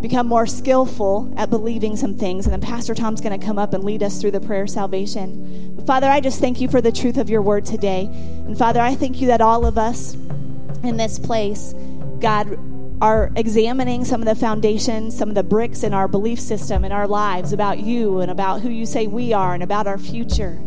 become 0.00 0.26
more 0.26 0.46
skillful 0.46 1.32
at 1.36 1.50
believing 1.50 1.94
some 1.94 2.16
things. 2.16 2.46
And 2.46 2.52
then 2.54 2.62
Pastor 2.62 2.94
Tom's 2.94 3.20
going 3.20 3.38
to 3.38 3.46
come 3.46 3.58
up 3.58 3.74
and 3.74 3.84
lead 3.84 4.02
us 4.02 4.20
through 4.20 4.30
the 4.30 4.40
prayer 4.40 4.62
of 4.62 4.70
salvation. 4.70 5.74
But 5.76 5.86
Father, 5.86 6.08
I 6.08 6.20
just 6.20 6.40
thank 6.40 6.58
you 6.58 6.68
for 6.68 6.80
the 6.80 6.90
truth 6.90 7.18
of 7.18 7.28
your 7.28 7.42
word 7.42 7.66
today. 7.66 8.06
And 8.06 8.56
Father, 8.56 8.80
I 8.80 8.94
thank 8.94 9.20
you 9.20 9.26
that 9.26 9.42
all 9.42 9.66
of 9.66 9.76
us 9.76 10.14
in 10.82 10.96
this 10.96 11.18
place, 11.18 11.74
God, 12.18 12.58
are 13.02 13.30
examining 13.36 14.06
some 14.06 14.22
of 14.22 14.26
the 14.26 14.34
foundations, 14.34 15.14
some 15.16 15.28
of 15.28 15.34
the 15.34 15.42
bricks 15.42 15.82
in 15.82 15.92
our 15.92 16.08
belief 16.08 16.40
system, 16.40 16.82
in 16.82 16.92
our 16.92 17.06
lives 17.06 17.52
about 17.52 17.78
you 17.78 18.20
and 18.20 18.30
about 18.30 18.62
who 18.62 18.70
you 18.70 18.86
say 18.86 19.06
we 19.06 19.34
are 19.34 19.52
and 19.52 19.62
about 19.62 19.86
our 19.86 19.98
future. 19.98 20.58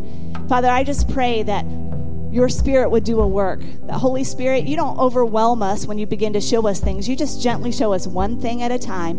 Father, 0.48 0.68
I 0.68 0.84
just 0.84 1.08
pray 1.08 1.42
that 1.42 1.64
your 2.30 2.48
spirit 2.48 2.90
would 2.90 3.04
do 3.04 3.20
a 3.20 3.26
work. 3.26 3.60
The 3.86 3.98
Holy 3.98 4.24
Spirit, 4.24 4.64
you 4.64 4.76
don't 4.76 4.98
overwhelm 4.98 5.62
us 5.62 5.86
when 5.86 5.98
you 5.98 6.06
begin 6.06 6.32
to 6.34 6.40
show 6.40 6.66
us 6.66 6.80
things. 6.80 7.08
You 7.08 7.16
just 7.16 7.42
gently 7.42 7.72
show 7.72 7.92
us 7.92 8.06
one 8.06 8.40
thing 8.40 8.62
at 8.62 8.70
a 8.70 8.78
time. 8.78 9.16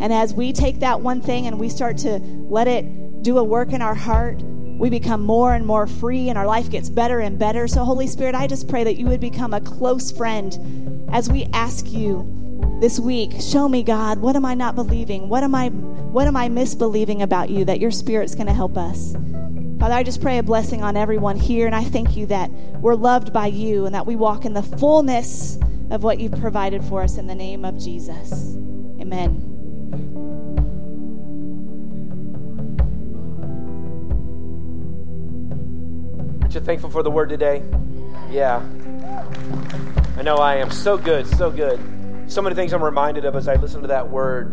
And 0.00 0.12
as 0.12 0.34
we 0.34 0.52
take 0.52 0.80
that 0.80 1.00
one 1.00 1.20
thing 1.20 1.46
and 1.46 1.60
we 1.60 1.68
start 1.68 1.98
to 1.98 2.18
let 2.18 2.66
it 2.66 3.22
do 3.22 3.38
a 3.38 3.44
work 3.44 3.72
in 3.72 3.80
our 3.80 3.94
heart, 3.94 4.42
we 4.42 4.90
become 4.90 5.22
more 5.22 5.54
and 5.54 5.64
more 5.64 5.86
free 5.86 6.28
and 6.28 6.36
our 6.36 6.46
life 6.46 6.68
gets 6.68 6.88
better 6.88 7.20
and 7.20 7.38
better. 7.38 7.68
So, 7.68 7.84
Holy 7.84 8.08
Spirit, 8.08 8.34
I 8.34 8.48
just 8.48 8.68
pray 8.68 8.82
that 8.82 8.96
you 8.96 9.06
would 9.06 9.20
become 9.20 9.54
a 9.54 9.60
close 9.60 10.10
friend 10.10 11.08
as 11.12 11.30
we 11.30 11.44
ask 11.52 11.92
you 11.92 12.26
this 12.80 12.98
week, 12.98 13.40
show 13.40 13.68
me, 13.68 13.84
God, 13.84 14.18
what 14.18 14.34
am 14.34 14.44
I 14.44 14.54
not 14.54 14.74
believing? 14.74 15.28
What 15.28 15.44
am 15.44 15.54
I 15.54 15.68
what 15.68 16.26
am 16.26 16.36
I 16.36 16.48
misbelieving 16.48 17.22
about 17.22 17.48
you 17.48 17.64
that 17.64 17.78
your 17.78 17.92
spirit's 17.92 18.34
going 18.34 18.48
to 18.48 18.52
help 18.52 18.76
us? 18.76 19.14
Father, 19.82 19.96
I 19.96 20.04
just 20.04 20.22
pray 20.22 20.38
a 20.38 20.44
blessing 20.44 20.84
on 20.84 20.96
everyone 20.96 21.34
here, 21.34 21.66
and 21.66 21.74
I 21.74 21.82
thank 21.82 22.16
you 22.16 22.26
that 22.26 22.52
we're 22.52 22.94
loved 22.94 23.32
by 23.32 23.48
you 23.48 23.84
and 23.84 23.92
that 23.96 24.06
we 24.06 24.14
walk 24.14 24.44
in 24.44 24.52
the 24.52 24.62
fullness 24.62 25.58
of 25.90 26.04
what 26.04 26.20
you've 26.20 26.38
provided 26.40 26.84
for 26.84 27.02
us 27.02 27.18
in 27.18 27.26
the 27.26 27.34
name 27.34 27.64
of 27.64 27.80
Jesus. 27.80 28.54
Amen. 29.00 29.42
Aren't 36.42 36.54
you 36.54 36.60
thankful 36.60 36.88
for 36.88 37.02
the 37.02 37.10
word 37.10 37.28
today? 37.28 37.64
Yeah. 38.30 38.58
I 40.16 40.22
know 40.22 40.36
I 40.36 40.58
am. 40.58 40.70
So 40.70 40.96
good, 40.96 41.26
so 41.26 41.50
good. 41.50 41.80
So 42.28 42.40
many 42.40 42.54
things 42.54 42.72
I'm 42.72 42.84
reminded 42.84 43.24
of 43.24 43.34
as 43.34 43.48
I 43.48 43.56
listen 43.56 43.82
to 43.82 43.88
that 43.88 44.08
word 44.08 44.52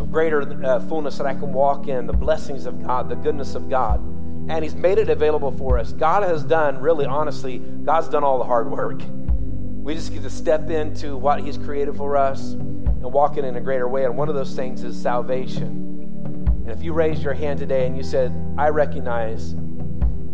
of 0.00 0.10
greater 0.10 0.40
uh, 0.64 0.80
fullness 0.80 1.18
that 1.18 1.26
I 1.26 1.34
can 1.34 1.52
walk 1.52 1.86
in, 1.86 2.06
the 2.06 2.14
blessings 2.14 2.64
of 2.64 2.82
God, 2.82 3.10
the 3.10 3.16
goodness 3.16 3.54
of 3.54 3.68
God 3.68 4.02
and 4.50 4.64
He's 4.64 4.74
made 4.74 4.98
it 4.98 5.08
available 5.08 5.52
for 5.52 5.78
us. 5.78 5.92
God 5.92 6.24
has 6.24 6.42
done, 6.42 6.78
really 6.80 7.06
honestly, 7.06 7.58
God's 7.58 8.08
done 8.08 8.24
all 8.24 8.38
the 8.38 8.44
hard 8.44 8.68
work. 8.68 9.00
We 9.08 9.94
just 9.94 10.12
get 10.12 10.24
to 10.24 10.30
step 10.30 10.68
into 10.70 11.16
what 11.16 11.40
He's 11.40 11.56
created 11.56 11.96
for 11.96 12.16
us 12.16 12.52
and 12.52 13.12
walk 13.12 13.36
in 13.36 13.44
in 13.44 13.56
a 13.56 13.60
greater 13.60 13.88
way. 13.88 14.04
And 14.04 14.18
one 14.18 14.28
of 14.28 14.34
those 14.34 14.54
things 14.56 14.82
is 14.82 15.00
salvation. 15.00 15.66
And 16.64 16.70
if 16.70 16.82
you 16.82 16.92
raised 16.92 17.22
your 17.22 17.32
hand 17.32 17.60
today 17.60 17.86
and 17.86 17.96
you 17.96 18.02
said, 18.02 18.34
I 18.58 18.70
recognize 18.70 19.52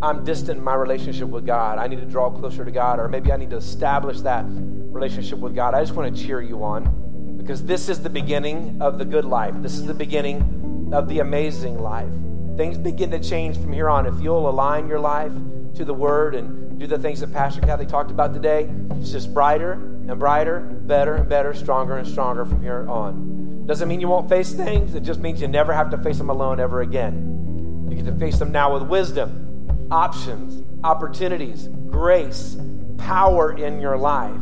I'm 0.00 0.24
distant 0.24 0.58
in 0.58 0.64
my 0.64 0.74
relationship 0.74 1.28
with 1.28 1.44
God, 1.44 1.78
I 1.78 1.86
need 1.86 2.00
to 2.00 2.06
draw 2.06 2.30
closer 2.30 2.64
to 2.64 2.70
God, 2.70 2.98
or 2.98 3.08
maybe 3.08 3.32
I 3.32 3.36
need 3.36 3.50
to 3.50 3.56
establish 3.56 4.22
that 4.22 4.46
relationship 4.48 5.40
with 5.40 5.54
God, 5.54 5.74
I 5.74 5.82
just 5.82 5.92
want 5.92 6.16
to 6.16 6.24
cheer 6.24 6.40
you 6.40 6.64
on 6.64 7.36
because 7.36 7.62
this 7.62 7.90
is 7.90 8.02
the 8.02 8.10
beginning 8.10 8.78
of 8.80 8.96
the 8.96 9.04
good 9.04 9.26
life. 9.26 9.54
This 9.58 9.74
is 9.74 9.84
the 9.84 9.94
beginning 9.94 10.90
of 10.94 11.06
the 11.06 11.18
amazing 11.18 11.78
life 11.78 12.08
things 12.57 12.78
begin 12.78 13.11
to 13.11 13.18
change 13.18 13.59
from 13.59 13.72
here 13.72 13.88
on. 13.88 14.07
If 14.07 14.20
you'll 14.20 14.48
align 14.48 14.88
your 14.88 14.98
life 14.98 15.32
to 15.74 15.84
the 15.84 15.94
Word 15.94 16.34
and 16.34 16.78
do 16.78 16.86
the 16.86 16.98
things 16.98 17.20
that 17.20 17.32
Pastor 17.32 17.61
Kathy 17.61 17.86
talked 17.86 18.11
about 18.11 18.32
today, 18.32 18.70
it's 18.92 19.11
just 19.11 19.32
brighter 19.32 19.72
and 19.72 20.18
brighter, 20.18 20.61
better 20.61 21.16
and 21.16 21.28
better, 21.28 21.52
stronger 21.54 21.98
and 21.98 22.09
stronger 22.09 22.44
from 22.44 22.62
here 22.62 22.88
on. 22.88 23.66
Doesn't 23.66 23.88
mean 23.88 24.00
you 24.00 24.09
won't 24.09 24.28
face 24.28 24.52
things, 24.52 24.94
it 24.94 25.02
just 25.02 25.20
means 25.20 25.40
you 25.40 25.48
never 25.48 25.72
have 25.72 25.90
to 25.90 25.98
face 25.98 26.18
them 26.18 26.30
alone 26.30 26.61
ever 26.61 26.80
again. 26.80 27.88
You 27.90 27.96
get 27.96 28.07
to 28.07 28.18
face 28.18 28.38
them 28.38 28.52
now 28.52 28.72
with 28.72 28.84
wisdom, 28.84 29.88
options, 29.90 30.62
opportunities, 30.82 31.68
grace, 31.88 32.57
power 32.98 33.52
in 33.52 33.80
your 33.80 33.96
life. 33.96 34.40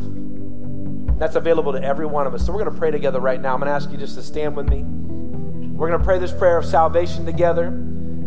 That's 1.19 1.37
available 1.37 1.73
to 1.73 1.83
every 1.83 2.07
one 2.07 2.27
of 2.27 2.35
us. 2.35 2.45
So 2.45 2.53
we're 2.53 2.63
going 2.63 2.75
to 2.75 2.79
pray 2.79 2.91
together 2.91 3.21
right 3.21 3.41
now. 3.41 3.55
I'm 3.55 3.61
going 3.61 3.69
to 3.69 3.75
ask 3.75 3.91
you 3.91 3.97
just 3.97 4.15
to 4.17 4.23
stand 4.23 4.57
with 4.57 4.69
me. 4.69 4.83
We're 4.83 5.89
going 5.89 5.99
to 5.99 6.05
pray 6.05 6.19
this 6.19 6.33
prayer 6.33 6.59
of 6.59 6.65
salvation 6.65 7.25
together. 7.25 7.71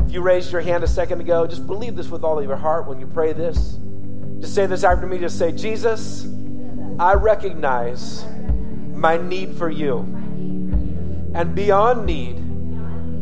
If 0.07 0.13
you 0.13 0.21
raised 0.21 0.53
your 0.53 0.61
hand 0.61 0.85
a 0.85 0.87
second 0.87 1.19
ago, 1.19 1.45
just 1.45 1.67
believe 1.67 1.97
this 1.97 2.07
with 2.07 2.23
all 2.23 2.39
of 2.39 2.45
your 2.45 2.55
heart 2.55 2.87
when 2.87 2.97
you 2.97 3.07
pray 3.07 3.33
this. 3.33 3.77
Just 4.39 4.55
say 4.55 4.65
this 4.65 4.85
after 4.85 5.05
me. 5.05 5.17
Just 5.17 5.37
say, 5.37 5.51
Jesus, 5.51 6.25
I 6.97 7.15
recognize 7.15 8.23
my 8.93 9.17
need 9.17 9.57
for 9.57 9.69
you. 9.69 9.97
And 11.35 11.53
beyond 11.53 12.05
need, 12.05 12.41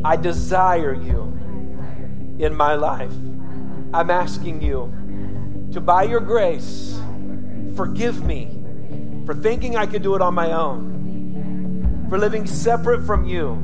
I 0.06 0.16
desire 0.16 0.94
you 0.94 1.24
in 2.38 2.54
my 2.54 2.76
life. 2.76 3.14
I'm 3.92 4.12
asking 4.12 4.62
you 4.62 5.70
to, 5.74 5.82
by 5.82 6.04
your 6.04 6.20
grace, 6.20 7.02
forgive 7.76 8.24
me 8.24 8.62
for 9.26 9.34
thinking 9.34 9.76
I 9.76 9.88
could 9.88 10.04
do 10.04 10.14
it 10.14 10.22
on 10.22 10.36
my 10.36 10.52
own 10.52 12.08
for 12.12 12.20
living 12.20 12.46
separate 12.46 13.08
from 13.08 13.26
you. 13.26 13.56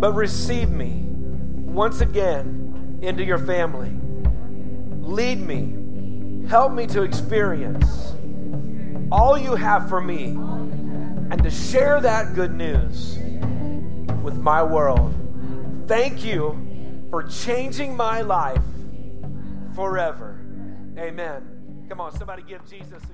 But 0.00 0.14
receive 0.14 0.70
me 0.70 0.97
once 1.78 2.00
again 2.00 2.98
into 3.02 3.22
your 3.22 3.38
family. 3.38 3.92
Lead 5.00 5.38
me. 5.38 6.44
Help 6.48 6.72
me 6.72 6.88
to 6.88 7.02
experience 7.02 8.16
all 9.12 9.38
you 9.38 9.54
have 9.54 9.88
for 9.88 10.00
me 10.00 10.30
and 11.30 11.40
to 11.40 11.48
share 11.48 12.00
that 12.00 12.34
good 12.34 12.52
news 12.52 13.16
with 14.24 14.36
my 14.38 14.60
world. 14.60 15.14
Thank 15.86 16.24
you 16.24 17.06
for 17.10 17.22
changing 17.22 17.96
my 17.96 18.22
life 18.22 18.64
forever. 19.76 20.40
Amen. 20.98 21.86
Come 21.88 22.00
on, 22.00 22.10
somebody 22.10 22.42
give 22.42 22.68
Jesus 22.68 23.04